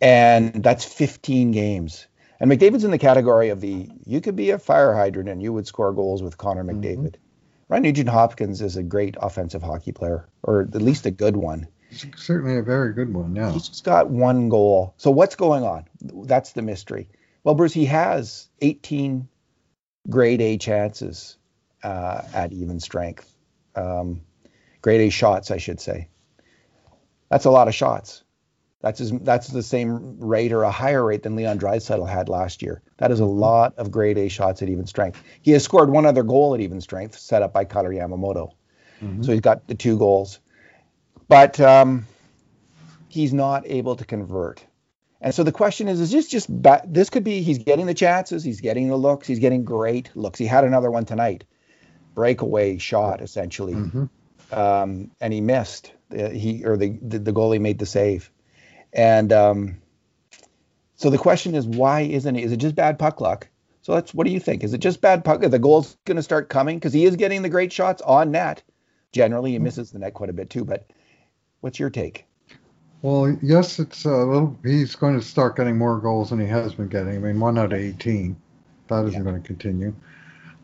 And 0.00 0.62
that's 0.62 0.84
15 0.84 1.52
games. 1.52 2.06
And 2.38 2.50
McDavid's 2.50 2.84
in 2.84 2.90
the 2.90 2.98
category 2.98 3.48
of 3.48 3.60
the 3.60 3.88
you 4.04 4.20
could 4.20 4.36
be 4.36 4.50
a 4.50 4.58
fire 4.58 4.94
hydrant 4.94 5.28
and 5.28 5.42
you 5.42 5.52
would 5.52 5.66
score 5.66 5.92
goals 5.92 6.22
with 6.22 6.36
Connor 6.38 6.64
mm-hmm. 6.64 6.80
McDavid. 6.80 7.14
Mm-hmm. 7.14 7.29
Ryan 7.70 7.84
Nugent 7.84 8.08
Hopkins 8.08 8.60
is 8.62 8.76
a 8.76 8.82
great 8.82 9.16
offensive 9.20 9.62
hockey 9.62 9.92
player, 9.92 10.28
or 10.42 10.62
at 10.62 10.82
least 10.82 11.06
a 11.06 11.12
good 11.12 11.36
one. 11.36 11.68
Certainly 12.16 12.56
a 12.56 12.62
very 12.62 12.92
good 12.92 13.14
one, 13.14 13.36
yeah. 13.36 13.52
He's 13.52 13.80
got 13.80 14.10
one 14.10 14.48
goal. 14.48 14.94
So 14.96 15.12
what's 15.12 15.36
going 15.36 15.62
on? 15.62 15.84
That's 16.00 16.52
the 16.52 16.62
mystery. 16.62 17.08
Well, 17.44 17.54
Bruce, 17.54 17.72
he 17.72 17.84
has 17.84 18.48
18 18.60 19.28
grade 20.08 20.40
A 20.40 20.58
chances 20.58 21.36
uh, 21.84 22.22
at 22.34 22.52
even 22.52 22.80
strength. 22.80 23.32
Um, 23.76 24.22
grade 24.82 25.02
A 25.02 25.10
shots, 25.10 25.52
I 25.52 25.58
should 25.58 25.80
say. 25.80 26.08
That's 27.30 27.44
a 27.44 27.52
lot 27.52 27.68
of 27.68 27.74
shots. 27.74 28.24
That's 28.80 28.98
his, 28.98 29.12
that's 29.12 29.48
the 29.48 29.62
same 29.62 30.18
rate 30.18 30.52
or 30.52 30.62
a 30.62 30.70
higher 30.70 31.04
rate 31.04 31.22
than 31.22 31.36
Leon 31.36 31.58
Draisaitl 31.58 32.08
had 32.08 32.28
last 32.28 32.62
year. 32.62 32.82
That 32.96 33.10
is 33.10 33.20
a 33.20 33.26
lot 33.26 33.74
of 33.76 33.90
grade 33.90 34.16
A 34.16 34.28
shots 34.28 34.62
at 34.62 34.70
even 34.70 34.86
strength. 34.86 35.22
He 35.42 35.50
has 35.52 35.62
scored 35.62 35.90
one 35.90 36.06
other 36.06 36.22
goal 36.22 36.54
at 36.54 36.60
even 36.60 36.80
strength, 36.80 37.18
set 37.18 37.42
up 37.42 37.52
by 37.52 37.64
Kailer 37.64 37.92
Yamamoto. 37.92 38.52
Mm-hmm. 39.02 39.22
So 39.22 39.32
he's 39.32 39.42
got 39.42 39.66
the 39.66 39.74
two 39.74 39.98
goals, 39.98 40.40
but 41.28 41.60
um, 41.60 42.06
he's 43.08 43.32
not 43.32 43.66
able 43.66 43.96
to 43.96 44.04
convert. 44.04 44.64
And 45.20 45.34
so 45.34 45.42
the 45.42 45.52
question 45.52 45.88
is, 45.88 46.00
is 46.00 46.10
this 46.10 46.28
just 46.28 46.48
ba- 46.48 46.82
this 46.86 47.10
could 47.10 47.24
be 47.24 47.42
he's 47.42 47.58
getting 47.58 47.86
the 47.86 47.94
chances, 47.94 48.42
he's 48.42 48.62
getting 48.62 48.88
the 48.88 48.96
looks, 48.96 49.26
he's 49.26 49.38
getting 49.38 49.64
great 49.64 50.10
looks. 50.14 50.38
He 50.38 50.46
had 50.46 50.64
another 50.64 50.90
one 50.90 51.04
tonight, 51.04 51.44
breakaway 52.14 52.78
shot 52.78 53.20
essentially, 53.20 53.74
mm-hmm. 53.74 54.58
um, 54.58 55.10
and 55.20 55.32
he 55.32 55.42
missed. 55.42 55.92
Uh, 56.10 56.30
he 56.30 56.64
or 56.64 56.76
the, 56.76 56.98
the, 57.02 57.18
the 57.18 57.32
goalie 57.32 57.60
made 57.60 57.78
the 57.78 57.86
save, 57.86 58.30
and 58.92 59.32
um, 59.32 59.76
so 60.96 61.10
the 61.10 61.18
question 61.18 61.54
is, 61.54 61.66
why 61.66 62.02
isn't 62.02 62.34
he? 62.34 62.42
Is 62.42 62.52
it 62.52 62.58
just 62.58 62.74
bad 62.74 62.98
puck 62.98 63.20
luck? 63.20 63.48
So 63.82 63.94
that's 63.94 64.12
what 64.12 64.26
do 64.26 64.32
you 64.32 64.40
think? 64.40 64.62
Is 64.62 64.74
it 64.74 64.78
just 64.78 65.00
bad 65.00 65.24
puck? 65.24 65.42
Are 65.42 65.48
the 65.48 65.58
goals 65.58 65.96
going 66.04 66.16
to 66.16 66.22
start 66.22 66.48
coming 66.48 66.76
because 66.76 66.92
he 66.92 67.04
is 67.04 67.16
getting 67.16 67.42
the 67.42 67.48
great 67.48 67.72
shots 67.72 68.02
on 68.02 68.30
net. 68.30 68.62
Generally, 69.12 69.50
he 69.50 69.56
mm-hmm. 69.56 69.64
misses 69.64 69.90
the 69.90 69.98
net 69.98 70.14
quite 70.14 70.30
a 70.30 70.34
bit 70.34 70.50
too. 70.50 70.64
But 70.64 70.90
what's 71.60 71.78
your 71.78 71.90
take? 71.90 72.26
Well, 73.02 73.34
yes, 73.40 73.78
it's 73.78 74.04
a 74.04 74.10
little. 74.10 74.58
He's 74.62 74.94
going 74.94 75.18
to 75.18 75.24
start 75.24 75.56
getting 75.56 75.78
more 75.78 75.98
goals 75.98 76.30
than 76.30 76.40
he 76.40 76.46
has 76.46 76.74
been 76.74 76.88
getting. 76.88 77.16
I 77.16 77.18
mean, 77.18 77.40
one 77.40 77.56
out 77.56 77.72
of 77.72 77.78
18. 77.78 78.36
That 78.88 79.06
isn't 79.06 79.14
yeah. 79.14 79.30
going 79.30 79.40
to 79.40 79.46
continue. 79.46 79.94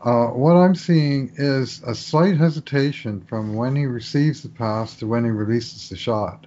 Uh, 0.01 0.27
what 0.27 0.53
I'm 0.53 0.75
seeing 0.75 1.31
is 1.37 1.81
a 1.83 1.95
slight 1.95 2.37
hesitation 2.37 3.21
from 3.21 3.55
when 3.55 3.75
he 3.75 3.87
receives 3.87 4.43
the 4.43 4.49
pass 4.49 4.95
to 4.97 5.07
when 5.07 5.23
he 5.23 5.31
releases 5.31 5.89
the 5.89 5.97
shot, 5.97 6.45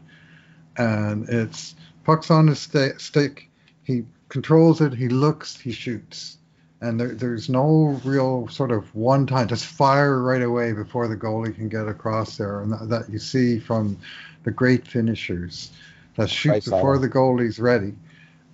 and 0.76 1.28
it's 1.28 1.74
pucks 2.04 2.30
on 2.30 2.48
his 2.48 2.60
st- 2.60 3.00
stick. 3.00 3.48
He 3.82 4.04
controls 4.28 4.80
it. 4.80 4.94
He 4.94 5.08
looks. 5.08 5.58
He 5.58 5.72
shoots, 5.72 6.38
and 6.80 6.98
there, 6.98 7.14
there's 7.14 7.48
no 7.48 8.00
real 8.04 8.48
sort 8.48 8.70
of 8.70 8.94
one 8.94 9.26
time 9.26 9.48
just 9.48 9.66
fire 9.66 10.22
right 10.22 10.42
away 10.42 10.72
before 10.72 11.08
the 11.08 11.16
goalie 11.16 11.54
can 11.54 11.68
get 11.68 11.88
across 11.88 12.36
there, 12.36 12.60
and 12.60 12.72
that, 12.72 12.88
that 12.88 13.10
you 13.10 13.18
see 13.18 13.58
from 13.58 13.98
the 14.44 14.50
great 14.50 14.86
finishers 14.86 15.70
that 16.16 16.30
shoot 16.30 16.50
right 16.50 16.64
before 16.64 16.98
the 16.98 17.08
goalie's 17.08 17.58
ready. 17.58 17.94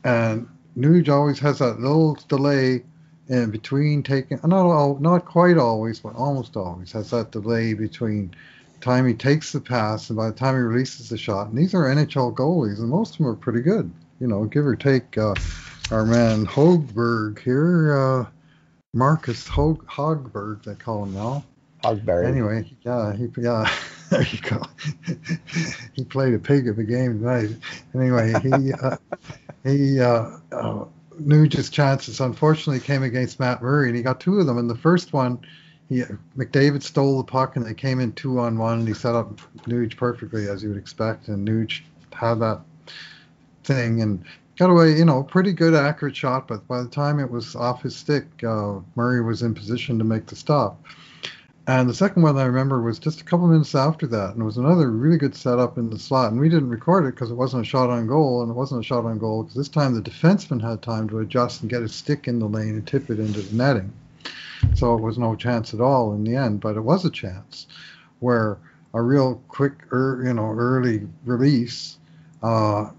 And 0.05 0.49
Nuge 0.77 1.09
always 1.09 1.39
has 1.41 1.59
that 1.59 1.81
little 1.81 2.15
delay 2.29 2.85
in 3.29 3.51
between 3.51 4.03
taking, 4.03 4.39
not 4.45 4.67
all, 4.67 4.99
not 4.99 5.25
quite 5.25 5.59
always, 5.59 5.99
but 5.99 6.15
almost 6.15 6.57
always 6.57 6.93
has 6.93 7.11
that 7.11 7.33
delay 7.33 7.75
between 7.75 8.35
time 8.81 9.07
he 9.07 9.15
takes 9.15 9.53
the 9.53 9.61
pass 9.61 10.11
and 10.11 10.17
by 10.17 10.27
the 10.27 10.35
time 10.35 10.55
he 10.55 10.61
releases 10.61 11.09
the 11.09 11.19
shot. 11.19 11.49
And 11.49 11.59
these 11.59 11.75
are 11.75 11.85
NHL 11.85 12.35
goalies, 12.35 12.79
and 12.79 12.89
most 12.89 13.13
of 13.13 13.19
them 13.19 13.27
are 13.27 13.35
pretty 13.35 13.61
good. 13.61 13.91
You 14.21 14.27
know, 14.27 14.45
give 14.45 14.67
or 14.67 14.77
take. 14.77 15.17
Uh, 15.19 15.35
our 15.91 16.05
man 16.05 16.47
Hogberg 16.47 17.39
here, 17.39 17.97
uh, 17.97 18.27
Marcus 18.93 19.47
Hog- 19.47 19.87
Hogberg, 19.87 20.65
they 20.65 20.75
call 20.75 21.05
him 21.05 21.15
now. 21.15 21.45
Hogberg. 21.85 22.27
Anyway, 22.27 22.69
yeah, 22.85 23.15
he, 23.15 23.29
yeah. 23.39 23.71
there 24.11 24.23
you 24.23 24.39
go. 24.41 24.63
he 25.95 26.05
played 26.05 26.35
a 26.35 26.39
pig 26.39 26.69
of 26.69 26.79
a 26.79 26.85
game 26.85 27.21
tonight. 27.21 27.51
Anyway, 27.95 28.33
he 28.43 28.73
uh, 28.73 28.97
he 29.65 30.01
uh, 30.01 30.31
uh, 30.53 30.85
Nuge's 31.19 31.71
chances 31.71 32.21
unfortunately 32.21 32.81
came 32.81 33.03
against 33.03 33.39
Matt 33.39 33.63
Murray, 33.63 33.89
and 33.89 33.97
he 33.97 34.03
got 34.03 34.21
two 34.21 34.41
of 34.41 34.47
them. 34.47 34.59
And 34.59 34.69
the 34.69 34.77
first 34.77 35.13
one, 35.13 35.39
he 35.89 36.03
McDavid 36.37 36.83
stole 36.83 37.19
the 37.19 37.25
puck, 37.25 37.57
and 37.57 37.65
they 37.65 37.75
came 37.75 38.01
in 38.01 38.13
two 38.13 38.39
on 38.39 38.59
one, 38.59 38.81
and 38.81 38.89
he 38.89 38.95
set 38.95 39.15
up 39.15 39.37
Nuge 39.67 39.97
perfectly 39.97 40.49
as 40.49 40.63
you 40.63 40.71
would 40.71 40.79
expect, 40.79 41.29
and 41.29 41.47
Nuge 41.47 41.83
had 42.13 42.41
that 42.41 42.61
thing 43.65 44.03
and 44.03 44.25
got 44.57 44.71
away, 44.71 44.97
you 44.97 45.05
know, 45.05 45.23
pretty 45.23 45.53
good 45.53 45.75
accurate 45.75 46.17
shot, 46.17 46.49
but 46.49 46.67
by 46.67 46.83
the 46.83 46.89
time 46.89 47.21
it 47.21 47.31
was 47.31 47.55
off 47.55 47.83
his 47.83 47.95
stick, 47.95 48.25
uh, 48.43 48.81
Murray 48.95 49.23
was 49.23 49.43
in 49.43 49.55
position 49.55 49.99
to 49.99 50.05
make 50.05 50.27
the 50.27 50.37
stop. 50.37 50.83
And 51.69 51.91
the 51.91 51.95
second 51.95 52.23
one 52.23 52.39
I 52.39 52.45
remember 52.45 52.81
was 52.81 53.01
just 53.01 53.21
a 53.21 53.25
couple 53.25 53.49
minutes 53.49 53.75
after 53.75 54.07
that, 54.07 54.33
and 54.33 54.41
it 54.41 54.45
was 54.45 54.57
another 54.57 54.89
really 54.91 55.19
good 55.19 55.35
setup 55.35 55.79
in 55.79 55.91
the 55.91 55.99
slot. 55.99 56.31
And 56.31 56.41
we 56.41 56.49
didn't 56.49 56.71
record 56.71 57.07
it 57.07 57.17
because 57.17 57.33
it 57.33 57.35
wasn't 57.35 57.63
a 57.63 57.69
shot 57.69 57.91
on 57.91 58.07
goal, 58.07 58.43
and 58.43 58.51
it 58.51 58.55
wasn't 58.55 58.81
a 58.81 58.85
shot 58.85 59.05
on 59.05 59.19
goal 59.19 59.43
because 59.43 59.57
this 59.57 59.69
time 59.69 59.93
the 59.93 60.01
defenseman 60.01 60.63
had 60.63 60.81
time 60.81 61.09
to 61.09 61.19
adjust 61.19 61.63
and 61.63 61.71
get 61.71 61.83
his 61.83 61.93
stick 61.93 62.29
in 62.29 62.39
the 62.39 62.47
lane 62.47 62.75
and 62.75 62.87
tip 62.87 63.11
it 63.11 63.19
into 63.19 63.43
the 63.43 63.57
netting. 63.57 63.93
So 64.75 64.95
it 64.95 65.01
was 65.01 65.19
no 65.19 65.35
chance 65.35 65.75
at 65.75 65.81
all 65.81 66.15
in 66.15 66.25
the 66.25 66.37
end, 66.37 66.61
but 66.61 66.77
it 66.77 66.81
was 66.81 67.05
a 67.05 67.11
chance 67.11 67.67
where 68.21 68.59
a 68.95 69.03
real 69.03 69.43
quick, 69.49 69.73
er, 69.93 70.23
you 70.25 70.33
know, 70.33 70.51
early 70.51 71.07
release 71.25 71.99
uh, 72.43 72.91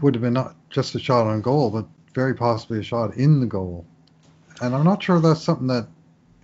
would 0.00 0.14
have 0.14 0.22
been 0.22 0.32
not 0.32 0.54
just 0.70 0.94
a 0.94 0.98
shot 0.98 1.26
on 1.26 1.40
goal, 1.40 1.70
but 1.70 1.86
very 2.14 2.34
possibly 2.34 2.78
a 2.78 2.82
shot 2.82 3.16
in 3.16 3.40
the 3.40 3.46
goal. 3.46 3.84
And 4.62 4.74
I'm 4.74 4.84
not 4.84 5.02
sure 5.02 5.20
that's 5.20 5.42
something 5.42 5.66
that 5.66 5.86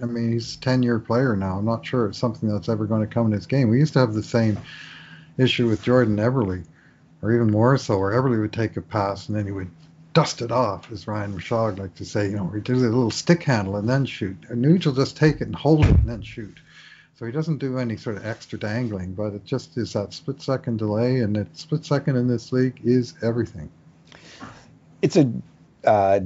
I 0.02 0.06
mean, 0.06 0.32
he's 0.32 0.56
a 0.56 0.60
10 0.60 0.82
year 0.82 0.98
player 0.98 1.36
now. 1.36 1.58
I'm 1.58 1.64
not 1.64 1.86
sure 1.86 2.06
it's 2.06 2.18
something 2.18 2.48
that's 2.48 2.68
ever 2.68 2.86
going 2.86 3.06
to 3.06 3.14
come 3.14 3.26
in 3.26 3.32
his 3.32 3.46
game. 3.46 3.68
We 3.68 3.78
used 3.78 3.92
to 3.92 4.00
have 4.00 4.14
the 4.14 4.22
same 4.22 4.58
issue 5.38 5.68
with 5.68 5.82
Jordan 5.82 6.16
Eberle, 6.16 6.64
or 7.22 7.32
even 7.32 7.50
more 7.50 7.78
so, 7.78 7.98
where 7.98 8.10
Eberle 8.12 8.40
would 8.40 8.52
take 8.52 8.76
a 8.76 8.82
pass 8.82 9.28
and 9.28 9.36
then 9.36 9.46
he 9.46 9.52
would 9.52 9.70
dust 10.12 10.42
it 10.42 10.52
off, 10.52 10.90
as 10.92 11.06
Ryan 11.06 11.34
Rishaug 11.34 11.78
like 11.78 11.94
to 11.96 12.04
say. 12.04 12.30
You 12.30 12.36
know, 12.36 12.48
he 12.48 12.60
does 12.60 12.82
a 12.82 12.86
little 12.86 13.10
stick 13.10 13.42
handle 13.42 13.76
and 13.76 13.88
then 13.88 14.04
shoot. 14.04 14.36
And 14.48 14.64
Nuge 14.64 14.86
will 14.86 14.92
just 14.92 15.16
take 15.16 15.36
it 15.36 15.42
and 15.42 15.54
hold 15.54 15.84
it 15.84 15.96
and 15.96 16.08
then 16.08 16.22
shoot. 16.22 16.58
So 17.14 17.26
he 17.26 17.32
doesn't 17.32 17.58
do 17.58 17.78
any 17.78 17.96
sort 17.96 18.16
of 18.16 18.26
extra 18.26 18.58
dangling, 18.58 19.14
but 19.14 19.32
it 19.32 19.44
just 19.44 19.76
is 19.78 19.92
that 19.92 20.12
split 20.12 20.42
second 20.42 20.78
delay, 20.78 21.20
and 21.20 21.36
that 21.36 21.56
split 21.56 21.84
second 21.84 22.16
in 22.16 22.26
this 22.26 22.52
league 22.52 22.80
is 22.82 23.14
everything. 23.22 23.70
It's 25.02 25.16
a 25.16 25.30
uh, 25.84 26.20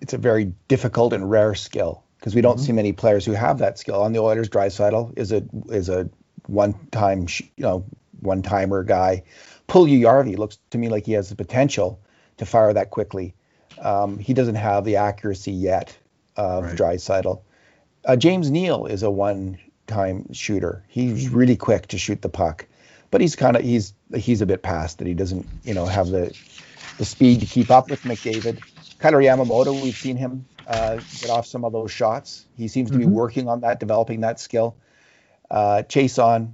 it's 0.00 0.12
a 0.12 0.18
very 0.18 0.52
difficult 0.66 1.12
and 1.12 1.30
rare 1.30 1.54
skill 1.54 2.02
because 2.18 2.34
we 2.34 2.40
don't 2.40 2.56
mm-hmm. 2.56 2.64
see 2.64 2.72
many 2.72 2.92
players 2.92 3.24
who 3.24 3.32
have 3.32 3.58
that 3.58 3.78
skill. 3.78 4.02
On 4.02 4.12
the 4.12 4.18
Oilers, 4.18 4.48
Draisaitl 4.48 5.16
is 5.16 5.30
a 5.30 5.44
is 5.68 5.88
a 5.88 6.10
one 6.46 6.74
time 6.90 7.26
you 7.56 7.62
know 7.62 7.84
one 8.20 8.42
timer 8.42 8.82
guy. 8.82 9.22
Puljujarvi 9.68 10.36
looks 10.36 10.58
to 10.70 10.78
me 10.78 10.88
like 10.88 11.06
he 11.06 11.12
has 11.12 11.28
the 11.28 11.36
potential 11.36 12.00
to 12.40 12.46
fire 12.46 12.72
that 12.72 12.90
quickly. 12.90 13.34
Um, 13.78 14.18
he 14.18 14.34
doesn't 14.34 14.56
have 14.56 14.84
the 14.84 14.96
accuracy 14.96 15.52
yet 15.52 15.96
of 16.36 16.64
right. 16.64 16.76
Draisaitl. 16.76 17.40
Uh, 18.04 18.16
James 18.16 18.50
Neal 18.50 18.86
is 18.86 19.02
a 19.02 19.10
one 19.10 19.58
time 19.86 20.32
shooter. 20.32 20.84
He's 20.88 21.28
really 21.28 21.56
quick 21.56 21.88
to 21.88 21.98
shoot 21.98 22.22
the 22.22 22.28
puck, 22.28 22.66
but 23.10 23.20
he's 23.20 23.36
kind 23.36 23.56
of 23.56 23.62
he's 23.62 23.94
he's 24.14 24.40
a 24.40 24.46
bit 24.46 24.62
past 24.62 25.00
it. 25.00 25.06
He 25.06 25.14
doesn't 25.14 25.46
you 25.64 25.74
know 25.74 25.86
have 25.86 26.08
the 26.08 26.36
the 26.98 27.04
speed 27.04 27.40
to 27.40 27.46
keep 27.46 27.70
up 27.70 27.90
with 27.90 28.02
McDavid. 28.02 28.60
Kailer 28.98 29.20
Yamamoto, 29.20 29.82
we've 29.82 29.96
seen 29.96 30.16
him 30.16 30.46
uh, 30.66 30.96
get 31.20 31.30
off 31.30 31.46
some 31.46 31.64
of 31.64 31.72
those 31.72 31.90
shots. 31.90 32.46
He 32.56 32.68
seems 32.68 32.90
to 32.90 32.98
mm-hmm. 32.98 33.08
be 33.08 33.14
working 33.14 33.48
on 33.48 33.60
that, 33.60 33.80
developing 33.80 34.20
that 34.20 34.40
skill. 34.40 34.76
Uh, 35.50 35.82
Chiasson 35.88 36.52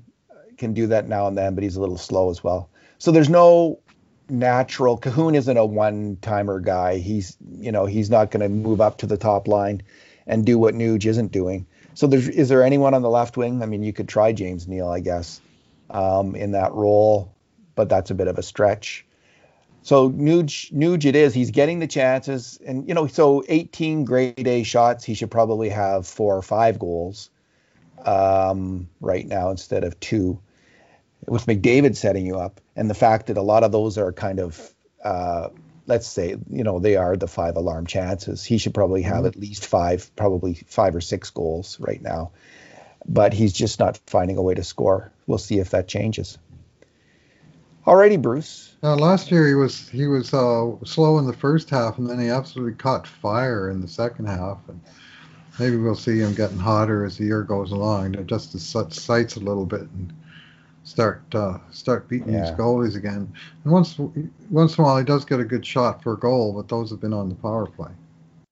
can 0.57 0.73
do 0.73 0.89
that 0.89 1.09
now 1.09 1.27
and 1.27 1.37
then, 1.37 1.55
but 1.55 1.65
he's 1.65 1.77
a 1.77 1.81
little 1.81 1.99
slow 1.99 2.31
as 2.31 2.43
well. 2.43 2.71
So 2.99 3.11
there's 3.11 3.29
no 3.29 3.81
natural. 4.29 4.99
Kahun 4.99 5.37
isn't 5.37 5.57
a 5.57 5.65
one-timer 5.65 6.61
guy. 6.61 6.99
He's 6.99 7.37
you 7.59 7.73
know 7.73 7.87
he's 7.87 8.11
not 8.11 8.31
going 8.31 8.43
to 8.43 8.49
move 8.49 8.81
up 8.81 8.99
to 8.99 9.07
the 9.07 9.17
top 9.17 9.49
line 9.49 9.83
and 10.27 10.45
do 10.45 10.59
what 10.59 10.75
Nuge 10.75 11.07
isn't 11.07 11.33
doing. 11.33 11.67
So 11.95 12.07
there's 12.07 12.29
is 12.29 12.49
there 12.49 12.63
anyone 12.63 12.95
on 12.95 13.03
the 13.03 13.11
left 13.11 13.37
wing? 13.37 13.63
I 13.63 13.67
mean, 13.67 13.83
you 13.83 13.93
could 13.93 14.09
try 14.09 14.33
James 14.33 14.69
Neal, 14.69 14.89
I 14.89 15.01
guess, 15.01 15.41
um, 15.91 16.35
in 16.35 16.53
that 16.53 16.73
role, 16.73 17.35
but 17.75 17.89
that's 17.89 18.11
a 18.11 18.15
bit 18.15 18.29
of 18.29 18.39
a 18.39 18.43
stretch. 18.43 19.07
So 19.83 20.11
Nuge, 20.11 20.73
Nuge 20.73 21.05
it 21.05 21.15
is. 21.15 21.33
He's 21.33 21.53
getting 21.53 21.79
the 21.79 21.87
chances, 21.87 22.59
and 22.67 22.89
you 22.89 22.95
know, 22.95 23.07
so 23.07 23.45
18 23.49 24.05
grade 24.05 24.47
A 24.47 24.63
shots. 24.65 25.05
He 25.05 25.15
should 25.15 25.31
probably 25.31 25.69
have 25.69 26.07
four 26.07 26.37
or 26.37 26.43
five 26.43 26.79
goals 26.79 27.31
um, 28.05 28.89
right 29.01 29.27
now 29.27 29.51
instead 29.51 29.85
of 29.85 29.99
two. 30.01 30.41
With 31.27 31.47
McDavid 31.47 31.97
setting 31.97 32.25
you 32.25 32.39
up, 32.39 32.61
and 32.77 32.89
the 32.89 32.95
fact 32.95 33.27
that 33.27 33.37
a 33.37 33.43
lot 33.43 33.65
of 33.65 33.73
those 33.73 33.99
are 33.99 34.13
kind 34.13 34.39
of, 34.39 34.75
uh, 35.03 35.49
let's 35.87 36.07
say, 36.07 36.37
you 36.51 36.63
know, 36.63 36.79
they 36.79 36.97
are 36.97 37.17
the 37.17 37.27
five 37.27 37.57
alarm 37.57 37.87
chances. 37.87 38.45
He 38.45 38.59
should 38.59 38.75
probably 38.75 39.03
have 39.03 39.19
mm-hmm. 39.19 39.27
at 39.27 39.37
least 39.37 39.67
five, 39.67 40.15
probably 40.15 40.55
five 40.55 40.95
or 40.95 41.01
six 41.01 41.31
goals 41.31 41.81
right 41.81 42.01
now, 42.01 42.31
but 43.07 43.33
he's 43.33 43.53
just 43.53 43.81
not 43.81 43.99
finding 44.07 44.39
a 44.39 44.43
way 44.43 44.55
to 44.55 44.63
score. 44.63 45.11
We'll 45.27 45.39
see 45.39 45.59
if 45.59 45.71
that 45.71 45.89
changes. 45.89 46.39
Alrighty, 47.87 48.21
Bruce. 48.21 48.75
Uh, 48.83 48.97
last 48.97 49.31
year 49.31 49.47
he 49.47 49.55
was 49.55 49.89
he 49.89 50.07
was 50.07 50.35
uh, 50.35 50.73
slow 50.85 51.19
in 51.19 51.27
the 51.27 51.33
first 51.33 51.71
half, 51.71 51.99
and 51.99 52.09
then 52.09 52.21
he 52.21 52.29
absolutely 52.29 52.75
caught 52.75 53.07
fire 53.07 53.71
in 53.71 53.81
the 53.81 53.89
second 53.89 54.27
half. 54.27 54.59
And 54.69 54.81
maybe 55.59 55.77
we'll 55.77 55.95
see 55.95 56.19
him 56.19 56.35
getting 56.35 56.59
hotter 56.59 57.05
as 57.05 57.17
the 57.17 57.25
year 57.25 57.43
goes 57.43 57.71
along, 57.73 58.13
to 58.13 58.25
just 58.25 58.53
to 58.53 58.59
set 58.59 58.93
sights 58.93 59.37
a 59.37 59.41
little 59.41 59.67
bit 59.67 59.83
and 59.83 60.13
start 60.87 61.23
uh, 61.35 61.59
start 61.73 62.09
beating 62.09 62.33
yeah. 62.33 62.47
these 62.47 62.51
goalies 62.53 62.97
again. 62.97 63.33
And 63.65 63.73
once 63.73 63.99
once 64.51 64.79
in 64.79 64.85
a 64.85 64.87
while 64.87 64.97
he 64.97 65.05
does 65.05 65.25
get 65.25 65.41
a 65.41 65.45
good 65.45 65.67
shot 65.67 66.03
for 66.03 66.15
a 66.15 66.19
goal, 66.19 66.55
but 66.55 66.69
those 66.69 66.91
have 66.91 67.01
been 67.01 67.13
on 67.13 67.29
the 67.29 67.35
power 67.35 67.67
play. 67.67 67.91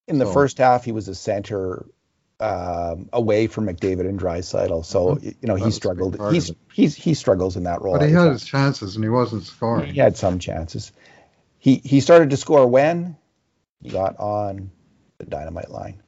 In 0.07 0.19
the 0.19 0.27
so, 0.27 0.33
first 0.33 0.59
half, 0.59 0.85
he 0.85 0.93
was 0.93 1.09
a 1.09 1.15
center 1.15 1.87
um, 2.41 3.09
away 3.13 3.47
from 3.47 3.67
McDavid 3.67 4.01
and 4.01 4.21
Draisaitl. 4.21 4.85
So 4.85 5.15
mm-hmm. 5.15 5.29
you 5.29 5.49
know 5.49 5.55
he 5.55 5.71
struggled. 5.71 6.21
He's 6.33 6.53
he's 6.73 6.95
he 6.95 7.15
struggles 7.15 7.57
in 7.57 7.63
that 7.65 7.81
role. 7.81 7.99
But 7.99 8.09
he 8.09 8.15
had 8.15 8.31
his 8.31 8.45
chances 8.45 8.97
and 8.97 9.05
he 9.05 9.11
wasn't 9.11 9.45
scoring. 9.45 9.95
He 9.95 10.01
had 10.01 10.17
some 10.17 10.39
chances. 10.39 10.93
He 11.59 11.77
he 11.77 12.01
started 12.01 12.31
to 12.31 12.37
score 12.37 12.67
when 12.67 13.17
he 13.81 13.89
got 13.89 14.19
on 14.19 14.71
the 15.19 15.27
dynamite 15.27 15.71
line. 15.71 16.03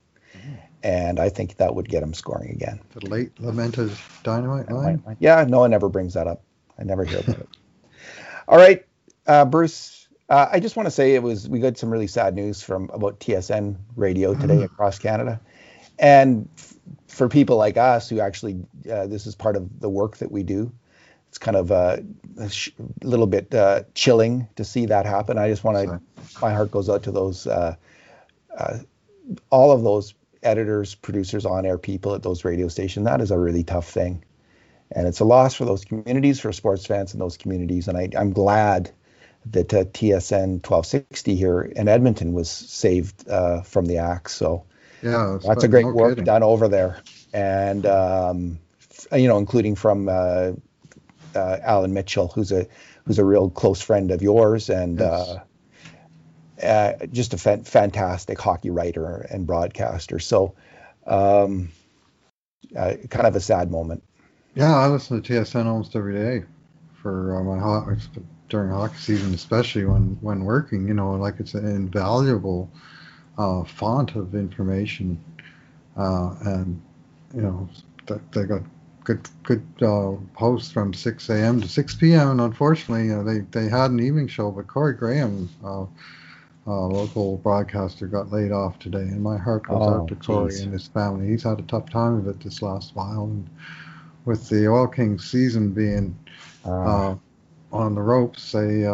And 0.87 1.19
I 1.19 1.31
think 1.31 1.57
that 1.57 1.75
would 1.75 1.89
get 1.89 2.01
him 2.05 2.15
scoring 2.15 2.51
again. 2.51 2.79
The 2.95 3.09
late 3.09 3.41
lamented 3.41 3.91
dynamite 4.23 4.71
line. 4.71 5.03
Yeah, 5.19 5.45
no 5.49 5.59
one 5.59 5.75
ever 5.75 5.89
brings 5.89 6.15
that 6.15 6.29
up. 6.29 6.43
I 6.79 6.85
never 6.85 7.05
hear 7.05 7.19
about 7.19 7.41
it. 7.41 7.49
All 8.49 8.57
right, 8.57 8.87
uh, 9.27 9.45
Bruce. 9.47 10.07
Uh, 10.29 10.49
I 10.53 10.61
just 10.61 10.77
want 10.77 10.87
to 10.87 10.93
say 10.93 11.15
it 11.15 11.23
was 11.23 11.49
we 11.49 11.59
got 11.59 11.77
some 11.77 11.91
really 11.91 12.07
sad 12.07 12.35
news 12.35 12.63
from 12.63 12.91
about 12.93 13.19
TSN 13.19 13.77
radio 13.97 14.35
today 14.35 14.59
mm. 14.59 14.65
across 14.65 14.99
Canada 15.01 15.41
and 15.99 16.49
f- 16.57 16.75
for 17.09 17.29
people 17.29 17.57
like 17.57 17.77
us 17.77 18.09
who 18.09 18.21
actually 18.21 18.65
uh, 18.91 19.07
this 19.07 19.27
is 19.27 19.35
part 19.35 19.57
of 19.57 19.81
the 19.81 19.89
work 19.89 20.19
that 20.19 20.31
we 20.31 20.43
do 20.43 20.73
it's 21.29 21.39
kind 21.39 21.57
of 21.57 21.73
uh, 21.73 21.99
a 22.39 22.49
sh- 22.49 22.71
little 23.03 23.27
bit 23.27 23.55
uh, 23.55 23.83
chilling 23.95 24.49
to 24.57 24.65
see 24.65 24.87
that 24.87 25.07
happen 25.07 25.39
i 25.39 25.49
just 25.49 25.65
want 25.65 25.77
to 25.77 26.01
my 26.43 26.53
heart 26.53 26.71
goes 26.71 26.91
out 26.91 27.05
to 27.05 27.11
those 27.11 27.47
uh, 27.47 27.75
uh, 28.59 28.79
all 29.51 29.73
of 29.73 29.83
those 29.83 30.13
editors 30.47 30.95
producers 30.95 31.45
on 31.45 31.67
air 31.67 31.79
people 31.79 32.15
at 32.15 32.23
those 32.23 32.45
radio 32.45 32.69
stations 32.69 33.07
that 33.07 33.21
is 33.21 33.31
a 33.31 33.39
really 33.39 33.65
tough 33.65 33.89
thing. 33.89 34.25
And 34.93 35.09
it's 35.09 35.21
a 35.21 35.25
loss 35.25 35.55
for 35.55 35.65
those 35.65 35.85
communities 35.85 36.39
for 36.39 36.53
sports 36.53 36.87
fans 36.87 37.13
in 37.13 37.19
those 37.19 37.37
communities. 37.37 37.89
And 37.89 37.99
I, 37.99 38.09
i'm 38.17 38.33
glad 38.33 38.91
that 39.47 39.73
uh, 39.75 39.85
tsn 39.85 40.65
1260 40.67 41.37
here 41.37 41.61
in 41.63 41.89
edmonton 41.89 42.33
was 42.33 42.51
saved 42.51 43.27
from 43.65 43.87
the 43.87 43.99
axe. 43.99 44.33
So 44.33 44.65
yeah, 45.03 45.39
lots 45.43 45.65
of 45.65 45.71
great 45.71 45.87
no 45.87 45.93
work 45.93 46.11
kidding. 46.13 46.25
done 46.25 46.43
over 46.43 46.69
there, 46.69 47.01
and 47.33 47.85
um, 47.87 48.59
you 49.13 49.29
know, 49.29 49.39
including 49.39 49.75
from 49.75 50.09
uh, 50.09 50.53
uh, 51.35 51.59
Allan 51.63 51.93
Mitchell, 51.93 52.29
who's 52.29 52.53
a 52.53 52.67
who's 53.05 53.19
a 53.19 53.25
real 53.25 53.51
close 53.51 53.81
friend 53.81 54.11
of 54.11 54.23
yours, 54.23 54.71
and 54.71 54.99
yes. 54.99 55.37
Uh, 56.63 57.07
just 57.13 57.35
a 57.35 57.39
fa- 57.39 57.65
fantastic 57.65 58.41
hockey 58.41 58.71
writer 58.71 59.27
and 59.31 59.47
broadcaster. 59.47 60.19
So, 60.19 60.55
um, 61.07 61.71
uh, 62.77 62.95
kind 63.11 63.27
of 63.27 63.37
a 63.37 63.41
sad 63.41 63.71
moment. 63.71 64.03
Yeah, 64.55 64.75
I 64.75 64.89
listen 64.89 65.21
to 65.21 65.33
TSN 65.35 65.67
almost 65.67 65.95
every 65.95 66.15
day 66.15 66.45
for 67.03 67.37
uh, 67.37 67.43
my 67.43 67.97
during 68.49 68.71
hockey 68.71 68.97
season, 68.99 69.35
especially 69.35 69.85
when 69.85 70.17
when 70.21 70.45
working. 70.45 70.89
You 70.89 70.95
know, 70.95 71.13
like 71.13 71.41
it's 71.41 71.55
an 71.55 71.67
invaluable 71.67 72.71
uh, 73.39 73.65
font 73.65 74.15
of 74.17 74.35
information, 74.35 75.23
uh, 75.97 76.35
and 76.45 76.81
you 77.35 77.43
know 77.43 77.69
they 78.33 78.45
got 78.45 78.63
good 79.05 79.29
good 79.43 79.65
uh, 79.83 80.13
posts 80.35 80.71
from 80.71 80.93
6 80.93 81.31
a.m. 81.31 81.61
to 81.61 81.69
6 81.69 81.95
p.m. 81.97 82.31
And 82.31 82.41
unfortunately, 82.41 83.13
uh, 83.13 83.23
they 83.23 83.41
they 83.41 83.69
had 83.69 83.91
an 83.91 84.01
evening 84.01 84.29
show, 84.29 84.51
but 84.51 84.67
Corey 84.67 84.95
Graham, 84.95 85.49
uh, 85.65 85.87
uh, 86.67 86.87
local 86.87 87.39
broadcaster, 87.39 88.07
got 88.07 88.33
laid 88.33 88.53
off 88.53 88.79
today, 88.79 88.99
and 88.99 89.23
my 89.23 89.37
heart 89.37 89.65
goes 89.65 89.79
oh, 89.81 90.03
out 90.03 90.09
to 90.09 90.15
Corey 90.17 90.51
geez. 90.51 90.61
and 90.61 90.73
his 90.73 90.89
family. 90.89 91.29
He's 91.29 91.45
had 91.45 91.59
a 91.59 91.63
tough 91.63 91.91
time 91.91 92.17
of 92.17 92.27
it 92.29 92.41
this 92.41 92.63
last 92.63 92.95
while, 92.95 93.25
and 93.25 93.49
with 94.25 94.49
the 94.49 94.69
Oil 94.69 94.89
Kings 94.89 95.31
season 95.31 95.73
being 95.73 96.19
uh, 96.65 97.15
on 97.73 97.95
the 97.95 98.03
ropes, 98.03 98.53
they 98.53 98.85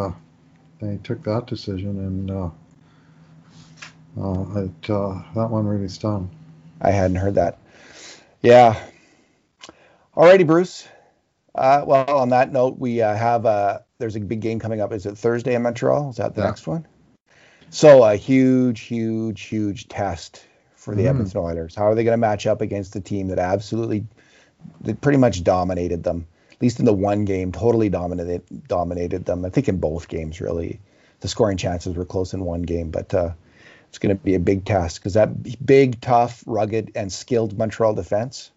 they 0.81 0.97
took 1.03 1.23
that 1.23 1.47
decision 1.47 1.97
and 1.99 2.31
uh, 2.31 2.49
it, 4.59 4.89
uh, 4.89 5.21
that 5.35 5.49
one 5.49 5.65
really 5.65 5.87
stung. 5.87 6.29
I 6.81 6.91
hadn't 6.91 7.17
heard 7.17 7.35
that. 7.35 7.57
Yeah. 8.41 8.79
Alrighty, 10.15 10.45
Bruce. 10.45 10.87
Uh, 11.55 11.83
well, 11.85 12.17
on 12.17 12.29
that 12.29 12.51
note, 12.51 12.77
we 12.77 13.01
uh, 13.01 13.15
have 13.15 13.45
uh, 13.45 13.79
there's 13.99 14.15
a 14.15 14.19
big 14.19 14.41
game 14.41 14.59
coming 14.59 14.81
up. 14.81 14.91
Is 14.91 15.05
it 15.05 15.17
Thursday 15.17 15.55
in 15.55 15.61
Montreal? 15.61 16.09
Is 16.09 16.17
that 16.17 16.35
the 16.35 16.41
yeah. 16.41 16.47
next 16.47 16.67
one? 16.67 16.85
So 17.73 18.03
a 18.03 18.15
huge, 18.15 18.81
huge, 18.81 19.41
huge 19.41 19.87
test 19.87 20.45
for 20.75 20.93
the 20.93 21.05
mm. 21.05 21.09
Edmonton 21.09 21.39
Oilers. 21.39 21.73
How 21.73 21.85
are 21.85 21.95
they 21.95 22.03
going 22.03 22.13
to 22.13 22.17
match 22.17 22.45
up 22.45 22.61
against 22.61 22.95
a 22.95 23.01
team 23.01 23.29
that 23.29 23.39
absolutely, 23.39 24.05
that 24.81 25.01
pretty 25.01 25.17
much 25.17 25.43
dominated 25.43 26.03
them? 26.03 26.27
At 26.51 26.61
least 26.61 26.77
in 26.77 26.85
the 26.85 26.93
one 26.93 27.25
game, 27.25 27.51
totally 27.51 27.89
dominated 27.89 28.43
dominated 28.67 29.25
them. 29.25 29.43
I 29.43 29.49
think 29.49 29.69
in 29.69 29.79
both 29.79 30.07
games, 30.07 30.39
really, 30.39 30.81
the 31.21 31.27
scoring 31.27 31.57
chances 31.57 31.95
were 31.95 32.05
close 32.05 32.35
in 32.35 32.45
one 32.45 32.61
game, 32.61 32.91
but 32.91 33.11
uh, 33.11 33.31
it's 33.89 33.97
going 33.97 34.15
to 34.15 34.23
be 34.23 34.35
a 34.35 34.39
big 34.39 34.65
test 34.65 34.99
because 34.99 35.15
that 35.15 35.65
big, 35.65 35.99
tough, 35.99 36.43
rugged, 36.45 36.91
and 36.93 37.11
skilled 37.11 37.57
Montreal 37.57 37.95
defense. 37.95 38.51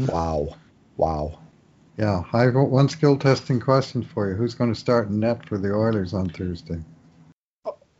Mm-hmm. 0.00 0.12
Wow, 0.12 0.56
wow. 0.96 1.38
Yeah, 1.96 2.24
I've 2.32 2.54
got 2.54 2.70
one 2.70 2.88
skill 2.88 3.18
testing 3.18 3.60
question 3.60 4.02
for 4.02 4.28
you. 4.28 4.34
Who's 4.34 4.56
going 4.56 4.74
to 4.74 4.78
start 4.78 5.10
in 5.10 5.20
net 5.20 5.48
for 5.48 5.58
the 5.58 5.72
Oilers 5.72 6.12
on 6.12 6.28
Thursday? 6.28 6.82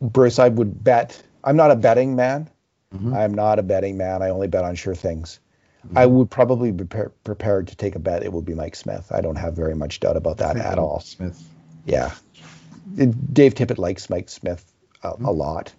Bruce, 0.01 0.39
I 0.39 0.49
would 0.49 0.83
bet. 0.83 1.21
I'm 1.43 1.55
not 1.55 1.71
a 1.71 1.75
betting 1.75 2.15
man. 2.15 2.49
Mm-hmm. 2.93 3.13
I'm 3.13 3.33
not 3.33 3.59
a 3.59 3.63
betting 3.63 3.97
man. 3.97 4.21
I 4.21 4.29
only 4.29 4.47
bet 4.47 4.63
on 4.63 4.75
sure 4.75 4.95
things. 4.95 5.39
Mm-hmm. 5.85 5.97
I 5.97 6.05
would 6.05 6.29
probably 6.29 6.71
be 6.71 6.85
pre- 6.85 7.11
prepared 7.23 7.67
to 7.67 7.75
take 7.75 7.95
a 7.95 7.99
bet. 7.99 8.23
It 8.23 8.33
will 8.33 8.41
be 8.41 8.53
Mike 8.53 8.75
Smith. 8.75 9.11
I 9.11 9.21
don't 9.21 9.35
have 9.37 9.55
very 9.55 9.75
much 9.75 9.99
doubt 9.99 10.17
about 10.17 10.37
that 10.37 10.57
at 10.57 10.77
all. 10.77 10.99
Smith. 11.01 11.41
Yeah. 11.85 12.11
Dave 12.95 13.53
Tippett 13.53 13.77
likes 13.77 14.09
Mike 14.09 14.29
Smith 14.29 14.65
a, 15.03 15.11
mm-hmm. 15.11 15.25
a 15.25 15.31
lot 15.31 15.73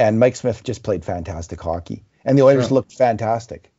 and 0.00 0.18
Mike 0.18 0.36
Smith 0.36 0.64
just 0.64 0.82
played 0.82 1.04
fantastic 1.04 1.60
hockey, 1.60 2.02
and 2.24 2.38
the 2.38 2.42
Oilers 2.42 2.70
looked 2.70 2.92
fantastic 2.92 3.70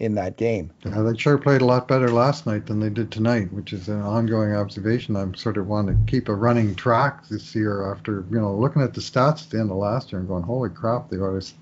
in 0.00 0.14
that 0.14 0.38
game. 0.38 0.70
Yeah, 0.84 1.02
they 1.02 1.16
sure 1.16 1.38
played 1.38 1.60
a 1.60 1.66
lot 1.66 1.86
better 1.86 2.08
last 2.10 2.46
night 2.46 2.66
than 2.66 2.80
they 2.80 2.88
did 2.88 3.12
tonight, 3.12 3.52
which 3.52 3.72
is 3.74 3.88
an 3.88 4.00
ongoing 4.00 4.54
observation. 4.54 5.14
I'm 5.14 5.34
sort 5.34 5.58
of 5.58 5.68
want 5.68 5.88
to 5.88 6.10
keep 6.10 6.28
a 6.28 6.34
running 6.34 6.74
track 6.74 7.28
this 7.28 7.54
year 7.54 7.92
after 7.92 8.24
you 8.30 8.40
know 8.40 8.54
looking 8.54 8.82
at 8.82 8.94
the 8.94 9.02
stats 9.02 9.44
at 9.44 9.50
the 9.50 9.60
end 9.60 9.70
of 9.70 9.76
last 9.76 10.10
year 10.10 10.18
and 10.18 10.28
going, 10.28 10.42
holy 10.42 10.70
crap, 10.70 11.10
the 11.10 11.22
Oilers 11.22 11.54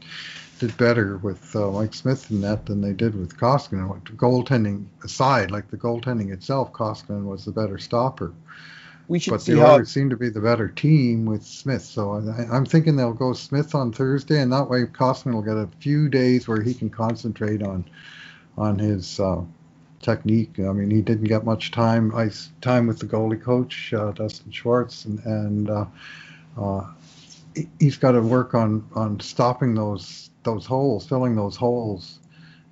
did 0.61 0.77
better 0.77 1.19
with 1.19 1.55
uh, 1.55 1.71
Mike 1.71 1.95
Smith 1.95 2.31
in 2.31 2.41
net 2.41 2.67
than 2.67 2.81
they 2.81 2.93
did 2.93 3.19
with 3.19 3.37
Koskinen. 3.37 4.01
Goaltending 4.17 4.87
aside, 5.05 5.51
like 5.51 5.71
the 5.71 5.77
goaltending 5.77 6.33
itself, 6.33 6.73
Koskinen 6.73 7.25
was 7.25 7.45
the 7.45 7.53
better 7.53 7.79
stopper 7.79 8.33
we 9.09 9.19
should 9.19 9.31
but 9.31 9.41
see 9.41 9.55
the 9.55 9.61
how 9.61 9.75
Oilers 9.75 9.91
seem 9.91 10.11
to 10.11 10.17
be 10.17 10.29
the 10.29 10.41
better 10.41 10.69
team 10.69 11.25
with 11.25 11.43
Smith. 11.43 11.83
So 11.83 12.13
I, 12.13 12.57
am 12.57 12.67
thinking 12.67 12.95
they'll 12.95 13.13
go 13.15 13.33
Smith 13.33 13.75
on 13.75 13.91
Thursday, 13.91 14.41
and 14.41 14.53
that 14.53 14.69
way 14.69 14.85
Koskinen 14.85 15.35
will 15.35 15.43
get 15.43 15.57
a 15.57 15.69
few 15.81 16.09
days 16.09 16.47
where 16.47 16.61
he 16.61 16.75
can 16.75 16.91
concentrate 16.91 17.63
on 17.63 17.85
on 18.59 18.79
his 18.79 19.19
uh, 19.21 19.43
technique. 20.03 20.59
I 20.59 20.73
mean, 20.73 20.91
he 20.91 21.01
didn't 21.01 21.29
get 21.29 21.45
much 21.45 21.71
time 21.71 22.11
time 22.61 22.87
with 22.87 22.99
the 22.99 23.07
goalie 23.07 23.41
coach 23.41 23.95
uh, 23.95 24.13
Dustin 24.13 24.53
Schwartz, 24.53 25.05
and, 25.05 25.25
and 25.25 25.71
uh, 25.71 25.87
uh 26.59 26.87
he's 27.81 27.97
got 27.97 28.13
to 28.13 28.21
work 28.21 28.55
on 28.55 28.85
on 28.95 29.21
stopping 29.21 29.75
those 29.75 30.31
those 30.43 30.67
holes, 30.67 31.07
filling 31.07 31.37
those 31.37 31.57
holes 31.57 32.19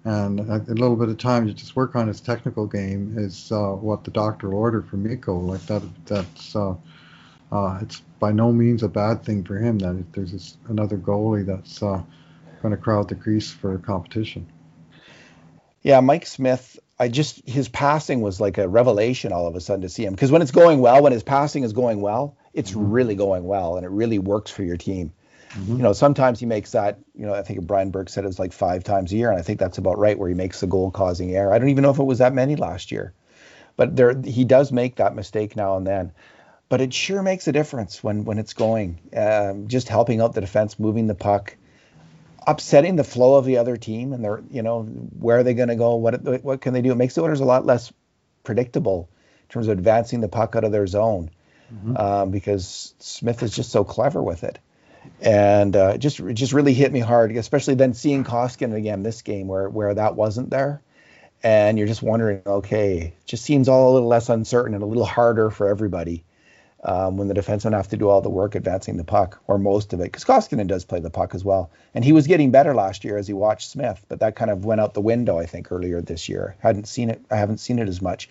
and 0.07 0.39
a, 0.39 0.59
little 0.69 0.95
bit 0.95 1.09
of 1.09 1.19
time 1.19 1.49
to 1.49 1.53
just 1.53 1.75
work 1.75 1.97
on 1.97 2.07
his 2.07 2.21
technical 2.21 2.65
game 2.65 3.15
is 3.19 3.51
uh, 3.51 3.71
what 3.73 4.05
the 4.05 4.11
doctor 4.13 4.53
ordered 4.53 4.89
for 4.89 4.97
Mikko. 4.97 5.37
Like 5.37 5.67
that, 5.67 5.83
that's 6.05 6.55
uh, 6.55 6.77
uh, 7.51 7.79
it's 7.83 8.03
by 8.21 8.31
no 8.31 8.53
means 8.53 8.85
a 8.85 8.89
bad 8.89 9.25
thing 9.25 9.43
for 9.43 9.59
him 9.59 9.81
that 9.81 9.97
if 9.97 10.13
there's 10.13 10.31
this, 10.31 10.57
another 10.69 10.97
goalie 10.97 11.45
that's 11.45 11.81
going 11.81 12.05
to 12.71 12.77
crowd 12.77 13.09
the 13.09 13.17
crease 13.17 13.51
for 13.51 13.77
competition. 13.79 14.47
Yeah, 15.83 16.01
Mike 16.01 16.27
Smith. 16.27 16.79
I 16.99 17.09
just 17.09 17.47
his 17.47 17.69
passing 17.69 18.23
was 18.23 18.41
like 18.41 18.57
a 18.57 18.67
revelation 18.69 19.33
all 19.33 19.47
of 19.47 19.55
a 19.55 19.61
sudden 19.61 19.83
to 19.83 19.89
see 19.89 20.05
him 20.05 20.15
because 20.15 20.33
when 20.33 20.41
it's 20.41 20.51
going 20.51 20.81
well, 20.81 21.03
when 21.03 21.13
his 21.13 21.23
passing 21.23 21.63
is 21.63 21.75
going 21.75 22.01
well, 22.01 22.37
it's 22.55 22.71
mm-hmm. 22.71 22.91
really 22.91 23.15
going 23.15 23.45
well 23.45 23.77
and 23.77 23.85
it 23.85 23.91
really 23.91 24.19
works 24.19 24.51
for 24.51 24.63
your 24.63 24.79
team. 24.79 25.13
Mm-hmm. 25.51 25.77
You 25.77 25.83
know, 25.83 25.93
sometimes 25.93 26.41
he 26.41 26.47
makes 26.47 26.73
that. 26.73 26.99
You 27.15 27.27
know, 27.27 27.35
I 27.35 27.43
think 27.43 27.67
Brian 27.67 27.91
Burke 27.91 28.09
said 28.09 28.25
it 28.25 28.29
was 28.29 28.39
like 28.39 28.53
five 28.53 28.85
times 28.85 29.13
a 29.13 29.17
year, 29.17 29.31
and 29.31 29.39
I 29.39 29.43
think 29.43 29.59
that's 29.59 29.79
about 29.79 29.99
right 29.99 30.19
where 30.19 30.29
he 30.29 30.35
makes 30.35 30.61
the 30.61 30.67
goal-causing 30.67 31.35
error. 31.35 31.53
I 31.53 31.59
don't 31.59 31.69
even 31.69 31.83
know 31.83 31.91
if 31.91 31.99
it 31.99 32.05
was 32.05 32.19
that 32.19 32.35
many 32.35 32.57
last 32.57 32.93
year, 32.93 33.13
but 33.77 33.97
there 33.97 34.21
he 34.23 34.45
does 34.45 34.73
make 34.73 34.97
that 34.97 35.15
mistake 35.15 35.57
now 35.57 35.77
and 35.77 35.87
then. 35.87 36.13
But 36.69 36.81
it 36.81 36.93
sure 36.93 37.23
makes 37.23 37.47
a 37.47 37.53
difference 37.53 38.03
when 38.03 38.25
when 38.25 38.39
it's 38.39 38.53
going. 38.55 38.99
Um, 39.17 39.69
just 39.69 39.89
helping 39.89 40.21
out 40.21 40.35
the 40.35 40.41
defense, 40.41 40.79
moving 40.79 41.07
the 41.07 41.15
puck, 41.15 41.57
upsetting 42.47 42.97
the 42.97 43.05
flow 43.05 43.35
of 43.35 43.45
the 43.45 43.59
other 43.59 43.77
team, 43.77 44.13
and 44.13 44.25
they're 44.25 44.43
you 44.51 44.63
know 44.63 44.83
where 44.83 45.39
are 45.39 45.43
they 45.43 45.55
going 45.55 45.69
to 45.69 45.77
go? 45.77 45.97
What 45.97 46.43
what 46.43 46.61
can 46.61 46.73
they 46.73 46.83
do? 46.83 46.93
It 46.93 46.97
makes 46.97 47.15
the 47.15 47.23
Oilers 47.23 47.41
a 47.41 47.45
lot 47.45 47.67
less 47.67 47.93
predictable 48.45 49.09
in 49.43 49.53
terms 49.53 49.69
of 49.69 49.79
advancing 49.79 50.21
the 50.21 50.29
puck 50.29 50.57
out 50.57 50.65
of 50.65 50.73
their 50.73 50.87
zone. 50.87 51.31
Mm-hmm. 51.73 51.97
Um, 51.97 52.31
because 52.31 52.95
Smith 53.01 53.43
is 53.43 53.51
just 53.51 53.73
so 53.73 53.83
clever 53.83 54.23
with 54.23 54.45
it 54.45 54.61
and 55.21 55.77
uh, 55.77 55.99
just 55.99 56.21
it 56.21 56.35
just 56.35 56.53
really 56.53 56.75
hit 56.75 56.93
me 56.93 57.01
hard, 57.01 57.35
especially 57.37 57.75
then 57.75 57.95
seeing 57.95 58.25
Koskinen 58.25 58.75
again 58.75 59.03
this 59.03 59.23
game 59.23 59.49
where 59.49 59.69
where 59.69 59.95
that 59.95 60.17
wasn't 60.17 60.51
there, 60.51 60.83
and 61.43 61.79
you're 61.79 61.87
just 61.87 62.03
wondering, 62.03 62.43
okay, 62.47 63.15
just 63.25 63.45
seems 63.45 63.69
all 63.69 63.93
a 63.93 63.95
little 63.95 64.09
less 64.09 64.29
uncertain 64.29 64.75
and 64.75 64.83
a 64.83 64.87
little 64.87 65.05
harder 65.05 65.51
for 65.51 65.69
everybody. 65.69 66.25
Um, 66.87 67.17
when 67.17 67.27
the 67.27 67.35
defensemen 67.35 67.73
have 67.73 67.89
to 67.89 67.97
do 67.97 68.09
all 68.09 68.21
the 68.21 68.31
work 68.31 68.55
advancing 68.55 68.97
the 68.97 69.05
puck 69.05 69.41
or 69.49 69.59
most 69.59 69.93
of 69.93 70.01
it 70.01 70.05
because 70.05 70.25
Koskinen 70.25 70.69
does 70.69 70.85
play 70.85 71.01
the 71.01 71.11
puck 71.11 71.35
as 71.35 71.45
well. 71.45 71.69
And 71.95 72.05
he 72.05 72.13
was 72.13 72.29
getting 72.29 72.53
better 72.53 72.75
last 72.75 73.05
year 73.05 73.19
as 73.19 73.27
he 73.27 73.35
watched 73.35 73.69
Smith 73.69 74.03
but 74.09 74.21
that 74.21 74.37
kind 74.37 74.53
of 74.53 74.65
went 74.65 74.81
out 74.81 74.95
the 74.95 75.01
window 75.01 75.37
I 75.37 75.47
think 75.47 75.73
earlier 75.73 76.01
this 76.01 76.29
year. 76.29 76.55
Hadn't 76.61 76.87
seen 76.87 77.11
it 77.11 77.21
I 77.29 77.37
haven't 77.37 77.59
seen 77.59 77.81
it 77.81 77.89
as 77.89 78.01
much. 78.01 78.31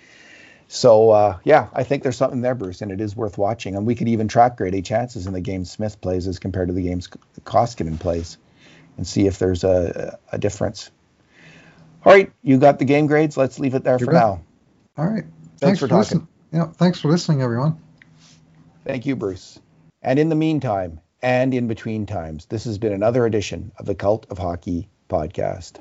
So 0.69 1.11
uh, 1.11 1.37
yeah 1.43 1.67
I 1.73 1.83
think 1.83 2.01
there's 2.01 2.15
something 2.15 2.41
there 2.41 2.55
Bruce 2.55 2.81
and 2.81 2.93
it 2.93 3.01
is 3.01 3.13
worth 3.13 3.37
watching. 3.37 3.75
And 3.75 3.85
we 3.85 3.93
could 3.93 4.07
even 4.07 4.29
track 4.29 4.55
grade 4.55 4.73
A 4.73 4.81
chances 4.81 5.27
in 5.27 5.33
the 5.33 5.41
games 5.41 5.69
Smith 5.69 5.99
plays 5.99 6.25
as 6.25 6.39
compared 6.39 6.69
to 6.69 6.73
the 6.73 6.83
games 6.83 7.09
Koskinen 7.43 7.99
plays 7.99 8.37
and 8.95 9.05
see 9.05 9.27
if 9.27 9.37
there's 9.37 9.65
a, 9.65 10.17
a 10.31 10.37
difference. 10.37 10.91
All 12.05 12.13
right 12.13 12.31
you 12.41 12.57
got 12.57 12.79
the 12.79 12.85
game 12.85 13.07
grades. 13.07 13.35
Let's 13.35 13.59
leave 13.59 13.75
it 13.75 13.83
there 13.83 13.99
you 13.99 14.05
for 14.05 14.13
bet. 14.13 14.21
now. 14.21 14.41
All 14.97 15.05
right. 15.05 15.25
Thanks, 15.25 15.59
thanks 15.59 15.79
for, 15.79 15.87
for 15.87 15.89
talking. 15.89 15.99
Listening. 15.99 16.27
yeah 16.53 16.67
thanks 16.67 17.01
for 17.01 17.09
listening 17.09 17.41
everyone 17.41 17.81
Thank 18.85 19.07
you, 19.07 19.15
Bruce. 19.15 19.59
And 20.03 20.19
in 20.19 20.29
the 20.29 20.35
meantime, 20.35 20.99
and 21.21 21.53
in 21.55 21.67
between 21.67 22.05
times, 22.05 22.45
this 22.45 22.65
has 22.65 22.77
been 22.77 22.93
another 22.93 23.25
edition 23.25 23.71
of 23.79 23.87
the 23.87 23.95
Cult 23.95 24.27
of 24.29 24.37
Hockey 24.37 24.87
podcast. 25.09 25.79